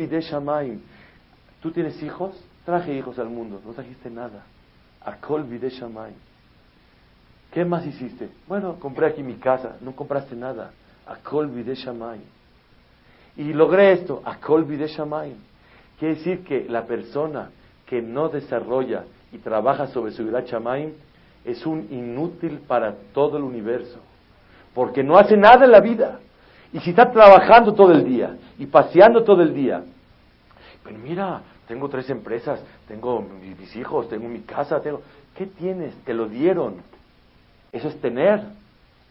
¿Tú 1.62 1.72
tienes 1.72 2.02
hijos? 2.02 2.36
Traje 2.66 2.93
hijos 2.93 3.18
al 3.20 3.30
mundo, 3.30 3.62
no 3.66 3.72
trajiste 3.74 4.10
nada. 4.10 4.43
A 5.06 5.16
kol 5.16 5.45
shamaim. 5.47 6.16
¿Qué 7.52 7.66
más 7.66 7.86
hiciste? 7.86 8.30
Bueno, 8.47 8.76
compré 8.80 9.08
aquí 9.08 9.24
mi 9.24 9.36
casa, 9.36 9.78
no 9.82 9.95
compraste 9.95 10.36
nada. 10.36 10.72
A 11.08 11.16
kol 11.18 11.50
shamaim. 11.50 12.22
Y 13.38 13.54
logré 13.54 13.93
esto, 13.93 14.22
a 14.26 14.38
kol 14.38 14.66
shamaim. 14.68 15.36
Quiere 15.97 16.16
decir 16.16 16.43
que 16.43 16.66
la 16.70 16.86
persona 16.86 17.50
que 17.86 18.02
no 18.02 18.30
desarrolla 18.30 19.06
y 19.32 19.38
trabaja 19.39 19.88
sobre 19.88 20.12
su 20.12 20.26
vida 20.26 20.41
shamaim 20.41 20.93
es 21.45 21.66
un 21.66 21.88
inútil 21.91 22.60
para 22.60 22.93
todo 23.14 23.38
el 23.38 23.43
universo. 23.43 24.00
Porque 24.74 25.04
no 25.04 25.18
hace 25.18 25.36
nada 25.36 25.66
en 25.66 25.72
la 25.72 25.80
vida. 25.80 26.20
Y 26.72 26.80
si 26.80 26.91
está 26.91 27.12
trabajando 27.12 27.74
todo 27.74 27.91
el 27.91 28.04
día 28.04 28.38
y 28.60 28.68
paseando 28.68 29.24
todo 29.24 29.41
el 29.41 29.54
día, 29.54 29.82
pero 30.84 30.97
mira, 31.00 31.41
tengo 31.70 31.88
tres 31.88 32.09
empresas, 32.09 32.59
tengo 32.88 33.22
mis 33.22 33.76
hijos, 33.76 34.09
tengo 34.09 34.28
mi 34.28 34.39
casa, 34.39 34.82
tengo... 34.82 35.03
¿Qué 35.36 35.45
tienes? 35.45 35.93
Te 36.03 36.15
lo 36.15 36.28
dieron. 36.28 36.78
Eso 37.72 37.89
es 37.89 38.01
tener. 38.01 38.41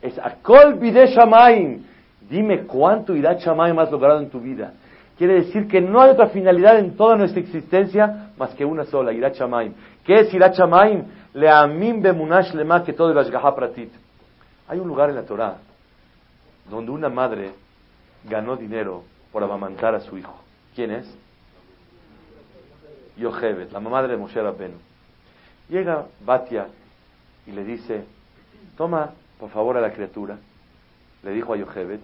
Es 0.03 0.19
akol 0.19 0.75
bide 0.75 1.07
shamaim. 1.07 1.85
Dime 2.29 2.65
cuánto 2.65 3.15
irá 3.15 3.35
shamaim 3.35 3.79
has 3.79 3.93
logrado 3.93 4.19
en 4.19 4.29
tu 4.29 4.41
vida. 4.41 4.73
Quiere 5.17 5.35
decir 5.35 5.69
que 5.69 5.81
no 5.81 6.01
hay 6.01 6.11
otra 6.11 6.31
finalidad 6.31 6.81
en 6.81 6.97
toda 6.97 7.15
nuestra 7.15 7.41
existencia 7.41 8.33
más 8.37 8.53
que 8.57 8.65
una 8.65 8.85
sola, 8.87 9.13
irá 9.13 9.29
shamaim. 9.29 9.73
¿Qué 10.05 10.23
es 10.23 10.35
irá 10.35 10.49
shamaim? 10.49 11.05
Leamim 11.35 12.03
bemunash 12.03 12.55
lema 12.55 12.83
que 12.83 12.93
todo 12.93 13.15
pratit. 13.55 13.93
Hay 14.67 14.81
un 14.81 14.89
lugar 14.89 15.11
en 15.11 15.15
la 15.15 15.23
Torah 15.23 15.59
donde 16.69 16.91
una 16.91 17.09
madre 17.09 17.53
ganó 18.29 18.57
dinero 18.57 19.05
por 19.31 19.45
amamantar 19.45 19.95
a 19.95 20.01
su 20.01 20.19
hijo. 20.19 20.35
¿Quién 20.75 20.91
es? 20.91 21.28
Yochebet, 23.19 23.73
la 23.73 23.81
mamá 23.81 24.03
de 24.03 24.17
Moshe 24.17 24.41
Rabbeinu. 24.41 24.77
Llega 25.69 26.07
Batia 26.25 26.69
y 27.47 27.53
le 27.53 27.65
dice, 27.65 28.05
toma 28.77 29.13
por 29.39 29.51
favor 29.51 29.77
a 29.77 29.81
la 29.81 29.93
criatura, 29.93 30.39
le 31.23 31.33
dijo 31.33 31.53
a 31.53 31.57
Yochebet, 31.57 32.01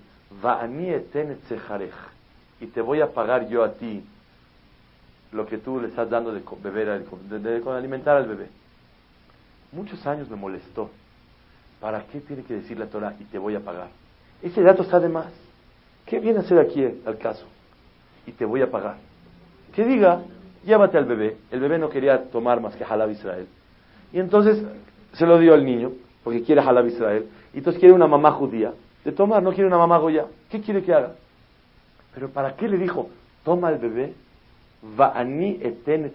y 2.60 2.66
te 2.66 2.80
voy 2.80 3.00
a 3.00 3.12
pagar 3.12 3.48
yo 3.48 3.62
a 3.62 3.72
ti 3.72 4.04
lo 5.32 5.46
que 5.46 5.58
tú 5.58 5.80
le 5.80 5.88
estás 5.88 6.08
dando 6.08 6.32
de 6.32 6.42
beber, 6.62 7.04
de 7.04 7.70
alimentar 7.70 8.16
al 8.16 8.26
bebé. 8.26 8.48
Muchos 9.72 10.06
años 10.06 10.28
me 10.30 10.36
molestó. 10.36 10.90
¿Para 11.80 12.04
qué 12.06 12.20
tiene 12.20 12.44
que 12.44 12.54
decir 12.54 12.78
la 12.78 12.86
Torah 12.86 13.14
y 13.18 13.24
te 13.24 13.38
voy 13.38 13.54
a 13.56 13.60
pagar? 13.60 13.88
Ese 14.40 14.62
dato 14.62 14.82
está 14.82 15.00
de 15.00 15.08
más. 15.08 15.26
¿Qué 16.06 16.20
viene 16.20 16.38
a 16.38 16.42
hacer 16.42 16.58
aquí 16.58 16.84
al 17.04 17.18
caso? 17.18 17.44
Y 18.26 18.32
te 18.32 18.44
voy 18.44 18.62
a 18.62 18.70
pagar. 18.70 18.96
Que 19.74 19.84
diga, 19.84 20.22
llévate 20.64 20.98
al 20.98 21.04
bebé. 21.04 21.36
El 21.50 21.60
bebé 21.60 21.78
no 21.78 21.88
quería 21.88 22.24
tomar 22.30 22.60
más 22.60 22.76
que 22.76 22.84
Halab 22.84 23.10
Israel. 23.10 23.46
Y 24.12 24.18
entonces 24.18 24.62
se 25.12 25.26
lo 25.26 25.38
dio 25.38 25.54
al 25.54 25.64
niño, 25.64 25.92
porque 26.22 26.42
quiere 26.42 26.60
Halab 26.60 26.86
Israel. 26.86 27.26
Y 27.52 27.58
entonces 27.58 27.80
quiere 27.80 27.94
una 27.94 28.06
mamá 28.06 28.32
judía 28.32 28.72
de 29.04 29.12
tomar, 29.12 29.42
no 29.42 29.50
quiere 29.50 29.66
una 29.66 29.78
mamá 29.78 29.98
goya. 29.98 30.26
¿Qué 30.50 30.60
quiere 30.60 30.82
que 30.82 30.92
haga? 30.92 31.12
Pero 32.14 32.30
¿para 32.30 32.56
qué 32.56 32.68
le 32.68 32.78
dijo, 32.78 33.10
toma 33.44 33.68
al 33.68 33.78
bebé, 33.78 34.14
va'ani 34.96 35.58
eten 35.62 36.12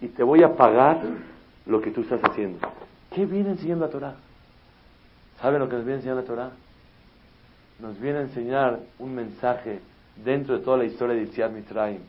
y 0.00 0.08
te 0.08 0.22
voy 0.22 0.42
a 0.42 0.54
pagar 0.54 1.00
lo 1.66 1.80
que 1.80 1.90
tú 1.90 2.00
estás 2.00 2.20
haciendo? 2.22 2.58
¿Qué 3.14 3.24
viene 3.24 3.50
enseñando 3.50 3.86
la 3.86 3.92
Torah? 3.92 4.14
¿Saben 5.40 5.60
lo 5.60 5.68
que 5.68 5.76
nos 5.76 5.84
viene 5.84 5.98
enseñando 5.98 6.22
la 6.22 6.26
Torah? 6.26 6.50
nos 7.78 8.00
viene 8.00 8.18
a 8.18 8.22
enseñar 8.22 8.80
un 8.98 9.14
mensaje 9.14 9.80
dentro 10.24 10.56
de 10.56 10.64
toda 10.64 10.78
la 10.78 10.84
historia 10.84 11.14
de 11.14 11.22
Itziar 11.22 11.50
Mitraim. 11.50 12.00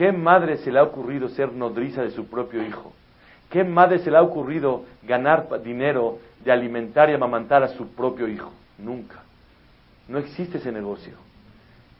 ¿Qué 0.00 0.12
madre 0.12 0.56
se 0.56 0.72
le 0.72 0.78
ha 0.78 0.82
ocurrido 0.82 1.28
ser 1.28 1.52
nodriza 1.52 2.00
de 2.00 2.10
su 2.10 2.24
propio 2.26 2.66
hijo? 2.66 2.90
¿Qué 3.50 3.64
madre 3.64 3.98
se 3.98 4.10
le 4.10 4.16
ha 4.16 4.22
ocurrido 4.22 4.86
ganar 5.02 5.60
dinero 5.62 6.20
de 6.42 6.50
alimentar 6.50 7.10
y 7.10 7.12
amamantar 7.12 7.62
a 7.62 7.68
su 7.68 7.86
propio 7.88 8.26
hijo? 8.26 8.50
Nunca. 8.78 9.16
No 10.08 10.16
existe 10.16 10.56
ese 10.56 10.72
negocio. 10.72 11.12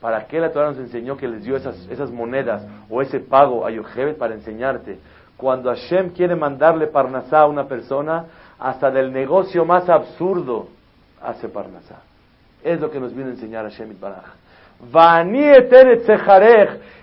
¿Para 0.01 0.27
qué 0.27 0.41
la 0.41 0.51
Torah 0.51 0.71
nos 0.71 0.79
enseñó 0.79 1.19
que 1.19 1.29
les 1.29 1.45
dio 1.45 1.57
esas, 1.57 2.11
monedas 2.11 2.67
o 2.89 3.03
ese 3.03 3.21
pago 3.21 3.67
a 3.67 3.71
Yochebet 3.71 4.17
para 4.17 4.33
enseñarte? 4.33 4.99
Cuando 5.37 5.69
Hashem 5.69 6.15
quiere 6.15 6.35
mandarle 6.35 6.87
parnasá 6.87 7.41
a 7.41 7.49
una 7.49 7.69
persona, 7.69 8.25
hasta 8.59 8.91
del 8.91 9.13
negocio 9.13 9.67
más 9.67 9.91
absurdo 9.91 10.69
hace 11.21 11.51
parnasá. 11.51 12.01
Es 12.65 12.81
lo 12.81 12.91
que 12.91 12.99
nos 12.99 13.15
viene 13.15 13.33
a 13.33 13.35
enseñar 13.35 13.65
Hashem 13.65 14.01
Baraj. 14.01 14.40
Vani 14.81 15.45
eteret 15.45 16.09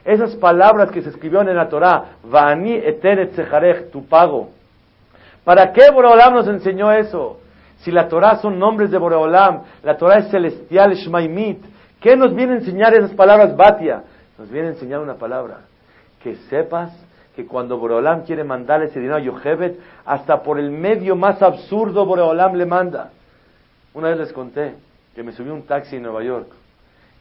esas 0.03 0.35
palabras 0.37 0.89
que 0.89 1.01
se 1.01 1.09
escribieron 1.09 1.49
en 1.49 1.55
la 1.55 1.69
Torah, 1.69 2.17
Vani 2.23 2.73
eteret 2.73 3.33
sejarech, 3.35 3.91
tu 3.91 4.05
pago. 4.07 4.49
¿Para 5.43 5.71
qué 5.71 5.91
Boreolam 5.93 6.33
nos 6.33 6.47
enseñó 6.47 6.91
eso? 6.91 7.39
Si 7.79 7.91
la 7.91 8.07
Torah 8.07 8.37
son 8.37 8.57
nombres 8.57 8.89
de 8.89 8.97
Boreolam, 8.97 9.61
la 9.83 9.95
Torah 9.95 10.19
es 10.19 10.29
celestial, 10.29 10.93
Shmaimit, 10.93 11.63
¿qué 12.01 12.15
nos 12.15 12.33
viene 12.33 12.53
a 12.53 12.57
enseñar 12.57 12.93
esas 12.93 13.13
palabras 13.13 13.55
Batia? 13.55 14.03
Nos 14.37 14.49
viene 14.49 14.69
a 14.69 14.71
enseñar 14.71 14.99
una 14.99 15.15
palabra, 15.15 15.59
que 16.23 16.35
sepas 16.49 16.91
que 17.35 17.45
cuando 17.45 17.77
Boreolam 17.77 18.23
quiere 18.23 18.43
mandar 18.43 18.81
ese 18.81 18.99
dinero 18.99 19.17
a 19.17 19.21
Yochebet, 19.21 19.79
hasta 20.05 20.41
por 20.41 20.59
el 20.59 20.71
medio 20.71 21.15
más 21.15 21.41
absurdo 21.41 22.05
Boreolam 22.05 22.55
le 22.55 22.65
manda. 22.65 23.11
Una 23.93 24.09
vez 24.09 24.17
les 24.17 24.33
conté, 24.33 24.73
que 25.13 25.21
me 25.21 25.31
subió 25.31 25.53
un 25.53 25.63
taxi 25.63 25.97
en 25.97 26.03
Nueva 26.03 26.23
York 26.23 26.47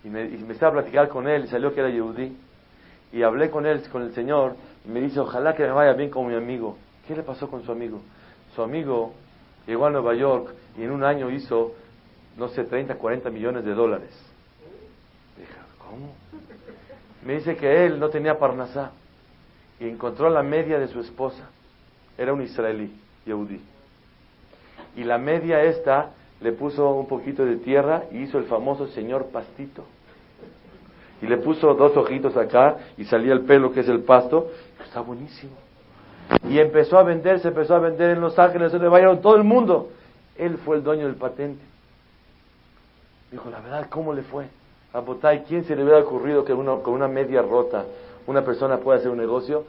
y 0.04 0.08
me, 0.08 0.24
y 0.24 0.38
me 0.38 0.52
estaba 0.52 0.70
a 0.70 0.82
platicar 0.82 1.08
con 1.08 1.28
él 1.28 1.44
y 1.44 1.48
salió 1.48 1.74
que 1.74 1.80
era 1.80 1.90
Yehudi. 1.90 2.36
Y 3.12 3.22
hablé 3.22 3.50
con 3.50 3.66
él, 3.66 3.82
con 3.90 4.02
el 4.02 4.14
Señor, 4.14 4.56
y 4.84 4.88
me 4.88 5.00
dice, 5.00 5.20
ojalá 5.20 5.54
que 5.54 5.62
me 5.62 5.70
vaya 5.70 5.92
bien 5.92 6.10
con 6.10 6.26
mi 6.26 6.34
amigo. 6.34 6.76
¿Qué 7.06 7.14
le 7.14 7.22
pasó 7.22 7.48
con 7.48 7.64
su 7.64 7.72
amigo? 7.72 8.00
Su 8.54 8.62
amigo 8.62 9.14
llegó 9.66 9.86
a 9.86 9.90
Nueva 9.90 10.14
York 10.14 10.54
y 10.76 10.82
en 10.82 10.90
un 10.90 11.04
año 11.04 11.30
hizo, 11.30 11.74
no 12.36 12.48
sé, 12.48 12.64
30, 12.64 12.96
40 12.96 13.30
millones 13.30 13.64
de 13.64 13.74
dólares. 13.74 14.10
Dije, 15.36 15.52
¿cómo? 15.78 16.14
Me 17.24 17.34
dice 17.34 17.56
que 17.56 17.86
él 17.86 17.98
no 17.98 18.08
tenía 18.08 18.38
parnasá 18.38 18.92
y 19.80 19.88
encontró 19.88 20.30
la 20.30 20.42
media 20.42 20.78
de 20.78 20.88
su 20.88 21.00
esposa. 21.00 21.48
Era 22.16 22.32
un 22.32 22.42
israelí, 22.42 22.92
Yehudi. 23.24 23.60
Y 24.96 25.04
la 25.04 25.18
media 25.18 25.62
esta 25.62 26.12
le 26.40 26.52
puso 26.52 26.90
un 26.90 27.06
poquito 27.06 27.44
de 27.44 27.56
tierra 27.56 28.04
y 28.10 28.18
hizo 28.22 28.38
el 28.38 28.44
famoso 28.44 28.86
señor 28.88 29.26
pastito. 29.26 29.84
Y 31.22 31.26
le 31.26 31.38
puso 31.38 31.74
dos 31.74 31.96
ojitos 31.96 32.36
acá 32.36 32.76
y 32.98 33.04
salía 33.04 33.32
el 33.32 33.42
pelo 33.42 33.72
que 33.72 33.80
es 33.80 33.88
el 33.88 34.00
pasto. 34.00 34.50
Está 34.84 35.00
buenísimo. 35.00 35.52
Y 36.48 36.58
empezó 36.58 36.98
a 36.98 37.02
vender, 37.02 37.40
se 37.40 37.48
empezó 37.48 37.74
a 37.74 37.78
vender 37.78 38.10
en 38.10 38.20
Los 38.20 38.38
Ángeles, 38.38 38.72
se 38.72 38.78
le 38.78 38.88
vayaron 38.88 39.20
todo 39.20 39.36
el 39.36 39.44
mundo. 39.44 39.90
Él 40.36 40.58
fue 40.58 40.76
el 40.76 40.82
dueño 40.82 41.06
del 41.06 41.16
patente. 41.16 41.64
Dijo, 43.30 43.48
la 43.50 43.60
verdad, 43.60 43.86
¿cómo 43.88 44.12
le 44.12 44.22
fue? 44.22 44.46
A 44.92 45.00
Botay, 45.00 45.44
¿quién 45.48 45.64
se 45.64 45.74
le 45.74 45.82
hubiera 45.82 46.00
ocurrido 46.00 46.44
que 46.44 46.54
con 46.54 46.94
una 46.94 47.08
media 47.08 47.42
rota 47.42 47.84
una 48.26 48.42
persona 48.42 48.78
pueda 48.78 48.98
hacer 48.98 49.10
un 49.10 49.18
negocio? 49.18 49.64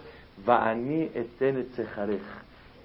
Va'ani 0.46 1.12
eten 1.14 1.68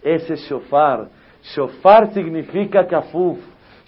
Ese 0.03 0.37
shofar. 0.37 1.09
Shofar 1.43 2.13
significa 2.15 2.87
kafuf. 2.87 3.39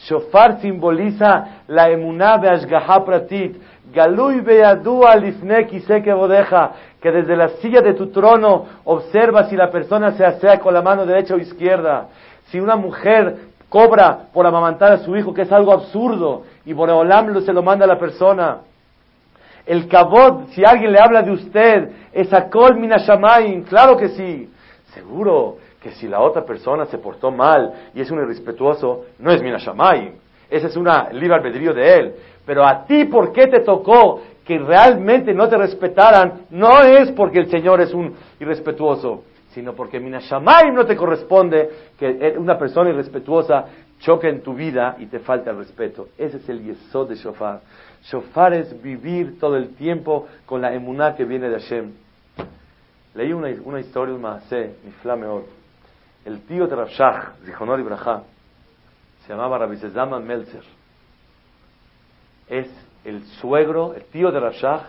Shofar 0.09 0.61
simboliza 0.61 1.63
la 1.69 1.91
emuná 1.91 2.39
Pratit. 3.05 3.57
Galui 3.93 4.41
beyadua 4.41 5.17
lifne 5.17 5.67
que 5.67 6.13
bodeja. 6.13 6.73
Que 7.01 7.11
desde 7.11 7.37
la 7.37 7.49
silla 7.61 7.81
de 7.81 7.95
tu 7.95 8.09
trono 8.09 8.67
observa 8.85 9.49
si 9.49 9.57
la 9.57 9.71
persona 9.71 10.13
se 10.13 10.25
asea 10.25 10.59
con 10.59 10.75
la 10.75 10.83
mano 10.83 11.07
derecha 11.07 11.35
o 11.35 11.39
izquierda. 11.39 12.09
Si 12.47 12.61
una 12.61 12.77
mujer 12.77 13.37
cobra 13.69 14.27
por 14.33 14.47
amamantar 14.47 14.93
a 14.93 14.99
su 14.99 15.17
hijo, 15.17 15.35
que 15.35 15.43
es 15.43 15.53
algo 15.53 15.73
absurdo, 15.73 16.45
y 16.65 16.73
Boreolam 16.73 17.45
se 17.45 17.53
lo 17.53 17.63
manda 17.63 17.85
a 17.85 17.89
la 17.89 17.99
persona. 17.99 18.59
El 19.67 19.89
kabod, 19.89 20.49
si 20.51 20.63
alguien 20.65 20.93
le 20.93 21.01
habla 21.01 21.23
de 21.23 21.33
usted, 21.33 21.91
es 22.13 22.33
akol 22.33 22.77
minashamayim, 22.77 23.65
claro 23.65 23.97
que 23.97 24.11
sí. 24.11 24.51
Seguro, 24.93 25.57
que 25.85 25.91
si 25.91 26.09
la 26.09 26.23
otra 26.23 26.47
persona 26.47 26.87
se 26.87 26.97
portó 26.97 27.31
mal 27.31 27.91
y 27.95 28.01
es 28.01 28.11
un 28.11 28.19
irrespetuoso, 28.19 29.05
no 29.19 29.31
es 29.31 29.43
Minashamay. 29.43 30.13
Ese 30.49 30.69
es 30.69 30.77
una 30.79 31.11
libre 31.13 31.37
albedrío 31.37 31.75
de 31.75 31.95
él. 31.95 32.15
Pero 32.47 32.67
a 32.67 32.87
ti, 32.87 33.05
¿por 33.05 33.35
qué 33.35 33.49
te 33.49 33.61
tocó 33.61 34.23
que 34.47 34.59
realmente 34.59 35.35
no 35.35 35.47
te 35.47 35.59
respetaran? 35.59 36.47
No 36.49 36.81
es 36.81 37.13
porque 37.13 37.39
el 37.39 37.51
Señor 37.51 37.83
es 37.83 37.93
un 37.93 38.15
irrespetuoso, 38.41 39.25
sino 39.51 39.75
porque 39.75 40.01
Minashamayim 40.01 40.73
no 40.75 40.87
te 40.87 40.97
corresponde 40.97 41.69
que 41.99 42.35
una 42.39 42.57
persona 42.57 42.89
irrespetuosa 42.89 43.67
choque 44.01 44.31
en 44.31 44.41
tu 44.41 44.55
vida 44.55 44.97
y 44.99 45.05
te 45.05 45.19
falte 45.19 45.51
el 45.51 45.59
respeto. 45.59 46.09
Ese 46.17 46.39
es 46.39 46.49
el 46.49 46.65
yesod 46.65 47.11
de 47.11 47.17
shofar. 47.17 47.61
Shofar 48.05 48.55
es 48.55 48.83
vivir 48.83 49.39
todo 49.39 49.59
el 49.59 49.75
tiempo 49.75 50.29
con 50.47 50.63
la 50.63 50.73
emuná 50.73 51.15
que 51.15 51.27
viene 51.27 51.51
de 51.51 51.61
Hashem. 51.61 51.93
Leí 53.15 53.35
una, 53.35 53.51
una 53.65 53.81
historia, 53.81 54.15
un 54.15 54.23
maaseh, 54.23 54.77
mi 54.83 54.93
flameot. 55.03 55.64
El 56.25 56.41
tío 56.43 56.67
de 56.67 56.77
Rav 56.77 56.89
Shach, 56.89 57.35
Zichonor 57.45 57.81
Ibrahá, 57.81 58.23
se 59.27 59.33
llamaba 59.33 59.59
Rabbi 59.59 59.77
Zezaman 59.77 60.27
Melzer. 60.27 60.65
Es 62.49 62.69
el 63.05 63.25
suegro, 63.41 63.95
el 63.95 64.05
tío 64.05 64.31
de 64.31 64.41
Rashach, 64.41 64.83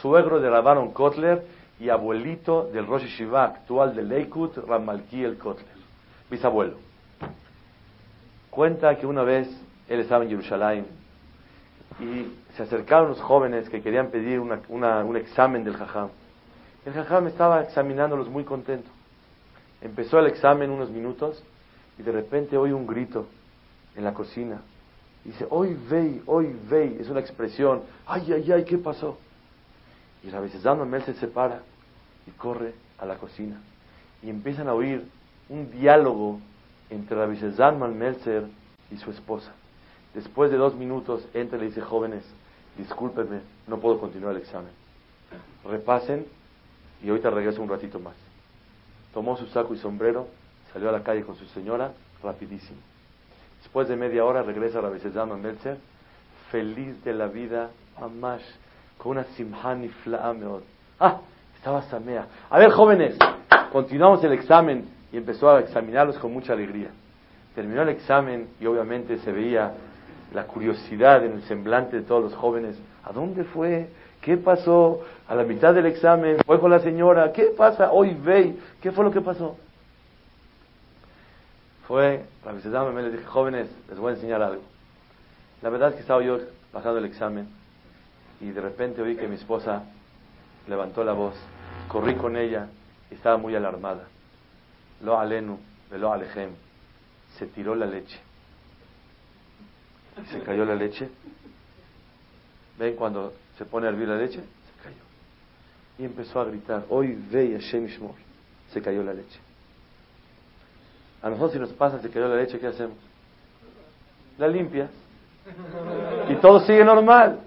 suegro 0.00 0.40
de 0.40 0.48
Rabaron 0.48 0.92
Kotler 0.92 1.44
y 1.78 1.88
abuelito 1.88 2.64
del 2.72 2.86
Rosh 2.86 3.06
Shiva 3.06 3.44
actual 3.44 3.94
de 3.94 4.02
Leikut, 4.02 4.58
el 4.58 5.38
Kotler, 5.38 5.66
bisabuelo. 6.30 6.76
Cuenta 8.50 8.96
que 8.96 9.06
una 9.06 9.22
vez 9.22 9.48
él 9.88 10.00
estaba 10.00 10.24
en 10.24 10.30
Jerusalén 10.30 10.86
y 12.00 12.32
se 12.54 12.62
acercaron 12.62 13.10
los 13.10 13.20
jóvenes 13.20 13.68
que 13.68 13.82
querían 13.82 14.08
pedir 14.08 14.40
un 14.40 15.16
examen 15.16 15.64
del 15.64 15.76
Jajam. 15.76 16.10
El 16.84 16.92
Jajam 16.92 17.26
estaba 17.26 17.62
examinándolos 17.62 18.28
muy 18.28 18.44
contento. 18.44 18.90
Empezó 19.80 20.18
el 20.18 20.26
examen 20.26 20.70
unos 20.70 20.90
minutos 20.90 21.42
y 21.98 22.02
de 22.02 22.12
repente 22.12 22.56
oye 22.56 22.74
un 22.74 22.86
grito 22.86 23.26
en 23.96 24.04
la 24.04 24.14
cocina. 24.14 24.60
Dice, 25.24 25.46
hoy 25.50 25.76
vei, 25.88 26.22
hoy 26.26 26.56
vei, 26.68 26.96
es 26.98 27.08
una 27.08 27.20
expresión, 27.20 27.82
ay, 28.06 28.32
ay, 28.32 28.52
ay, 28.52 28.64
¿qué 28.64 28.78
pasó? 28.78 29.18
Y 30.22 30.30
la 30.30 30.40
veces 30.40 30.64
Mel 30.64 31.02
se 31.02 31.14
separa 31.14 31.60
y 32.26 32.30
corre 32.32 32.74
a 32.98 33.06
la 33.06 33.16
cocina. 33.16 33.60
Y 34.22 34.30
empiezan 34.30 34.68
a 34.68 34.74
oír 34.74 35.04
un 35.48 35.70
diálogo 35.70 36.40
entre 36.90 37.16
la 37.16 37.52
Zalman 37.52 37.98
Melzer 37.98 38.44
y 38.90 38.96
su 38.96 39.10
esposa. 39.10 39.52
Después 40.14 40.50
de 40.50 40.56
dos 40.56 40.74
minutos 40.74 41.26
entra 41.34 41.56
y 41.56 41.60
le 41.62 41.66
dice, 41.68 41.80
jóvenes, 41.80 42.24
discúlpenme, 42.76 43.40
no 43.66 43.78
puedo 43.78 44.00
continuar 44.00 44.34
el 44.34 44.42
examen. 44.42 44.72
Repasen 45.64 46.26
y 47.02 47.08
ahorita 47.08 47.30
regreso 47.30 47.62
un 47.62 47.68
ratito 47.68 47.98
más. 47.98 48.14
Tomó 49.12 49.36
su 49.36 49.46
saco 49.46 49.74
y 49.74 49.78
sombrero, 49.78 50.28
salió 50.72 50.88
a 50.88 50.92
la 50.92 51.02
calle 51.02 51.22
con 51.22 51.36
su 51.36 51.46
señora, 51.46 51.92
rapidísimo. 52.22 52.78
Después 53.62 53.88
de 53.88 53.96
media 53.96 54.24
hora 54.24 54.42
regresa 54.42 54.78
a 54.78 54.82
la 54.82 54.96
llama 54.96 55.36
Melzer, 55.36 55.78
feliz 56.50 57.02
de 57.04 57.12
la 57.12 57.26
vida, 57.26 57.70
amash, 57.96 58.44
con 58.98 59.12
una 59.12 59.24
simhani 59.36 59.88
flameot. 59.88 60.64
Ah, 60.98 61.20
estaba 61.56 61.82
samea. 61.82 62.26
A 62.48 62.58
ver, 62.58 62.70
jóvenes, 62.70 63.16
continuamos 63.72 64.22
el 64.24 64.32
examen 64.32 64.88
y 65.12 65.16
empezó 65.16 65.50
a 65.50 65.60
examinarlos 65.60 66.18
con 66.18 66.32
mucha 66.32 66.52
alegría. 66.52 66.88
Terminó 67.54 67.82
el 67.82 67.90
examen 67.90 68.48
y 68.60 68.66
obviamente 68.66 69.18
se 69.18 69.32
veía 69.32 69.72
la 70.32 70.46
curiosidad 70.46 71.24
en 71.24 71.32
el 71.32 71.42
semblante 71.42 71.96
de 71.96 72.02
todos 72.02 72.22
los 72.22 72.34
jóvenes. 72.34 72.78
¿A 73.04 73.12
dónde 73.12 73.44
fue? 73.44 73.88
¿Qué 74.22 74.36
pasó? 74.36 75.00
A 75.28 75.34
la 75.34 75.44
mitad 75.44 75.74
del 75.74 75.86
examen 75.86 76.38
fue 76.44 76.60
con 76.60 76.70
la 76.70 76.80
señora. 76.80 77.32
¿Qué 77.32 77.52
pasa? 77.56 77.92
Hoy 77.92 78.14
ve. 78.14 78.56
¿Qué 78.80 78.90
fue 78.90 79.04
lo 79.04 79.10
que 79.10 79.20
pasó? 79.20 79.56
fue, 81.90 82.24
para 82.44 82.54
visitarme, 82.54 82.92
me 82.92 83.02
le 83.02 83.10
dije, 83.10 83.24
jóvenes, 83.24 83.68
les 83.88 83.98
voy 83.98 84.12
a 84.12 84.14
enseñar 84.14 84.40
algo. 84.40 84.62
La 85.60 85.70
verdad 85.70 85.88
es 85.88 85.96
que 85.96 86.02
estaba 86.02 86.22
yo 86.22 86.38
pasando 86.70 87.00
el 87.00 87.04
examen 87.04 87.48
y 88.40 88.48
de 88.52 88.60
repente 88.60 89.02
oí 89.02 89.16
que 89.16 89.26
mi 89.26 89.34
esposa 89.34 89.82
levantó 90.68 91.02
la 91.02 91.14
voz, 91.14 91.34
corrí 91.88 92.14
con 92.14 92.36
ella 92.36 92.68
y 93.10 93.14
estaba 93.14 93.38
muy 93.38 93.56
alarmada. 93.56 94.04
Lo 95.02 95.18
alenu, 95.18 95.58
lo 95.90 96.12
alejem, 96.12 96.50
se 97.36 97.48
tiró 97.48 97.74
la 97.74 97.86
leche. 97.86 98.20
Se 100.30 100.38
cayó 100.42 100.64
la 100.64 100.76
leche. 100.76 101.08
¿Ven 102.78 102.94
cuando 102.94 103.32
se 103.60 103.66
pone 103.66 103.86
a 103.86 103.90
hervir 103.90 104.08
la 104.08 104.16
leche? 104.16 104.40
Se 104.40 104.82
cayó. 104.82 105.02
Y 105.98 106.04
empezó 106.06 106.40
a 106.40 106.46
gritar, 106.46 106.84
hoy 106.88 107.14
ve 107.30 107.58
Hashem 107.60 107.88
Se 108.72 108.80
cayó 108.80 109.02
la 109.02 109.12
leche. 109.12 109.38
A 111.20 111.28
nosotros 111.28 111.52
si 111.52 111.58
nos 111.58 111.68
pasa, 111.74 112.00
se 112.00 112.08
quedó 112.08 112.26
la 112.26 112.36
leche, 112.36 112.58
¿qué 112.58 112.68
hacemos? 112.68 112.96
La 114.38 114.48
limpia. 114.48 114.88
Y 116.30 116.36
todo 116.36 116.60
sigue 116.60 116.82
normal. 116.86 117.40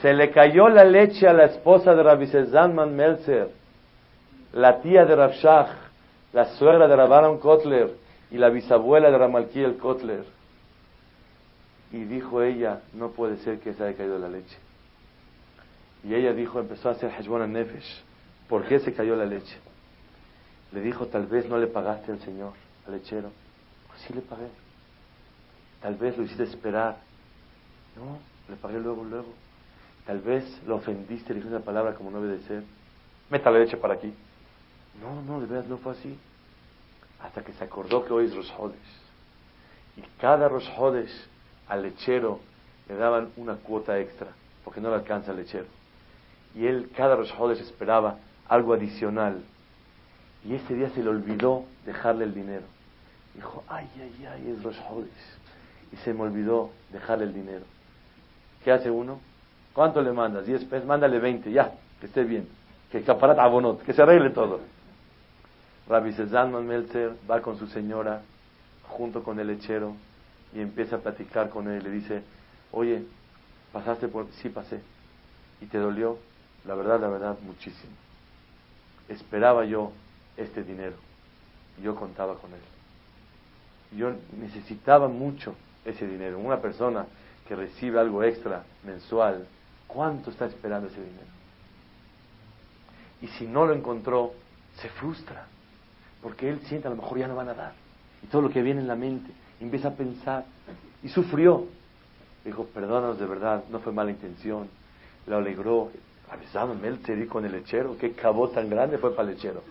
Se 0.00 0.14
le 0.14 0.30
cayó 0.30 0.70
la 0.70 0.84
leche 0.84 1.28
a 1.28 1.34
la 1.34 1.44
esposa 1.44 1.94
de 1.94 2.02
Rabbi 2.02 2.28
Zalman 2.28 2.96
Melzer, 2.96 3.50
la 4.54 4.80
tía 4.80 5.04
de 5.04 5.14
Rav 5.14 5.32
Shach, 5.32 5.68
la 6.32 6.46
suegra 6.56 6.88
de 6.88 6.96
Rabbanon 6.96 7.38
Kotler 7.38 7.90
y 8.30 8.38
la 8.38 8.48
bisabuela 8.48 9.10
de 9.10 9.18
Ramalkiel 9.18 9.76
Kotler. 9.76 10.24
Y 11.92 12.04
dijo 12.04 12.40
ella, 12.40 12.80
no 12.94 13.10
puede 13.10 13.36
ser 13.44 13.58
que 13.58 13.74
se 13.74 13.84
haya 13.84 13.94
caído 13.94 14.18
la 14.18 14.30
leche. 14.30 14.56
Y 16.04 16.14
ella 16.14 16.32
dijo, 16.32 16.58
empezó 16.58 16.88
a 16.88 16.92
hacer 16.92 17.12
Heshbon 17.18 17.52
Nefesh. 17.52 18.02
¿Por 18.48 18.66
qué 18.66 18.80
se 18.80 18.92
cayó 18.92 19.16
la 19.16 19.24
leche? 19.24 19.56
Le 20.72 20.80
dijo, 20.80 21.06
tal 21.06 21.26
vez 21.26 21.48
no 21.48 21.58
le 21.58 21.66
pagaste 21.66 22.12
al 22.12 22.20
Señor, 22.20 22.52
al 22.86 22.94
lechero. 22.94 23.30
Pues 23.88 24.00
sí 24.02 24.12
le 24.12 24.20
pagué. 24.20 24.48
Tal 25.80 25.94
vez 25.96 26.16
lo 26.16 26.24
hiciste 26.24 26.44
esperar. 26.44 26.96
No, 27.96 28.18
le 28.48 28.56
pagué 28.56 28.80
luego, 28.80 29.04
luego. 29.04 29.32
Tal 30.06 30.20
vez 30.20 30.44
lo 30.66 30.76
ofendiste, 30.76 31.30
le 31.30 31.36
dijiste 31.36 31.54
una 31.54 31.64
palabra 31.64 31.94
como 31.94 32.10
no 32.10 32.20
debe 32.20 32.38
de 32.38 32.44
ser. 32.44 32.64
Meta 33.30 33.50
la 33.50 33.60
leche 33.60 33.76
para 33.76 33.94
aquí. 33.94 34.12
No, 35.00 35.22
no, 35.22 35.40
de 35.40 35.46
verdad 35.46 35.68
no 35.68 35.78
fue 35.78 35.92
así. 35.92 36.18
Hasta 37.20 37.42
que 37.42 37.52
se 37.52 37.64
acordó 37.64 38.04
que 38.04 38.12
hoy 38.12 38.26
es 38.26 38.34
Rosjodes. 38.34 38.76
Y 39.96 40.02
cada 40.20 40.48
Rosjodes 40.48 41.10
al 41.68 41.82
lechero 41.82 42.40
le 42.88 42.96
daban 42.96 43.30
una 43.36 43.56
cuota 43.56 43.98
extra, 44.00 44.28
porque 44.64 44.80
no 44.80 44.88
le 44.88 44.96
alcanza 44.96 45.30
al 45.30 45.36
lechero. 45.36 45.66
Y 46.54 46.66
él 46.66 46.90
cada 46.96 47.16
Rosjodes 47.16 47.60
esperaba 47.60 48.18
algo 48.48 48.74
adicional 48.74 49.42
y 50.44 50.54
ese 50.54 50.74
día 50.74 50.90
se 50.90 51.02
le 51.02 51.08
olvidó 51.08 51.64
dejarle 51.86 52.24
el 52.24 52.34
dinero. 52.34 52.64
Dijo, 53.34 53.64
ay, 53.68 53.88
ay, 53.96 54.26
ay, 54.26 54.50
es 54.50 54.62
Rosh 54.62 54.78
Y 55.92 55.96
se 55.96 56.12
me 56.12 56.22
olvidó 56.22 56.70
dejarle 56.90 57.24
el 57.24 57.34
dinero. 57.34 57.64
¿Qué 58.64 58.72
hace 58.72 58.90
uno? 58.90 59.20
¿Cuánto 59.72 60.02
le 60.02 60.12
mandas? 60.12 60.46
¿Diez 60.46 60.64
pesos? 60.64 60.86
Mándale 60.86 61.18
veinte, 61.18 61.50
ya, 61.50 61.72
que 62.00 62.06
esté 62.06 62.24
bien. 62.24 62.48
Que 62.90 63.02
caparat 63.02 63.38
abonot, 63.38 63.82
que 63.82 63.92
se 63.92 64.02
arregle 64.02 64.30
todo. 64.30 64.60
Rabbi 65.88 66.12
Zalman 66.12 66.66
Meltzer 66.66 67.12
va 67.30 67.40
con 67.40 67.58
su 67.58 67.66
señora 67.66 68.22
junto 68.88 69.22
con 69.22 69.40
el 69.40 69.46
lechero 69.46 69.94
y 70.54 70.60
empieza 70.60 70.96
a 70.96 70.98
platicar 70.98 71.48
con 71.48 71.68
él. 71.68 71.82
Le 71.82 71.90
dice, 71.90 72.22
oye, 72.70 73.04
¿pasaste 73.72 74.08
por...? 74.08 74.26
Sí, 74.42 74.48
pasé. 74.50 74.80
¿Y 75.60 75.66
te 75.66 75.78
dolió? 75.78 76.18
La 76.64 76.74
verdad, 76.74 77.00
la 77.00 77.08
verdad, 77.08 77.38
muchísimo. 77.42 77.92
Esperaba 79.08 79.64
yo 79.64 79.92
este 80.36 80.62
dinero. 80.62 80.96
Yo 81.82 81.94
contaba 81.94 82.36
con 82.36 82.52
él. 82.52 83.98
Yo 83.98 84.12
necesitaba 84.38 85.08
mucho 85.08 85.54
ese 85.84 86.06
dinero. 86.06 86.38
Una 86.38 86.60
persona 86.60 87.06
que 87.46 87.56
recibe 87.56 87.98
algo 87.98 88.22
extra 88.22 88.64
mensual, 88.84 89.46
¿cuánto 89.86 90.30
está 90.30 90.46
esperando 90.46 90.88
ese 90.88 91.00
dinero? 91.02 91.26
Y 93.20 93.28
si 93.28 93.46
no 93.46 93.66
lo 93.66 93.74
encontró, 93.74 94.32
se 94.76 94.88
frustra, 94.88 95.46
porque 96.22 96.48
él 96.48 96.60
siente 96.66 96.88
a 96.88 96.90
lo 96.90 96.96
mejor 96.96 97.18
ya 97.18 97.28
no 97.28 97.36
van 97.36 97.48
a 97.48 97.54
dar. 97.54 97.72
Y 98.22 98.26
todo 98.26 98.42
lo 98.42 98.50
que 98.50 98.62
viene 98.62 98.80
en 98.80 98.88
la 98.88 98.96
mente, 98.96 99.30
empieza 99.60 99.88
a 99.88 99.92
pensar, 99.94 100.44
y 101.02 101.08
sufrió. 101.08 101.66
Dijo, 102.44 102.64
perdónanos 102.66 103.18
de 103.18 103.26
verdad, 103.26 103.64
no 103.70 103.80
fue 103.80 103.92
mala 103.92 104.10
intención. 104.10 104.68
Lo 105.26 105.36
alegró. 105.36 105.90
Se 107.04 107.16
di 107.16 107.26
con 107.26 107.44
el 107.44 107.52
lechero, 107.52 107.96
qué 107.98 108.12
cabo 108.12 108.48
tan 108.48 108.68
grande 108.68 108.98
fue 108.98 109.14
para 109.14 109.28
el 109.28 109.34
lechero 109.34 109.62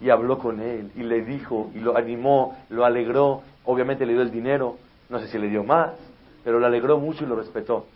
y 0.00 0.10
habló 0.10 0.38
con 0.38 0.60
él 0.60 0.90
y 0.96 1.02
le 1.02 1.24
dijo 1.24 1.70
y 1.74 1.78
lo 1.78 1.96
animó, 1.96 2.56
lo 2.68 2.84
alegró, 2.84 3.42
obviamente 3.64 4.04
le 4.04 4.12
dio 4.12 4.22
el 4.22 4.30
dinero, 4.30 4.76
no 5.08 5.20
sé 5.20 5.28
si 5.28 5.38
le 5.38 5.48
dio 5.48 5.64
más, 5.64 5.92
pero 6.42 6.58
lo 6.58 6.66
alegró 6.66 6.98
mucho 6.98 7.24
y 7.24 7.26
lo 7.26 7.36
respetó. 7.36 7.86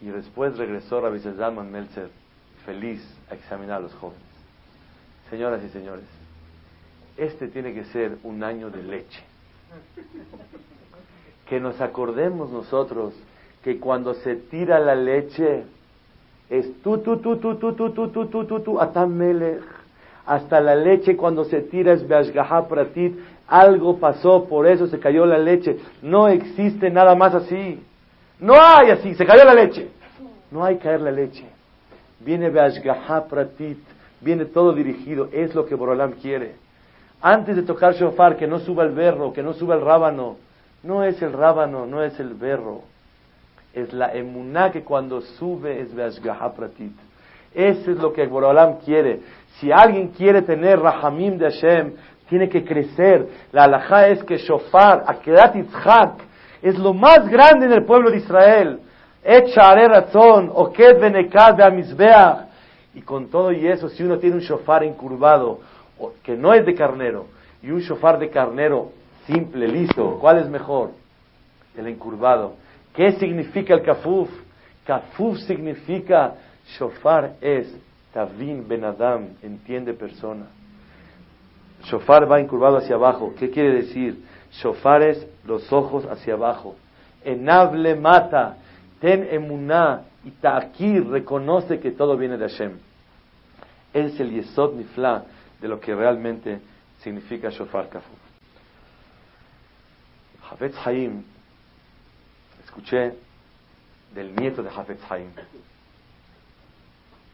Y 0.00 0.06
después 0.06 0.56
regresó 0.56 1.00
Rabbi 1.00 1.20
Zalman 1.20 1.70
Meltzer 1.70 2.08
feliz 2.64 3.02
a 3.30 3.34
examinar 3.34 3.78
a 3.78 3.80
los 3.80 3.94
jóvenes. 3.94 4.22
Señoras 5.30 5.62
y 5.64 5.68
señores, 5.70 6.04
este 7.16 7.48
tiene 7.48 7.74
que 7.74 7.84
ser 7.86 8.18
un 8.22 8.42
año 8.44 8.70
de 8.70 8.82
leche. 8.82 9.22
Que 11.48 11.60
nos 11.60 11.80
acordemos 11.80 12.50
nosotros 12.50 13.14
que 13.62 13.78
cuando 13.78 14.14
se 14.14 14.36
tira 14.36 14.78
la 14.78 14.94
leche 14.94 15.64
es 16.48 16.82
tú, 16.82 16.98
tú, 16.98 17.18
tú, 17.18 17.36
tú, 17.36 17.56
tú, 17.56 17.72
tú, 17.74 17.90
tú, 17.90 18.08
tú, 18.08 18.26
tú, 18.28 18.44
tú, 18.44 18.60
tú, 18.60 19.06
Melech 19.08 19.62
hasta 20.26 20.60
la 20.60 20.74
leche 20.74 21.16
cuando 21.16 21.44
se 21.44 21.60
tira 21.62 21.92
es 21.92 22.06
Beashgaha 22.06 22.66
Pratit, 22.66 23.16
algo 23.46 23.98
pasó, 23.98 24.44
por 24.44 24.66
eso 24.66 24.88
se 24.88 24.98
cayó 24.98 25.24
la 25.24 25.38
leche. 25.38 25.78
No 26.02 26.28
existe 26.28 26.90
nada 26.90 27.14
más 27.14 27.34
así. 27.34 27.80
No 28.40 28.54
hay 28.54 28.90
así, 28.90 29.14
se 29.14 29.24
cayó 29.24 29.44
la 29.44 29.54
leche. 29.54 29.88
No 30.50 30.64
hay 30.64 30.76
caer 30.78 31.00
la 31.00 31.12
leche. 31.12 31.46
Viene 32.18 32.50
Beashgaha 32.50 33.26
Pratit, 33.26 33.78
viene 34.20 34.46
todo 34.46 34.72
dirigido, 34.72 35.28
es 35.32 35.54
lo 35.54 35.64
que 35.64 35.76
Borolam 35.76 36.12
quiere. 36.12 36.54
Antes 37.22 37.56
de 37.56 37.62
tocar 37.62 37.94
shofar, 37.94 38.36
que 38.36 38.48
no 38.48 38.58
suba 38.58 38.82
el 38.82 38.90
berro, 38.90 39.32
que 39.32 39.42
no 39.42 39.54
suba 39.54 39.76
el 39.76 39.80
rábano, 39.80 40.36
no 40.82 41.04
es 41.04 41.22
el 41.22 41.32
rábano, 41.32 41.86
no 41.86 42.02
es 42.02 42.18
el 42.18 42.34
berro, 42.34 42.82
es 43.76 43.92
la 43.92 44.14
emuná 44.14 44.72
que 44.72 44.82
cuando 44.82 45.20
sube 45.20 45.82
es 45.82 45.94
Beashgaha 45.94 46.54
Pratit. 46.54 46.92
Eso 47.54 47.90
es 47.90 47.98
lo 47.98 48.10
que 48.10 48.26
Borolam 48.26 48.78
quiere. 48.78 49.20
Si 49.58 49.70
alguien 49.70 50.08
quiere 50.08 50.40
tener 50.40 50.80
Rahamim 50.80 51.36
de 51.36 51.50
Hashem, 51.50 51.92
tiene 52.26 52.48
que 52.48 52.64
crecer. 52.64 53.28
La 53.52 53.64
alajá 53.64 54.08
es 54.08 54.24
que 54.24 54.38
shofar, 54.38 55.04
Akedat 55.06 55.56
Yitzhak, 55.56 56.12
es 56.62 56.78
lo 56.78 56.94
más 56.94 57.28
grande 57.28 57.66
en 57.66 57.72
el 57.72 57.84
pueblo 57.84 58.10
de 58.10 58.16
Israel. 58.16 58.80
razón, 59.22 60.50
Oked 60.54 60.98
Benekad 60.98 61.56
Beamizbeach. 61.56 62.46
Y 62.94 63.02
con 63.02 63.28
todo 63.28 63.52
y 63.52 63.68
eso, 63.68 63.90
si 63.90 64.02
uno 64.02 64.18
tiene 64.18 64.36
un 64.36 64.42
shofar 64.42 64.84
incurvado, 64.84 65.60
que 66.22 66.34
no 66.34 66.54
es 66.54 66.64
de 66.64 66.74
carnero, 66.74 67.26
y 67.62 67.70
un 67.70 67.80
shofar 67.80 68.18
de 68.18 68.30
carnero 68.30 68.92
simple, 69.26 69.68
liso, 69.68 70.16
¿cuál 70.18 70.38
es 70.38 70.48
mejor? 70.48 70.92
El 71.76 71.90
incurvado. 71.90 72.54
¿Qué 72.96 73.12
significa 73.12 73.74
el 73.74 73.82
kafuf? 73.82 74.30
Kafuf 74.86 75.38
significa 75.40 76.34
shofar 76.78 77.34
es 77.42 77.76
Tavin 78.12 78.66
Ben 78.66 78.84
Adam, 78.84 79.28
entiende 79.42 79.92
persona. 79.92 80.46
Shofar 81.84 82.30
va 82.30 82.40
incurvado 82.40 82.78
hacia 82.78 82.94
abajo. 82.94 83.34
¿Qué 83.38 83.50
quiere 83.50 83.82
decir? 83.82 84.24
Shofar 84.52 85.02
es 85.02 85.26
los 85.44 85.70
ojos 85.72 86.06
hacia 86.06 86.34
abajo. 86.34 86.76
Enable 87.22 87.94
mata, 87.96 88.56
ten 89.00 89.28
emuná 89.30 90.04
y 90.24 90.30
ta'akir 90.30 91.06
reconoce 91.06 91.78
que 91.78 91.90
todo 91.90 92.16
viene 92.16 92.38
de 92.38 92.48
Hashem. 92.48 92.78
Es 93.92 94.18
el 94.18 94.30
yesod 94.30 94.74
nifla 94.74 95.24
de 95.60 95.68
lo 95.68 95.78
que 95.80 95.94
realmente 95.94 96.60
significa 97.00 97.50
shofar 97.50 97.90
kafuf. 97.90 98.18
Hafetz 100.50 100.76
Haim 100.86 101.35
escuché 102.76 103.14
del 104.14 104.36
nieto 104.36 104.62
de 104.62 104.68
Hafetz 104.68 105.00
Haim 105.10 105.30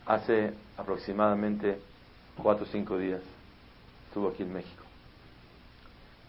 hace 0.06 0.54
aproximadamente 0.76 1.80
cuatro 2.40 2.64
o 2.64 2.68
cinco 2.68 2.96
días. 2.96 3.20
Estuvo 4.06 4.28
aquí 4.28 4.44
en 4.44 4.52
México. 4.52 4.84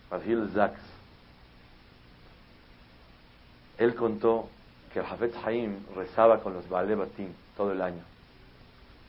Adhil 0.10 0.50
Zaks. 0.54 0.82
Él 3.78 3.94
contó 3.94 4.50
que 4.92 5.00
el 5.00 5.06
Hafetz 5.06 5.36
Haim 5.46 5.76
rezaba 5.96 6.42
con 6.42 6.56
los 6.56 6.68
Baale 6.68 6.98
todo 7.56 7.72
el 7.72 7.82
año, 7.84 8.04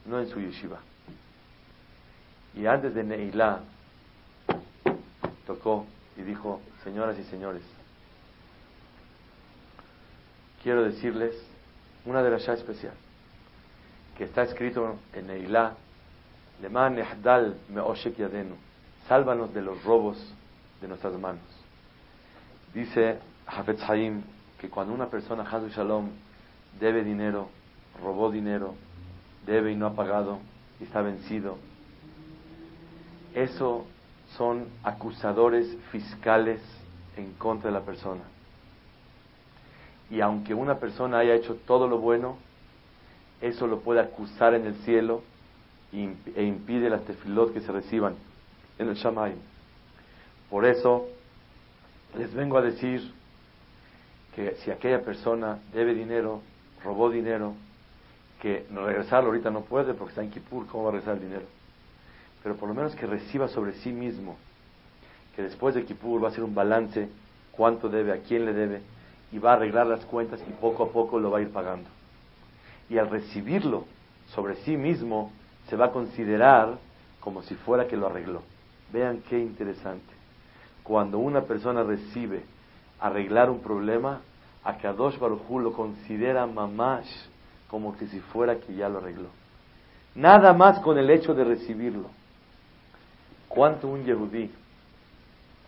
no 0.04 0.20
en 0.20 0.28
su 0.28 0.38
yeshiva. 0.38 0.80
Y 2.54 2.66
antes 2.66 2.94
de 2.94 3.04
Neilá 3.04 3.60
tocó 5.46 5.86
y 6.18 6.22
dijo, 6.22 6.60
señoras 6.82 7.18
y 7.18 7.24
señores, 7.24 7.62
quiero 10.64 10.82
decirles 10.82 11.34
una 12.06 12.22
de 12.22 12.30
las 12.30 12.46
ya 12.46 12.54
especial, 12.54 12.94
que 14.16 14.24
está 14.24 14.42
escrito 14.44 14.96
en 15.12 15.26
Neilá, 15.26 15.74
Leman 16.62 16.98
Ehdal 16.98 17.58
Meoshek 17.68 18.16
Yadenu, 18.16 18.56
sálvanos 19.06 19.52
de 19.52 19.60
los 19.60 19.84
robos 19.84 20.16
de 20.80 20.88
nuestras 20.88 21.18
manos. 21.20 21.42
Dice 22.72 23.18
Hafetz 23.46 23.82
Haim 23.88 24.22
que 24.58 24.70
cuando 24.70 24.94
una 24.94 25.08
persona, 25.08 25.44
Hadu 25.44 25.68
Shalom, 25.68 26.08
debe 26.80 27.04
dinero, 27.04 27.50
robó 28.02 28.30
dinero, 28.30 28.74
debe 29.44 29.72
y 29.72 29.76
no 29.76 29.88
ha 29.88 29.94
pagado, 29.94 30.38
y 30.80 30.84
está 30.84 31.02
vencido, 31.02 31.58
eso 33.34 33.84
son 34.38 34.66
acusadores 34.82 35.76
fiscales 35.92 36.60
en 37.18 37.34
contra 37.34 37.70
de 37.70 37.78
la 37.78 37.84
persona. 37.84 38.22
Y 40.10 40.20
aunque 40.20 40.54
una 40.54 40.78
persona 40.78 41.18
haya 41.18 41.34
hecho 41.34 41.56
todo 41.66 41.88
lo 41.88 41.98
bueno, 41.98 42.36
eso 43.40 43.66
lo 43.66 43.80
puede 43.80 44.00
acusar 44.00 44.54
en 44.54 44.66
el 44.66 44.74
cielo 44.76 45.22
e 45.92 46.42
impide 46.42 46.90
las 46.90 47.04
tefilot 47.04 47.52
que 47.52 47.60
se 47.60 47.72
reciban 47.72 48.14
en 48.78 48.88
el 48.88 48.94
Shamay. 48.94 49.34
Por 50.50 50.64
eso 50.64 51.06
les 52.16 52.32
vengo 52.34 52.58
a 52.58 52.62
decir 52.62 53.12
que 54.34 54.56
si 54.64 54.70
aquella 54.70 55.02
persona 55.02 55.58
debe 55.72 55.94
dinero, 55.94 56.42
robó 56.82 57.10
dinero, 57.10 57.54
que 58.40 58.66
regresarlo 58.70 59.28
ahorita 59.30 59.50
no 59.50 59.62
puede 59.62 59.94
porque 59.94 60.10
está 60.10 60.22
en 60.22 60.30
Kippur, 60.30 60.66
¿cómo 60.66 60.84
va 60.84 60.90
a 60.90 60.92
regresar 60.92 61.14
el 61.16 61.22
dinero? 61.22 61.46
Pero 62.42 62.56
por 62.56 62.68
lo 62.68 62.74
menos 62.74 62.94
que 62.94 63.06
reciba 63.06 63.48
sobre 63.48 63.72
sí 63.74 63.90
mismo, 63.90 64.36
que 65.34 65.42
después 65.42 65.74
de 65.74 65.84
Kippur 65.84 66.22
va 66.22 66.28
a 66.28 66.30
hacer 66.30 66.44
un 66.44 66.54
balance, 66.54 67.08
cuánto 67.52 67.88
debe, 67.88 68.12
a 68.12 68.18
quién 68.18 68.44
le 68.44 68.52
debe, 68.52 68.82
y 69.34 69.40
va 69.40 69.50
a 69.50 69.54
arreglar 69.54 69.88
las 69.88 70.04
cuentas 70.04 70.40
y 70.48 70.52
poco 70.52 70.84
a 70.84 70.88
poco 70.90 71.18
lo 71.18 71.28
va 71.28 71.38
a 71.38 71.42
ir 71.42 71.50
pagando. 71.50 71.90
Y 72.88 72.98
al 72.98 73.10
recibirlo 73.10 73.84
sobre 74.32 74.54
sí 74.62 74.76
mismo, 74.76 75.32
se 75.68 75.74
va 75.74 75.86
a 75.86 75.90
considerar 75.90 76.78
como 77.18 77.42
si 77.42 77.56
fuera 77.56 77.88
que 77.88 77.96
lo 77.96 78.06
arregló. 78.06 78.42
Vean 78.92 79.24
qué 79.28 79.40
interesante. 79.40 80.14
Cuando 80.84 81.18
una 81.18 81.40
persona 81.40 81.82
recibe 81.82 82.44
arreglar 83.00 83.50
un 83.50 83.58
problema, 83.58 84.20
a 84.62 84.78
Kadosh 84.78 85.18
Barujú 85.18 85.58
lo 85.58 85.72
considera 85.72 86.46
mamash 86.46 87.10
como 87.68 87.96
que 87.96 88.06
si 88.06 88.20
fuera 88.20 88.60
que 88.60 88.72
ya 88.76 88.88
lo 88.88 88.98
arregló. 88.98 89.30
Nada 90.14 90.52
más 90.52 90.78
con 90.78 90.96
el 90.96 91.10
hecho 91.10 91.34
de 91.34 91.42
recibirlo. 91.42 92.08
¿Cuánto 93.48 93.88
un 93.88 94.04
yehudí 94.04 94.48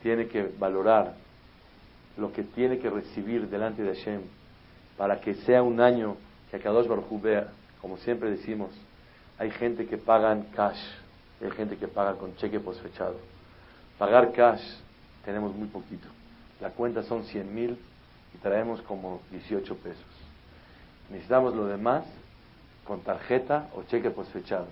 tiene 0.05 0.29
que 0.29 0.53
valorar 0.57 1.26
lo 2.17 2.33
que 2.33 2.43
tiene 2.43 2.79
que 2.79 2.91
recibir 2.91 3.49
delante 3.49 3.83
de 3.83 3.95
Hashem 3.95 4.23
para 4.97 5.21
que 5.21 5.35
sea 5.35 5.63
un 5.63 5.81
año 5.81 6.17
que 6.51 6.57
a 6.57 6.61
Kadosh 6.61 6.87
Baruj 6.87 7.21
vea, 7.21 7.49
como 7.81 7.97
siempre 7.99 8.31
decimos, 8.31 8.71
hay 9.39 9.51
gente 9.51 9.87
que 9.87 9.99
pagan 9.99 10.47
cash, 10.55 10.81
hay 11.43 11.51
gente 11.51 11.77
que 11.77 11.89
paga 11.89 12.15
con 12.15 12.35
cheque 12.37 12.59
posfechado. 12.61 13.17
Pagar 13.99 14.33
cash 14.33 14.63
tenemos 15.25 15.55
muy 15.55 15.69
poquito. 15.69 16.09
La 16.61 16.71
cuenta 16.71 17.03
son 17.03 17.25
100 17.25 17.55
mil 17.55 17.79
y 18.35 18.39
traemos 18.39 18.81
como 18.83 19.21
18 19.31 19.77
pesos. 19.77 20.05
Necesitamos 21.11 21.55
lo 21.55 21.67
demás 21.67 22.05
con 22.85 23.01
tarjeta 23.01 23.69
o 23.75 23.83
cheque 23.83 24.11
posfechado. 24.11 24.69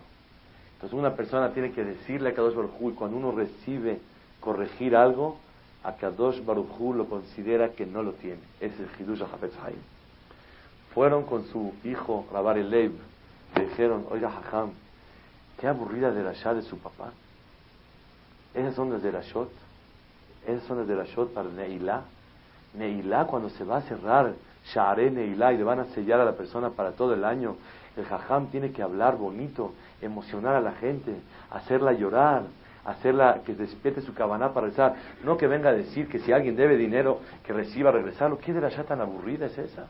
Entonces 0.74 0.98
una 0.98 1.14
persona 1.14 1.52
tiene 1.52 1.72
que 1.72 1.84
decirle 1.84 2.30
a 2.30 2.34
Kadosh 2.34 2.54
Baruj 2.54 2.94
cuando 2.94 3.16
uno 3.16 3.32
recibe 3.32 4.00
corregir 4.40 4.96
algo, 4.96 5.38
a 5.84 5.92
Kadosh 5.92 6.44
Baruj 6.44 6.96
lo 6.96 7.06
considera 7.06 7.70
que 7.70 7.84
no 7.86 8.02
lo 8.02 8.12
tiene. 8.12 8.40
Es 8.60 8.72
el 8.80 8.88
Hidush 8.98 9.22
Haim. 9.22 9.76
Fueron 10.94 11.24
con 11.24 11.44
su 11.46 11.74
hijo 11.84 12.26
Rabar 12.32 12.56
Leib, 12.56 12.92
le 13.56 13.66
dijeron, 13.66 14.06
oiga 14.10 14.28
Hajam, 14.28 14.70
qué 15.60 15.68
aburrida 15.68 16.10
de 16.10 16.22
la 16.22 16.54
de 16.54 16.62
su 16.62 16.78
papá. 16.78 17.12
Esas 18.54 18.74
son 18.74 18.90
las 18.90 19.02
de 19.02 19.12
la 19.12 19.20
Shot. 19.20 19.50
Esas 20.46 20.62
son 20.64 20.78
las 20.78 20.88
de 20.88 20.94
la 20.94 21.04
Shot 21.04 21.34
para 21.34 21.48
Neilá. 21.48 22.02
Neilá 22.74 23.26
cuando 23.26 23.50
se 23.50 23.64
va 23.64 23.78
a 23.78 23.82
cerrar 23.82 24.32
Sha'are 24.72 25.10
Neilá 25.10 25.52
y 25.52 25.58
le 25.58 25.64
van 25.64 25.80
a 25.80 25.84
sellar 25.86 26.20
a 26.20 26.24
la 26.24 26.32
persona 26.32 26.70
para 26.70 26.92
todo 26.92 27.14
el 27.14 27.24
año. 27.24 27.56
El 27.96 28.04
Jajam 28.06 28.48
tiene 28.48 28.72
que 28.72 28.82
hablar 28.82 29.16
bonito, 29.16 29.72
emocionar 30.00 30.54
a 30.54 30.60
la 30.60 30.72
gente, 30.72 31.14
hacerla 31.50 31.92
llorar, 31.92 32.42
hacerla 32.84 33.40
que 33.44 33.54
despierte 33.54 34.00
su 34.02 34.14
cabana 34.14 34.52
para 34.52 34.66
rezar. 34.68 34.94
No 35.24 35.36
que 35.36 35.46
venga 35.46 35.70
a 35.70 35.72
decir 35.72 36.08
que 36.08 36.18
si 36.20 36.32
alguien 36.32 36.56
debe 36.56 36.76
dinero, 36.76 37.20
que 37.44 37.52
reciba 37.52 37.90
regresarlo. 37.90 38.38
¿Qué 38.38 38.52
de 38.52 38.60
la 38.60 38.68
ya 38.68 38.84
tan 38.84 39.00
aburrida 39.00 39.46
es 39.46 39.58
esa? 39.58 39.86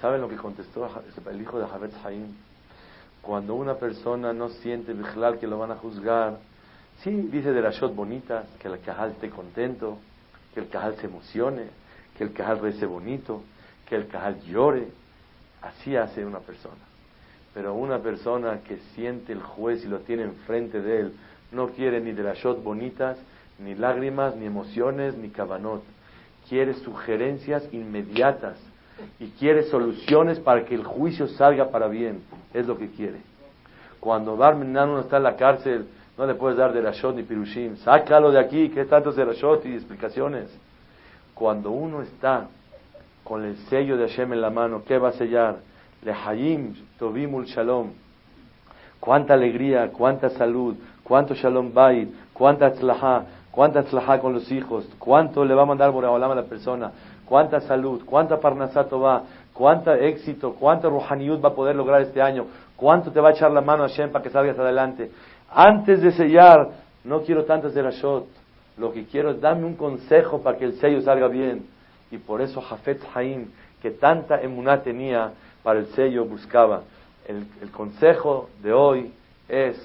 ¿Saben 0.00 0.20
lo 0.20 0.28
que 0.28 0.36
contestó 0.36 0.88
el 1.30 1.40
hijo 1.40 1.58
de 1.58 1.66
Javetz 1.66 2.04
Haim? 2.04 2.34
Cuando 3.20 3.54
una 3.54 3.74
persona 3.74 4.32
no 4.32 4.48
siente 4.48 4.94
vigilal 4.94 5.38
que 5.38 5.46
lo 5.46 5.58
van 5.58 5.72
a 5.72 5.76
juzgar, 5.76 6.38
sí, 7.02 7.10
dice 7.10 7.52
de 7.52 7.60
la 7.60 7.70
shot 7.70 7.94
bonita, 7.94 8.44
que 8.58 8.68
el 8.68 8.80
cajal 8.80 9.10
esté 9.10 9.28
contento, 9.28 9.98
que 10.54 10.60
el 10.60 10.68
cajal 10.68 10.96
se 10.96 11.06
emocione, 11.06 11.64
que 12.16 12.24
el 12.24 12.32
cajal 12.32 12.60
rece 12.60 12.86
bonito, 12.86 13.42
que 13.86 13.96
el 13.96 14.08
cajal 14.08 14.40
llore. 14.42 14.88
Así 15.60 15.94
hace 15.94 16.24
una 16.24 16.38
persona. 16.38 16.89
Pero 17.54 17.74
una 17.74 17.98
persona 17.98 18.60
que 18.66 18.78
siente 18.94 19.32
el 19.32 19.42
juez 19.42 19.84
y 19.84 19.88
lo 19.88 20.00
tiene 20.00 20.22
enfrente 20.22 20.80
de 20.80 21.00
él, 21.00 21.12
no 21.52 21.68
quiere 21.68 22.00
ni 22.00 22.12
de 22.12 22.22
las 22.22 22.38
shot 22.38 22.62
bonitas, 22.62 23.18
ni 23.58 23.74
lágrimas, 23.74 24.36
ni 24.36 24.46
emociones, 24.46 25.16
ni 25.16 25.30
cabanot. 25.30 25.82
Quiere 26.48 26.74
sugerencias 26.74 27.68
inmediatas 27.72 28.56
y 29.18 29.28
quiere 29.30 29.64
soluciones 29.64 30.38
para 30.38 30.64
que 30.64 30.74
el 30.74 30.84
juicio 30.84 31.26
salga 31.26 31.70
para 31.70 31.88
bien. 31.88 32.22
Es 32.54 32.66
lo 32.66 32.78
que 32.78 32.88
quiere. 32.90 33.18
Cuando 33.98 34.36
Barmenan 34.36 34.90
uno 34.90 35.00
está 35.00 35.18
en 35.18 35.24
la 35.24 35.36
cárcel, 35.36 35.86
no 36.16 36.26
le 36.26 36.34
puedes 36.34 36.56
dar 36.56 36.72
de 36.72 36.82
la 36.82 36.92
shot 36.92 37.16
ni 37.16 37.22
pirushim. 37.22 37.76
Sácalo 37.78 38.30
de 38.30 38.38
aquí, 38.38 38.70
¿qué 38.70 38.84
tantos 38.84 39.16
de 39.16 39.24
la 39.24 39.32
shot 39.32 39.64
y 39.66 39.74
explicaciones? 39.74 40.50
Cuando 41.34 41.70
uno 41.70 42.02
está 42.02 42.48
con 43.24 43.44
el 43.44 43.56
sello 43.68 43.96
de 43.96 44.08
Hashem 44.08 44.32
en 44.32 44.40
la 44.40 44.50
mano, 44.50 44.82
¿qué 44.86 44.98
va 44.98 45.10
a 45.10 45.12
sellar? 45.12 45.58
Lehayim 46.02 46.74
Tovimul 46.98 47.46
Shalom. 47.46 47.90
cuánta 49.00 49.34
alegría, 49.34 49.90
cuánta 49.92 50.30
salud, 50.30 50.76
cuánto 51.02 51.34
shalom 51.34 51.72
bayit, 51.72 52.10
cuánta 52.32 52.72
tzlahá, 52.72 53.24
cuánta 53.50 53.82
tzlahá 53.82 54.20
con 54.20 54.32
los 54.32 54.50
hijos, 54.52 54.88
cuánto 54.98 55.44
le 55.44 55.54
va 55.54 55.62
a 55.62 55.66
mandar 55.66 55.90
Boreolam 55.90 56.30
a 56.30 56.34
la 56.34 56.42
persona, 56.44 56.92
cuánta 57.24 57.60
salud, 57.60 58.02
cuánta 58.04 58.38
parnasato 58.38 59.00
va, 59.00 59.22
cuánto 59.52 59.92
éxito, 59.94 60.54
cuánto 60.58 60.90
ruhaniut 60.90 61.42
va 61.42 61.48
a 61.48 61.54
poder 61.54 61.76
lograr 61.76 62.02
este 62.02 62.20
año, 62.20 62.46
cuánto 62.76 63.10
te 63.10 63.20
va 63.20 63.30
a 63.30 63.32
echar 63.32 63.50
la 63.50 63.60
mano 63.60 63.82
Hashem 63.84 64.10
para 64.10 64.22
que 64.22 64.30
salgas 64.30 64.58
adelante. 64.58 65.10
Antes 65.50 66.02
de 66.02 66.12
sellar, 66.12 66.68
no 67.04 67.22
quiero 67.22 67.44
tantas 67.44 67.74
de 67.74 67.82
la 67.82 67.90
shot, 67.90 68.26
lo 68.78 68.92
que 68.92 69.04
quiero 69.04 69.30
es 69.30 69.40
darme 69.40 69.66
un 69.66 69.76
consejo 69.76 70.42
para 70.42 70.56
que 70.56 70.64
el 70.64 70.74
sello 70.74 71.00
salga 71.02 71.28
bien. 71.28 71.66
Y 72.10 72.18
por 72.18 72.40
eso 72.40 72.60
Jafet 72.60 73.00
Haim, 73.14 73.50
que 73.82 73.90
tanta 73.90 74.40
emuná 74.40 74.82
tenía 74.82 75.32
para 75.62 75.80
el 75.80 75.86
sello, 75.88 76.24
buscaba. 76.24 76.82
El, 77.26 77.46
consejo 77.70 78.48
de 78.62 78.72
hoy 78.72 79.12
es, 79.48 79.76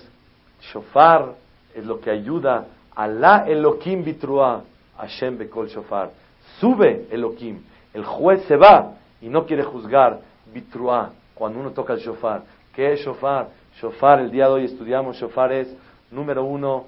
shofar 0.72 1.34
es 1.74 1.86
lo 1.86 2.00
que 2.00 2.10
ayuda 2.10 2.66
a 2.96 3.08
la 3.08 3.46
Elohim 3.48 4.04
bitrua, 4.04 4.64
Hashem 4.98 5.38
bekol 5.38 5.68
shofar. 5.68 6.12
Sube 6.60 7.08
Elohim, 7.12 7.60
el 7.94 8.04
juez 8.06 8.44
se 8.48 8.56
va 8.56 8.94
y 9.22 9.28
no 9.28 9.46
quiere 9.46 9.64
juzgar 9.64 10.20
bitrua 10.54 11.12
cuando 11.34 11.60
uno 11.60 11.72
toca 11.72 11.94
el 11.94 12.00
shofar. 12.00 12.44
¿Qué 12.74 12.94
es 12.94 13.02
shofar? 13.02 13.50
Shofar, 13.80 14.22
el 14.22 14.32
día 14.32 14.46
de 14.46 14.52
hoy 14.52 14.66
estudiamos, 14.66 15.18
shofar 15.18 15.52
es, 15.52 15.76
número 16.10 16.44
uno, 16.46 16.86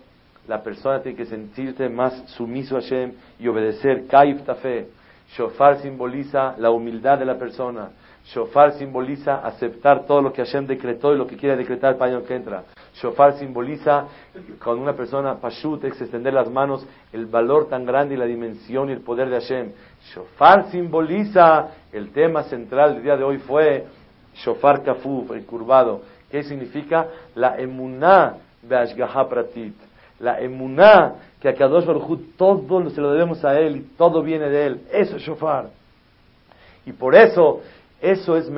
la 0.47 0.63
persona 0.63 1.01
tiene 1.01 1.17
que 1.17 1.25
sentirse 1.25 1.89
más 1.89 2.13
sumiso 2.31 2.77
a 2.77 2.81
Hashem 2.81 3.11
y 3.39 3.47
obedecer. 3.47 4.07
Kaif 4.07 4.43
tafe. 4.43 4.87
Shofar 5.35 5.81
simboliza 5.81 6.55
la 6.57 6.71
humildad 6.71 7.19
de 7.19 7.25
la 7.25 7.35
persona. 7.35 7.89
Shofar 8.25 8.73
simboliza 8.73 9.45
aceptar 9.45 10.05
todo 10.05 10.21
lo 10.21 10.33
que 10.33 10.43
Hashem 10.43 10.67
decretó 10.67 11.13
y 11.13 11.17
lo 11.17 11.27
que 11.27 11.37
quiere 11.37 11.55
decretar 11.55 11.95
el 11.95 12.01
año 12.01 12.23
que 12.23 12.35
entra. 12.35 12.63
Shofar 12.95 13.37
simboliza, 13.37 14.05
cuando 14.63 14.81
una 14.81 14.93
persona 14.93 15.35
pashut 15.35 15.83
es 15.83 16.01
extender 16.01 16.33
las 16.33 16.49
manos, 16.49 16.85
el 17.13 17.25
valor 17.25 17.69
tan 17.69 17.85
grande 17.85 18.15
y 18.15 18.17
la 18.17 18.25
dimensión 18.25 18.89
y 18.89 18.93
el 18.93 19.01
poder 19.01 19.29
de 19.29 19.39
Hashem. 19.39 19.71
Shofar 20.13 20.71
simboliza, 20.71 21.67
el 21.91 22.11
tema 22.11 22.43
central 22.43 22.95
del 22.95 23.03
día 23.03 23.17
de 23.17 23.23
hoy 23.23 23.37
fue 23.37 23.85
Shofar 24.35 24.83
kafuf, 24.83 25.31
el 25.31 25.45
curvado. 25.45 26.01
¿Qué 26.31 26.43
significa? 26.43 27.07
La 27.35 27.57
emuná 27.57 28.37
de 28.61 28.75
Ashgaha 28.75 29.29
Pratit 29.29 29.75
la 30.19 30.39
emuná, 30.39 31.15
que 31.39 31.49
a 31.49 31.53
Kadosh 31.53 31.85
Baruj 31.85 32.19
todo 32.37 32.89
se 32.89 33.01
lo 33.01 33.11
debemos 33.11 33.43
a 33.45 33.59
Él 33.59 33.77
y 33.77 33.81
todo 33.97 34.23
viene 34.23 34.49
de 34.49 34.65
Él. 34.65 34.81
Eso 34.91 35.17
es 35.17 35.21
shofar. 35.21 35.69
Y 36.85 36.93
por 36.93 37.15
eso, 37.15 37.61
eso 38.01 38.37
es, 38.37 38.49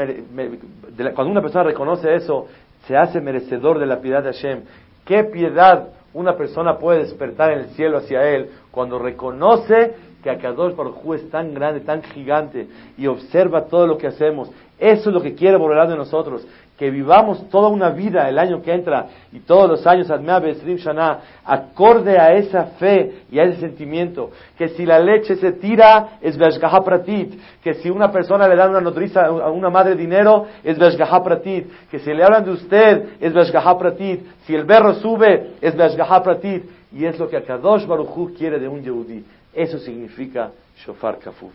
cuando 1.15 1.31
una 1.31 1.41
persona 1.41 1.63
reconoce 1.63 2.13
eso, 2.13 2.47
se 2.87 2.95
hace 2.95 3.19
merecedor 3.19 3.79
de 3.79 3.85
la 3.85 3.99
piedad 3.99 4.23
de 4.23 4.31
Hashem. 4.31 4.61
¿Qué 5.05 5.23
piedad 5.23 5.89
una 6.13 6.37
persona 6.37 6.77
puede 6.77 6.99
despertar 6.99 7.51
en 7.51 7.59
el 7.59 7.69
cielo 7.69 7.97
hacia 7.97 8.23
Él 8.29 8.49
cuando 8.71 8.99
reconoce 8.99 9.95
que 10.23 10.29
Akadosh 10.29 10.75
Baruj 10.75 11.15
es 11.15 11.29
tan 11.29 11.53
grande, 11.53 11.81
tan 11.81 12.03
gigante 12.03 12.67
y 12.97 13.07
observa 13.07 13.65
todo 13.65 13.87
lo 13.87 13.97
que 13.97 14.07
hacemos? 14.07 14.49
Eso 14.77 15.09
es 15.09 15.13
lo 15.13 15.21
que 15.21 15.35
quiere 15.35 15.57
volar 15.57 15.89
de 15.89 15.97
nosotros, 15.97 16.47
que 16.79 16.89
vivamos 16.89 17.49
toda 17.49 17.67
una 17.67 17.89
vida 17.89 18.29
el 18.29 18.39
año 18.39 18.61
que 18.61 18.73
entra 18.73 19.07
y 19.33 19.39
todos 19.39 19.69
los 19.69 19.85
años, 19.85 20.07
Shana, 20.07 21.19
acorde 21.43 22.17
a 22.17 22.33
esa 22.35 22.67
fe 22.79 23.23
y 23.29 23.37
a 23.37 23.43
ese 23.43 23.59
sentimiento, 23.59 24.31
que 24.57 24.69
si 24.69 24.85
la 24.85 24.97
leche 24.97 25.35
se 25.35 25.51
tira 25.51 26.11
es 26.21 26.37
Pratit, 26.37 27.37
que 27.61 27.73
si 27.75 27.89
una 27.89 28.09
persona 28.13 28.47
le 28.47 28.55
da 28.55 28.69
una 28.69 28.79
nodriza 28.79 29.25
a 29.25 29.51
una 29.51 29.69
madre 29.69 29.95
dinero 29.95 30.47
es 30.63 30.79
Veshgaha 30.79 31.21
Pratit, 31.21 31.67
que 31.91 31.99
si 31.99 32.13
le 32.13 32.23
hablan 32.23 32.45
de 32.45 32.51
usted 32.51 33.09
es 33.19 33.33
Veshgaha 33.33 33.77
Pratit, 33.77 34.21
si 34.45 34.55
el 34.55 34.63
berro 34.63 34.93
sube 34.93 35.55
es 35.59 35.75
Veshgaha 35.75 36.23
Pratit, 36.23 36.63
y 36.93 37.03
es 37.03 37.19
lo 37.19 37.27
que 37.27 37.35
Akadosh 37.35 37.85
Baruchu 37.85 38.33
quiere 38.37 38.57
de 38.57 38.69
un 38.69 38.81
Yehudi. 38.81 39.25
Eso 39.53 39.79
significa 39.79 40.51
Shofar 40.77 41.19
Kafuf. 41.19 41.51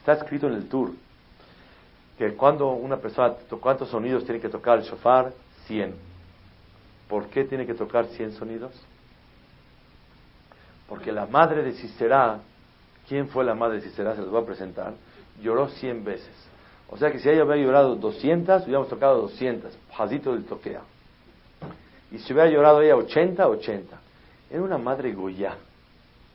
Está 0.00 0.12
escrito 0.12 0.46
en 0.46 0.54
el 0.54 0.68
Tur 0.68 0.90
que 2.18 2.34
cuando 2.34 2.72
una 2.72 2.98
persona, 2.98 3.34
¿cuántos 3.60 3.88
sonidos 3.88 4.24
tiene 4.24 4.40
que 4.40 4.48
tocar 4.48 4.78
el 4.78 4.84
shofar? 4.84 5.32
100. 5.66 5.94
¿Por 7.08 7.26
qué 7.28 7.44
tiene 7.44 7.66
que 7.66 7.74
tocar 7.74 8.06
100 8.06 8.32
sonidos? 8.32 8.72
Porque 10.88 11.12
la 11.12 11.26
madre 11.26 11.62
de 11.62 11.72
Cicerá, 11.72 12.40
¿quién 13.08 13.28
fue 13.28 13.44
la 13.44 13.54
madre 13.54 13.76
de 13.76 13.82
Cicerá? 13.82 14.14
Se 14.14 14.20
los 14.20 14.30
voy 14.30 14.42
a 14.42 14.46
presentar. 14.46 14.94
Lloró 15.40 15.68
100 15.68 16.04
veces. 16.04 16.34
O 16.88 16.96
sea 16.98 17.10
que 17.10 17.18
si 17.18 17.28
ella 17.28 17.44
hubiera 17.44 17.62
llorado 17.62 17.96
200, 17.96 18.64
hubiéramos 18.64 18.88
tocado 18.88 19.22
200. 19.22 19.76
Jazito 19.96 20.32
del 20.32 20.44
toquea. 20.44 20.82
Y 22.10 22.18
si 22.18 22.32
hubiera 22.32 22.50
llorado 22.50 22.82
ella 22.82 22.96
80, 22.96 23.48
80. 23.48 24.00
Era 24.50 24.62
una 24.62 24.76
madre 24.76 25.12
goya. 25.12 25.56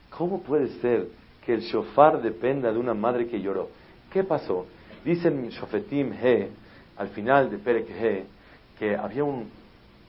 ¿Cómo 0.09 0.41
puede 0.41 0.69
ser 0.80 1.07
que 1.45 1.53
el 1.53 1.61
shofar 1.61 2.21
dependa 2.21 2.71
de 2.71 2.80
una 2.80 2.95
madre 2.95 3.28
que 3.28 3.39
lloró? 3.39 3.69
¿Qué 4.11 4.23
pasó? 4.23 4.65
Dicen 5.08 5.47
Shofetim 5.51 6.12
He, 6.22 6.49
al 6.97 7.08
final 7.08 7.49
de 7.49 7.58
Perek 7.60 7.89
He, 7.91 8.26
que 8.78 8.93
había 8.93 9.24
un 9.24 9.49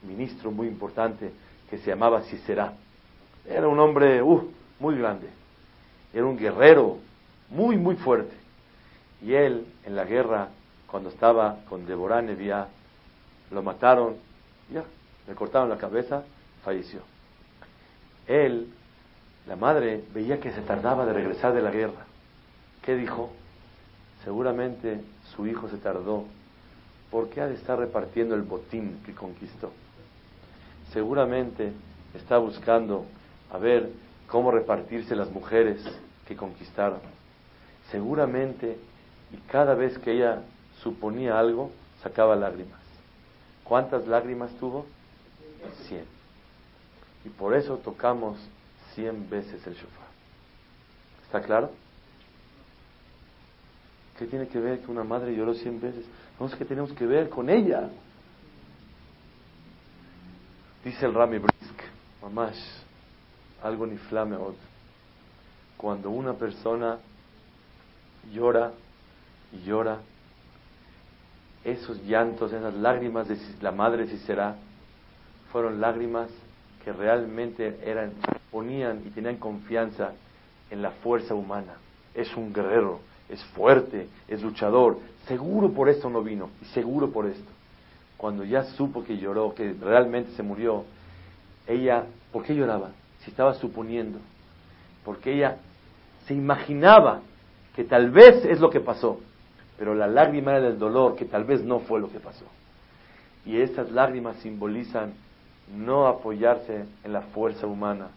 ministro 0.03 0.51
muy 0.51 0.67
importante 0.67 1.31
que 1.71 1.79
se 1.79 1.91
llamaba 1.91 2.23
Cicerá. 2.23 2.73
Era 3.49 3.69
un 3.69 3.79
hombre 3.79 4.21
uh, 4.21 4.53
muy 4.81 4.99
grande. 4.99 5.29
Era 6.13 6.27
un 6.27 6.37
guerrero 6.37 6.99
muy, 7.49 7.77
muy 7.77 7.95
fuerte. 7.95 8.35
Y 9.23 9.35
él, 9.35 9.69
en 9.85 9.95
la 9.95 10.03
guerra, 10.03 10.49
cuando 10.91 11.11
estaba 11.11 11.61
con 11.69 11.87
Deborah 11.87 12.21
Nevia, 12.21 12.67
lo 13.53 13.63
mataron, 13.63 14.17
ya, 14.69 14.83
le 15.29 15.35
cortaron 15.37 15.69
la 15.69 15.79
cabeza, 15.79 16.25
falleció. 16.65 17.03
Él, 18.27 18.75
la 19.47 19.55
madre, 19.55 20.03
veía 20.13 20.41
que 20.41 20.51
se 20.51 20.63
tardaba 20.63 21.07
de 21.07 21.13
regresar 21.13 21.55
de 21.55 21.63
la 21.63 21.71
guerra. 21.71 22.05
¿Qué 22.83 22.97
dijo? 22.97 23.38
Seguramente 24.25 25.01
su 25.35 25.47
hijo 25.47 25.69
se 25.69 25.77
tardó 25.79 26.25
porque 27.11 27.41
ha 27.41 27.47
de 27.47 27.55
estar 27.55 27.79
repartiendo 27.79 28.35
el 28.35 28.43
botín 28.43 29.01
que 29.05 29.15
conquistó. 29.15 29.73
Seguramente 30.93 31.73
está 32.15 32.39
buscando 32.39 33.07
a 33.51 33.59
ver 33.59 33.91
cómo 34.27 34.51
repartirse 34.51 35.17
las 35.17 35.31
mujeres 35.31 35.81
que 36.27 36.37
conquistaron. 36.37 37.01
Seguramente, 37.91 38.79
y 39.33 39.37
cada 39.51 39.75
vez 39.75 39.99
que 39.99 40.13
ella 40.13 40.43
suponía 40.83 41.39
algo, 41.39 41.71
sacaba 42.03 42.37
lágrimas. 42.37 42.81
¿Cuántas 43.65 44.07
lágrimas 44.07 44.51
tuvo? 44.59 44.87
Cien. 45.87 46.05
Y 47.25 47.29
por 47.31 47.55
eso 47.55 47.79
tocamos 47.79 48.39
cien 48.95 49.29
veces 49.29 49.67
el 49.67 49.75
shofar. 49.75 50.09
¿Está 51.25 51.43
claro? 51.43 51.71
¿Qué 54.19 54.27
tiene 54.27 54.49
que 54.49 54.59
ver 54.59 54.81
que 54.81 54.91
una 54.91 55.05
madre 55.05 55.35
lloró 55.35 55.55
cien 55.55 55.81
veces? 55.81 56.05
No 56.41 56.49
qué 56.49 56.65
tenemos 56.65 56.93
que 56.93 57.07
ver 57.07 57.29
con 57.29 57.49
ella. 57.49 57.89
Dice 60.85 61.07
el 61.07 61.15
Rami 61.15 61.39
Brisk, 61.39 61.83
mamás, 62.21 62.57
algo 63.63 63.87
ni 63.87 63.97
flame 63.97 64.37
Cuando 65.77 66.11
una 66.11 66.35
persona 66.35 66.99
llora 68.33 68.73
y 69.53 69.59
llora, 69.63 70.01
esos 71.65 72.03
llantos, 72.05 72.53
esas 72.53 72.75
lágrimas 72.75 73.29
de 73.29 73.37
la 73.61 73.71
madre 73.71 74.07
si 74.09 74.19
será, 74.19 74.57
fueron 75.53 75.81
lágrimas 75.81 76.31
que 76.85 76.93
realmente 76.93 77.79
eran, 77.85 78.15
ponían 78.51 79.07
y 79.07 79.11
tenían 79.11 79.37
confianza 79.37 80.13
en 80.71 80.83
la 80.83 80.91
fuerza 80.91 81.35
humana. 81.35 81.77
Es 82.15 82.35
un 82.37 82.53
guerrero, 82.53 83.01
es 83.29 83.43
fuerte, 83.55 84.09
es 84.29 84.43
luchador. 84.43 84.99
Seguro 85.27 85.71
por 85.71 85.89
esto 85.89 86.09
no 86.09 86.23
vino, 86.23 86.51
y 86.63 86.65
seguro 86.67 87.11
por 87.11 87.27
esto. 87.27 87.51
Cuando 88.17 88.45
ya 88.45 88.65
supo 88.65 89.05
que 89.05 89.19
lloró, 89.19 89.55
que 89.55 89.75
realmente 89.81 90.33
se 90.33 90.43
murió, 90.43 90.85
ella, 91.67 92.05
¿por 92.33 92.45
qué 92.45 92.55
lloraba? 92.55 92.91
Si 93.21 93.31
estaba 93.31 93.55
suponiendo, 93.55 94.19
porque 95.05 95.35
ella 95.35 95.59
se 96.27 96.35
imaginaba 96.35 97.21
que 97.77 97.85
tal 97.85 98.11
vez 98.11 98.45
es 98.45 98.61
lo 98.61 98.71
que 98.71 98.81
pasó, 98.81 99.21
pero 99.79 99.95
la 99.95 100.09
lágrima 100.09 100.53
era 100.53 100.63
del 100.63 100.79
dolor, 100.79 101.15
que 101.15 101.25
tal 101.25 101.45
vez 101.45 101.63
no 101.63 101.81
fue 101.81 102.01
lo 102.01 102.11
que 102.11 102.19
pasó. 102.19 102.45
Y 103.47 103.61
estas 103.61 103.91
lágrimas 103.93 104.37
simbolizan 104.39 105.13
no 105.75 106.07
apoyarse 106.07 106.87
en 107.05 107.13
la 107.13 107.23
fuerza 107.23 107.67
humana, 107.67 108.09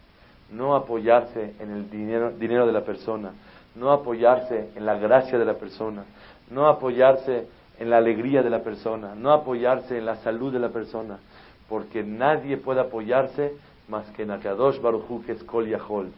no 0.50 0.74
apoyarse 0.74 1.54
en 1.60 1.70
el 1.70 1.90
dinero, 1.90 2.32
dinero 2.32 2.66
de 2.66 2.72
la 2.72 2.84
persona, 2.84 3.32
no 3.74 3.92
apoyarse 3.92 4.70
en 4.76 4.86
la 4.86 4.94
gracia 4.94 5.38
de 5.38 5.44
la 5.44 5.54
persona, 5.54 6.04
no 6.50 6.66
apoyarse 6.66 7.46
en 7.78 7.90
la 7.90 7.98
alegría 7.98 8.42
de 8.42 8.50
la 8.50 8.62
persona, 8.62 9.14
no 9.14 9.32
apoyarse 9.32 9.98
en 9.98 10.06
la 10.06 10.16
salud 10.16 10.52
de 10.52 10.58
la 10.58 10.68
persona, 10.68 11.18
porque 11.68 12.02
nadie 12.02 12.56
puede 12.56 12.80
apoyarse 12.80 13.52
más 13.88 14.06
que 14.10 14.22
en 14.22 14.30
Akadosh 14.30 14.80
Baruchu 14.80 15.24
que 15.24 15.32
es 15.32 15.42
Kol 15.44 15.68
Yahol. 15.68 16.10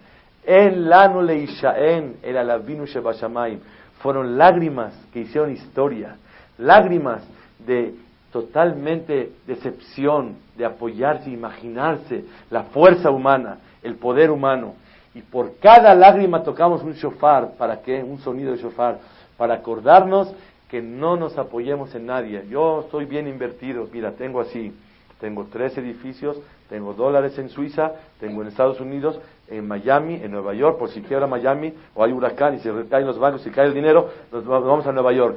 En 0.45 0.89
Lanu 0.89 1.23
Leishaen, 1.23 2.17
el 2.23 2.37
Alavinu 2.37 2.87
Shebashamayim, 2.87 3.61
fueron 4.01 4.37
lágrimas 4.37 4.93
que 5.13 5.21
hicieron 5.21 5.53
historia, 5.53 6.17
lágrimas 6.59 7.23
de 7.67 7.95
totalmente 8.31 9.33
decepción 9.47 10.37
de 10.57 10.67
apoyarse, 10.67 11.31
imaginarse 11.31 12.25
la 12.51 12.65
fuerza 12.65 13.11
humana, 13.11 13.59
el 13.83 13.95
poder 13.95 14.31
humano. 14.31 14.75
Y 15.15 15.23
por 15.23 15.57
cada 15.59 15.95
lágrima 15.95 16.43
tocamos 16.43 16.83
un 16.83 16.95
shofar, 16.95 17.53
¿para 17.57 17.83
qué? 17.83 18.03
Un 18.03 18.19
sonido 18.19 18.53
de 18.53 18.59
shofar, 18.59 18.99
para 19.37 19.55
acordarnos 19.55 20.33
que 20.69 20.83
no 20.83 21.17
nos 21.17 21.39
apoyemos 21.39 21.95
en 21.95 22.07
nadie. 22.07 22.45
Yo 22.49 22.81
estoy 22.81 23.05
bien 23.05 23.29
invertido, 23.29 23.89
mira, 23.93 24.13
tengo 24.13 24.41
así, 24.41 24.75
tengo 25.21 25.47
tres 25.53 25.79
edificios, 25.79 26.37
tengo 26.69 26.95
dólares 26.95 27.39
en 27.39 27.49
Suiza, 27.49 27.93
tengo 28.19 28.43
en 28.43 28.49
Estados 28.49 28.81
Unidos, 28.81 29.21
en 29.49 29.69
Miami, 29.69 30.15
en 30.17 30.33
Nueva 30.33 30.55
York, 30.55 30.79
por 30.79 30.91
si 30.91 31.03
quiebra 31.03 31.27
Miami 31.27 31.73
o 31.95 32.03
hay 32.03 32.13
huracán 32.13 32.55
y 32.55 32.59
se 32.59 32.73
recaen 32.73 33.07
los 33.07 33.19
bancos 33.19 33.47
y 33.47 33.51
cae 33.51 33.67
el 33.67 33.75
dinero, 33.75 34.11
nos 34.33 34.45
vamos 34.45 34.87
a 34.87 34.93
Nueva 34.93 35.13
York. 35.13 35.37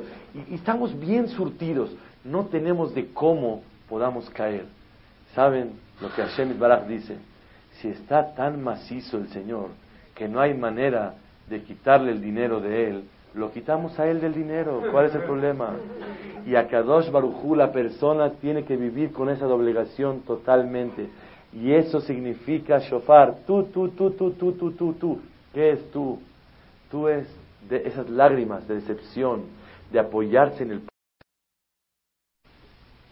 y 0.49 0.55
estamos 0.55 0.97
bien 0.99 1.27
surtidos 1.27 1.91
no 2.27 2.45
tenemos 2.45 2.93
de 2.93 3.07
cómo 3.13 3.63
podamos 3.89 4.29
caer. 4.29 4.65
¿Saben 5.33 5.79
lo 6.01 6.13
que 6.13 6.21
Hashem 6.21 6.57
Barak 6.59 6.87
dice? 6.87 7.17
Si 7.77 7.89
está 7.89 8.33
tan 8.33 8.63
macizo 8.63 9.17
el 9.17 9.27
Señor 9.29 9.69
que 10.15 10.27
no 10.27 10.39
hay 10.39 10.53
manera 10.53 11.15
de 11.47 11.61
quitarle 11.61 12.11
el 12.11 12.21
dinero 12.21 12.59
de 12.59 12.89
él, 12.89 13.03
lo 13.33 13.51
quitamos 13.51 13.99
a 13.99 14.07
él 14.07 14.19
del 14.19 14.33
dinero. 14.33 14.81
¿Cuál 14.91 15.05
es 15.05 15.15
el 15.15 15.23
problema? 15.23 15.75
Y 16.45 16.55
a 16.55 16.67
Kadosh 16.67 17.11
Barujú 17.11 17.55
la 17.55 17.71
persona 17.71 18.31
tiene 18.31 18.63
que 18.63 18.75
vivir 18.75 19.11
con 19.11 19.29
esa 19.29 19.45
doblegación 19.45 20.21
totalmente. 20.21 21.07
Y 21.53 21.71
eso 21.73 22.01
significa 22.01 22.79
shofar. 22.79 23.37
Tú, 23.45 23.63
tú, 23.65 23.89
tú, 23.89 24.11
tú, 24.11 24.31
tú, 24.31 24.53
tú, 24.53 24.71
tú, 24.71 24.93
tú. 24.93 25.19
¿Qué 25.53 25.71
es 25.71 25.91
tú? 25.91 26.19
Tú 26.89 27.07
es 27.07 27.27
de 27.69 27.87
esas 27.87 28.09
lágrimas 28.09 28.67
de 28.67 28.75
decepción, 28.75 29.43
de 29.91 29.99
apoyarse 29.99 30.63
en 30.63 30.71
el 30.71 30.81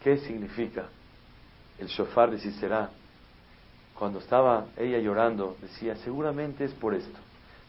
¿Qué 0.03 0.17
significa? 0.17 0.85
El 1.79 1.87
shofar 1.87 2.29
de 2.29 2.37
Sisera, 2.37 2.91
cuando 3.97 4.19
estaba 4.19 4.65
ella 4.77 4.99
llorando, 4.99 5.55
decía, 5.61 5.95
seguramente 5.97 6.65
es 6.65 6.73
por 6.73 6.93
esto, 6.93 7.17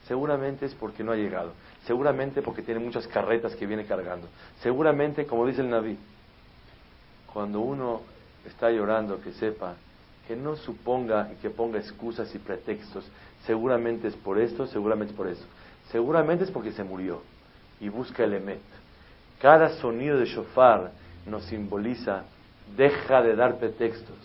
seguramente 0.07 0.67
es 0.67 0.75
porque 0.75 1.05
no 1.05 1.13
ha 1.13 1.17
llegado, 1.17 1.53
seguramente 1.87 2.43
porque 2.43 2.63
tiene 2.63 2.81
muchas 2.81 3.07
carretas 3.07 3.55
que 3.55 3.67
viene 3.67 3.87
cargando, 3.87 4.29
seguramente, 4.61 5.27
como 5.27 5.47
dice 5.47 5.61
el 5.61 5.71
Naví, 5.71 5.97
cuando 7.33 7.61
uno 7.61 8.01
está 8.45 8.71
llorando, 8.71 9.21
que 9.21 9.33
sepa, 9.33 9.75
que 10.27 10.35
no 10.35 10.57
suponga 10.57 11.31
y 11.33 11.37
que 11.37 11.51
ponga 11.51 11.79
excusas 11.79 12.35
y 12.35 12.39
pretextos, 12.39 13.09
seguramente 13.45 14.09
es 14.09 14.17
por 14.17 14.39
esto, 14.39 14.67
seguramente 14.67 15.13
es 15.13 15.17
por 15.17 15.29
eso, 15.29 15.45
seguramente 15.91 16.45
es 16.45 16.51
porque 16.51 16.73
se 16.73 16.83
murió, 16.83 17.23
y 17.81 17.89
busca 17.89 18.25
el 18.25 18.35
emet. 18.35 18.61
Cada 19.41 19.69
sonido 19.81 20.19
de 20.19 20.27
shofar 20.27 20.91
nos 21.27 21.45
simboliza, 21.45 22.25
deja 22.77 23.23
de 23.23 23.37
dar 23.37 23.59
pretextos. 23.59 24.17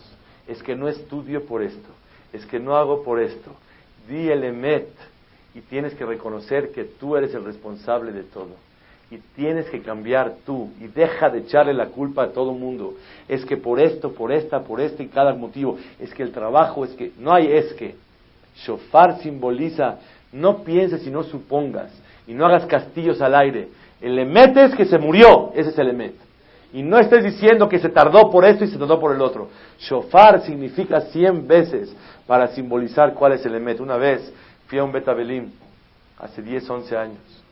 Es 0.46 0.62
que 0.62 0.74
no 0.74 0.88
estudio 0.88 1.44
por 1.44 1.62
esto, 1.62 1.88
es 2.32 2.44
que 2.46 2.58
no 2.58 2.76
hago 2.76 3.02
por 3.02 3.20
esto. 3.20 3.52
Di 4.08 4.28
el 4.28 4.44
emet 4.44 4.88
y 5.54 5.60
tienes 5.60 5.94
que 5.94 6.04
reconocer 6.04 6.72
que 6.72 6.84
tú 6.84 7.16
eres 7.16 7.34
el 7.34 7.44
responsable 7.44 8.12
de 8.12 8.24
todo. 8.24 8.50
Y 9.10 9.18
tienes 9.36 9.68
que 9.68 9.82
cambiar 9.82 10.36
tú 10.46 10.70
y 10.80 10.86
deja 10.86 11.28
de 11.28 11.40
echarle 11.40 11.74
la 11.74 11.86
culpa 11.86 12.24
a 12.24 12.28
todo 12.32 12.52
mundo. 12.52 12.94
Es 13.28 13.44
que 13.44 13.58
por 13.58 13.78
esto, 13.78 14.12
por 14.12 14.32
esta, 14.32 14.60
por 14.64 14.80
este 14.80 15.02
y 15.02 15.08
cada 15.08 15.34
motivo. 15.34 15.78
Es 16.00 16.14
que 16.14 16.22
el 16.22 16.32
trabajo, 16.32 16.84
es 16.84 16.92
que 16.92 17.12
no 17.18 17.32
hay 17.32 17.52
es 17.52 17.74
que. 17.74 17.94
Shofar 18.56 19.20
simboliza, 19.20 19.98
no 20.32 20.62
pienses 20.64 21.06
y 21.06 21.10
no 21.10 21.22
supongas 21.24 21.90
y 22.26 22.34
no 22.34 22.46
hagas 22.46 22.66
castillos 22.66 23.20
al 23.20 23.34
aire. 23.34 23.68
El 24.00 24.18
emet 24.18 24.56
es 24.56 24.74
que 24.74 24.84
se 24.84 24.98
murió, 24.98 25.52
ese 25.54 25.70
es 25.70 25.78
el 25.78 25.90
emet. 25.90 26.14
Y 26.72 26.82
no 26.82 26.98
estés 26.98 27.22
diciendo 27.22 27.68
que 27.68 27.78
se 27.78 27.90
tardó 27.90 28.30
por 28.30 28.44
esto 28.44 28.64
y 28.64 28.68
se 28.68 28.78
tardó 28.78 28.98
por 28.98 29.14
el 29.14 29.20
otro. 29.20 29.48
Shofar 29.78 30.42
significa 30.42 31.00
cien 31.02 31.46
veces 31.46 31.94
para 32.26 32.48
simbolizar 32.48 33.12
cuál 33.14 33.32
es 33.32 33.44
el 33.44 33.54
emet. 33.54 33.80
Una 33.80 33.96
vez 33.96 34.32
fui 34.66 34.78
a 34.78 34.84
un 34.84 34.92
Betabelim, 34.92 35.50
hace 36.18 36.40
10, 36.40 36.70
11 36.70 36.96
años, 36.96 37.42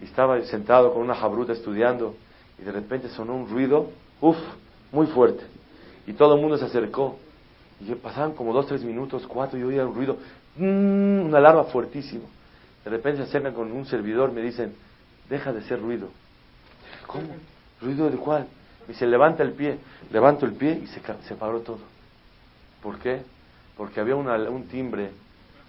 y 0.00 0.04
estaba 0.04 0.40
sentado 0.42 0.92
con 0.92 1.02
una 1.02 1.14
jabruta 1.14 1.52
estudiando, 1.52 2.16
y 2.58 2.64
de 2.64 2.72
repente 2.72 3.08
sonó 3.10 3.36
un 3.36 3.48
ruido, 3.48 3.90
uff, 4.20 4.38
muy 4.90 5.06
fuerte. 5.06 5.44
Y 6.06 6.12
todo 6.14 6.34
el 6.34 6.40
mundo 6.40 6.58
se 6.58 6.64
acercó. 6.64 7.18
Y 7.80 7.94
pasaban 7.94 8.32
como 8.32 8.52
dos, 8.52 8.66
tres 8.66 8.82
minutos, 8.82 9.26
cuatro, 9.26 9.58
y 9.58 9.62
oía 9.62 9.86
un 9.86 9.94
ruido, 9.94 10.16
mmm, 10.56 11.26
una 11.26 11.38
alarma 11.38 11.64
fuertísimo. 11.64 12.24
De 12.84 12.90
repente 12.90 13.22
se 13.22 13.28
acercan 13.28 13.54
con 13.54 13.70
un 13.70 13.86
servidor, 13.86 14.32
me 14.32 14.42
dicen, 14.42 14.74
deja 15.28 15.52
de 15.52 15.62
ser 15.62 15.80
ruido. 15.80 16.08
¿Cómo? 17.06 17.28
¿Ruido 17.80 18.10
de 18.10 18.16
cuál? 18.16 18.46
Y 18.88 18.94
se 18.94 19.06
levanta 19.06 19.42
el 19.42 19.52
pie, 19.52 19.78
levanto 20.10 20.46
el 20.46 20.52
pie 20.52 20.80
y 20.82 20.86
se, 20.88 21.00
se 21.26 21.34
paró 21.34 21.60
todo. 21.60 21.78
¿Por 22.82 22.98
qué? 22.98 23.22
Porque 23.76 24.00
había 24.00 24.16
un 24.16 24.64
timbre 24.68 25.10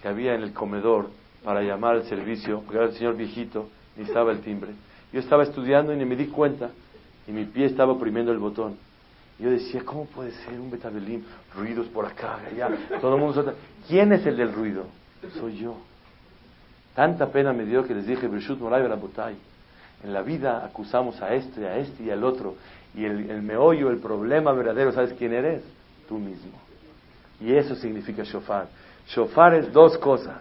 que 0.00 0.08
había 0.08 0.34
en 0.34 0.42
el 0.42 0.52
comedor 0.52 1.10
para 1.44 1.62
llamar 1.62 1.96
al 1.96 2.04
servicio, 2.04 2.62
era 2.72 2.84
el 2.84 2.92
señor 2.92 3.16
viejito, 3.16 3.68
y 3.96 4.02
estaba 4.02 4.32
el 4.32 4.40
timbre. 4.40 4.70
Yo 5.12 5.20
estaba 5.20 5.42
estudiando 5.42 5.92
y 5.92 5.96
ni 5.96 6.04
me 6.04 6.16
di 6.16 6.26
cuenta, 6.26 6.70
y 7.26 7.32
mi 7.32 7.44
pie 7.44 7.66
estaba 7.66 7.92
oprimiendo 7.92 8.32
el 8.32 8.38
botón. 8.38 8.76
yo 9.38 9.50
decía, 9.50 9.82
¿cómo 9.84 10.06
puede 10.06 10.32
ser 10.32 10.58
un 10.58 10.70
betabelín? 10.70 11.24
Ruidos 11.54 11.86
por 11.88 12.06
acá, 12.06 12.38
allá, 12.46 12.68
todo 13.00 13.14
el 13.14 13.20
mundo... 13.20 13.54
¿Quién 13.88 14.12
es 14.12 14.24
el 14.26 14.36
del 14.36 14.52
ruido? 14.52 14.86
Soy 15.38 15.58
yo. 15.58 15.76
Tanta 16.94 17.30
pena 17.30 17.52
me 17.52 17.64
dio 17.64 17.84
que 17.86 17.94
les 17.94 18.06
dije, 18.06 18.28
Brishut 18.28 18.60
Moray 18.60 18.82
Barabotay 18.82 19.36
en 20.02 20.12
la 20.12 20.22
vida 20.22 20.64
acusamos 20.64 21.20
a 21.22 21.34
este, 21.34 21.66
a 21.66 21.76
este 21.78 22.04
y 22.04 22.10
al 22.10 22.24
otro. 22.24 22.56
Y 22.94 23.04
el, 23.04 23.42
meollo, 23.42 23.90
el 23.90 23.98
problema 23.98 24.52
verdadero, 24.52 24.92
¿sabes 24.92 25.14
quién 25.14 25.32
eres? 25.32 25.62
Tú 26.08 26.18
mismo. 26.18 26.58
Y 27.40 27.54
eso 27.54 27.74
significa 27.74 28.22
shofar. 28.22 28.66
Shofar 29.08 29.54
es 29.54 29.72
dos 29.72 29.96
cosas. 29.98 30.38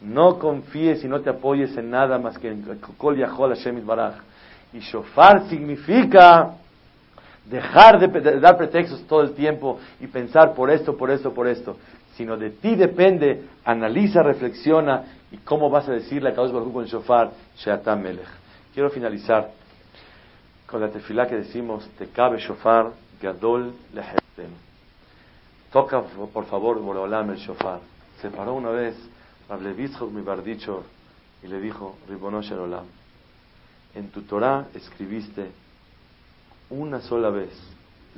No 0.00 0.38
confíes 0.38 1.04
y 1.04 1.08
no 1.08 1.20
te 1.20 1.30
apoyes 1.30 1.76
en 1.76 1.90
nada 1.90 2.18
más 2.18 2.38
que 2.38 2.48
en 2.48 2.80
Kol 2.98 3.16
Yahol 3.16 3.54
Hashem 3.54 3.86
Baraj. 3.86 4.16
Y 4.72 4.80
shofar 4.80 5.48
significa 5.48 6.54
dejar 7.48 8.00
de, 8.00 8.40
dar 8.40 8.56
pretextos 8.56 9.06
todo 9.06 9.22
el 9.22 9.34
tiempo 9.34 9.78
y 10.00 10.06
pensar 10.06 10.54
por 10.54 10.70
esto, 10.70 10.96
por 10.96 11.10
esto, 11.10 11.32
por 11.32 11.46
esto. 11.46 11.76
Sino 12.16 12.36
de 12.36 12.50
ti 12.50 12.74
depende, 12.74 13.44
analiza, 13.64 14.22
reflexiona 14.22 15.04
y 15.30 15.38
cómo 15.38 15.70
vas 15.70 15.88
a 15.88 15.92
decirle 15.92 16.30
a 16.30 16.34
Kadosh 16.34 16.52
Baruch 16.52 16.72
con 16.72 16.84
shofar, 16.86 17.30
Sheatam 17.56 18.02
Melech. 18.02 18.43
Quiero 18.74 18.90
finalizar 18.90 19.52
con 20.66 20.80
la 20.80 20.90
tefilá 20.90 21.28
que 21.28 21.36
decimos, 21.36 21.88
te 21.96 22.08
cabe 22.08 22.38
shofar 22.38 22.90
gadol 23.22 23.72
lehetem. 23.92 24.50
Toca, 25.70 26.02
por 26.02 26.46
favor, 26.46 26.80
Boreolam 26.80 27.30
el 27.30 27.36
shofar. 27.36 27.78
Se 28.20 28.30
paró 28.30 28.54
una 28.54 28.70
vez 28.70 28.96
Rablevitzchok 29.48 30.10
mi 30.10 30.22
bardicho 30.22 30.82
y 31.44 31.46
le 31.46 31.60
dijo, 31.60 31.98
Ribonosh 32.08 32.52
Olam, 32.54 32.86
en 33.94 34.10
tu 34.10 34.22
Torah 34.22 34.66
escribiste 34.74 35.52
una 36.70 37.00
sola 37.00 37.30
vez, 37.30 37.52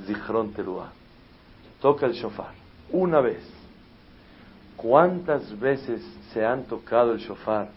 Zichron 0.06 0.54
Teruah. 0.54 0.90
Toca 1.82 2.06
el 2.06 2.12
shofar, 2.14 2.54
una 2.92 3.20
vez. 3.20 3.42
¿Cuántas 4.78 5.58
veces 5.60 6.02
se 6.32 6.46
han 6.46 6.64
tocado 6.64 7.12
el 7.12 7.18
shofar 7.18 7.68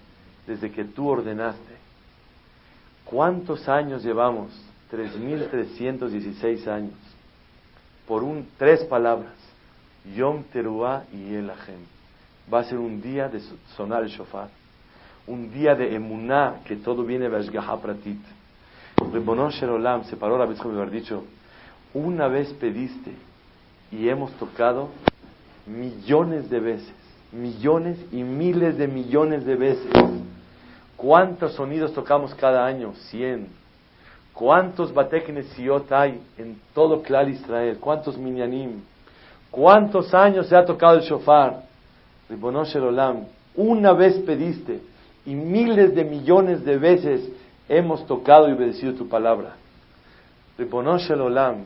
desde 0.48 0.72
que 0.72 0.86
tú 0.86 1.10
ordenaste 1.10 1.79
¿Cuántos 3.10 3.68
años 3.68 4.04
llevamos? 4.04 4.52
3.316 4.92 6.68
años. 6.68 6.94
Por 8.08 8.24
un, 8.24 8.48
tres 8.58 8.84
palabras. 8.84 9.34
Yom 10.16 10.44
Teruah 10.44 11.04
y 11.12 11.34
Elahem. 11.34 11.82
Va 12.52 12.60
a 12.60 12.64
ser 12.66 12.78
un 12.78 13.02
día 13.02 13.28
de 13.28 13.42
sonar 13.76 14.04
el 14.04 14.10
shofar. 14.10 14.50
Un 15.26 15.52
día 15.52 15.74
de 15.74 15.96
emuná, 15.96 16.62
que 16.66 16.76
todo 16.76 17.04
viene 17.04 17.30
de 17.30 17.62
Pratit. 17.82 18.22
Rebonon 19.12 19.50
Sherolam, 19.50 20.04
se 20.06 20.16
paró 20.16 20.38
la 20.38 20.46
vez 20.46 20.60
como 20.60 20.76
haber 20.76 20.92
dicho, 20.92 21.24
una 21.94 22.28
vez 22.28 22.52
pediste 22.54 23.14
y 23.92 24.10
hemos 24.10 24.32
tocado 24.34 24.90
millones 25.66 26.50
de 26.50 26.60
veces, 26.60 26.94
millones 27.32 27.98
y 28.12 28.24
miles 28.24 28.78
de 28.78 28.88
millones 28.88 29.46
de 29.46 29.56
veces 29.56 29.92
¿Cuántos 31.00 31.54
sonidos 31.54 31.94
tocamos 31.94 32.36
cada 32.36 32.66
año? 32.66 32.94
Cien. 33.10 33.48
¿Cuántos 34.34 34.94
Bateknesiot 34.94 35.90
hay 35.94 36.20
en 36.38 36.60
todo 36.74 37.02
Klal 37.02 37.30
Israel? 37.30 37.78
¿Cuántos 37.80 38.18
Minyanim? 38.18 38.82
¿Cuántos 39.50 40.14
años 40.14 40.48
se 40.48 40.58
ha 40.58 40.66
tocado 40.66 40.98
el 40.98 41.04
shofar? 41.04 41.64
Ribonosh 42.30 42.76
Olam, 42.76 43.28
una 43.56 43.94
vez 43.94 44.18
pediste 44.20 44.82
y 45.26 45.36
miles 45.36 45.96
de 45.96 46.04
millones 46.04 46.66
de 46.66 46.78
veces 46.78 47.30
hemos 47.70 48.06
tocado 48.06 48.50
y 48.50 48.52
obedecido 48.52 48.94
tu 48.94 49.08
palabra. 49.08 49.56
Ribonosh 50.58 51.12
Olam, 51.14 51.64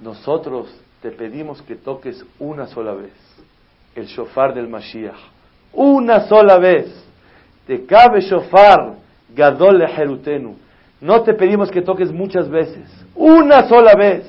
nosotros 0.00 0.66
te 1.00 1.12
pedimos 1.12 1.62
que 1.62 1.76
toques 1.76 2.24
una 2.40 2.66
sola 2.66 2.92
vez 2.92 3.12
el 3.94 4.06
shofar 4.06 4.52
del 4.52 4.68
Mashiach. 4.68 5.14
Una 5.72 6.26
sola 6.26 6.58
vez 6.58 6.99
te 7.70 7.86
cabe 7.86 8.20
shofar 8.22 8.94
gadol 9.32 9.86
Jerutenu. 9.86 10.56
No 11.00 11.22
te 11.22 11.34
pedimos 11.34 11.70
que 11.70 11.82
toques 11.82 12.10
muchas 12.10 12.48
veces, 12.50 12.90
una 13.14 13.68
sola 13.68 13.94
vez. 13.94 14.24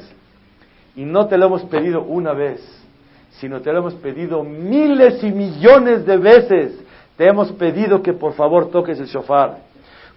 Y 0.96 1.06
no 1.06 1.26
te 1.26 1.40
lo 1.40 1.48
hemos 1.48 1.64
pedido 1.64 2.04
una 2.04 2.34
vez, 2.34 2.62
sino 3.40 3.60
te 3.62 3.74
lo 3.74 3.80
hemos 3.80 3.96
pedido 3.96 4.44
miles 4.44 5.24
y 5.24 5.32
millones 5.32 6.06
de 6.06 6.18
veces. 6.18 6.84
Te 7.18 7.28
hemos 7.28 7.52
pedido 7.54 8.04
que 8.04 8.14
por 8.14 8.34
favor 8.34 8.70
toques 8.70 9.00
el 9.00 9.08
shofar. 9.08 9.58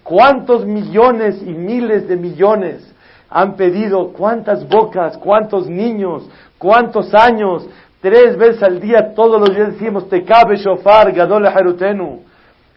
¿Cuántos 0.03 0.63
millones 0.63 1.41
y 1.41 1.49
miles 1.49 2.07
de 2.07 2.17
millones 2.17 2.93
han 3.27 3.55
pedido? 3.55 4.09
¿Cuántas 4.09 4.69
bocas? 4.69 5.17
¿Cuántos 5.17 5.67
niños? 5.67 6.29
¿Cuántos 6.59 7.11
años? 7.15 7.67
Tres 8.01 8.37
veces 8.37 8.61
al 8.61 8.79
día, 8.79 9.15
todos 9.15 9.39
los 9.39 9.55
días 9.55 9.71
decimos, 9.71 10.07
te 10.09 10.23
cabe 10.23 10.57
shofar, 10.57 11.11
gadol 11.11 11.47
harutenu. 11.47 12.24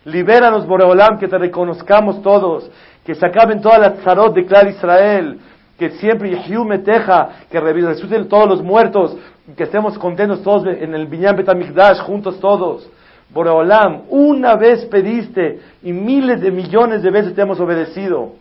Libéranos, 0.09 0.67
Boreolam, 0.67 1.19
que 1.19 1.29
te 1.29 1.37
reconozcamos 1.37 2.23
todos, 2.23 2.71
que 3.05 3.15
se 3.15 3.27
acaben 3.27 3.61
todas 3.61 3.79
las 3.79 4.03
zarot 4.03 4.35
de 4.35 4.47
Clar 4.47 4.67
Israel, 4.69 5.39
que 5.79 5.91
siempre 5.91 6.31
Yehiu 6.31 6.65
Meteja, 6.65 7.29
que 7.51 7.61
resuciten 7.61 8.29
todos 8.29 8.49
los 8.49 8.63
muertos, 8.63 9.17
que 9.57 9.65
estemos 9.65 9.99
contentos 9.99 10.43
todos 10.43 10.67
en 10.67 10.95
el 10.95 11.07
Binyan 11.07 11.37
Betamikdash, 11.37 12.01
juntos 12.01 12.41
todos. 12.41 12.89
Boreolam, 13.31 14.05
una 14.09 14.57
vez 14.57 14.87
pediste 14.87 15.61
y 15.83 15.93
miles 15.93 16.41
de 16.41 16.51
millones 16.51 17.03
de 17.03 17.11
veces 17.11 17.35
te 17.35 17.43
hemos 17.43 17.61
obedecido. 17.61 18.33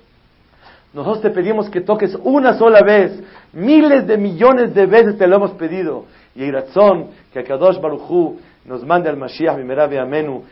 Nosotros 0.94 1.22
te 1.22 1.30
pedimos 1.32 1.70
que 1.70 1.82
toques 1.82 2.18
una 2.24 2.54
sola 2.54 2.82
vez, 2.82 3.22
miles 3.52 4.08
de 4.08 4.18
millones 4.18 4.74
de 4.74 4.86
veces 4.86 5.18
te 5.18 5.28
lo 5.28 5.36
hemos 5.36 5.52
pedido. 5.52 6.06
Y 6.34 6.50
razón 6.50 7.08
que 7.34 7.44
Kadosh 7.44 7.82
Baruchu 7.82 8.38
nos 8.66 8.86
mande 8.86 9.10
al 9.10 9.18
Mashiach, 9.18 9.58
mi 9.58 9.98
Amenu, 9.98 10.44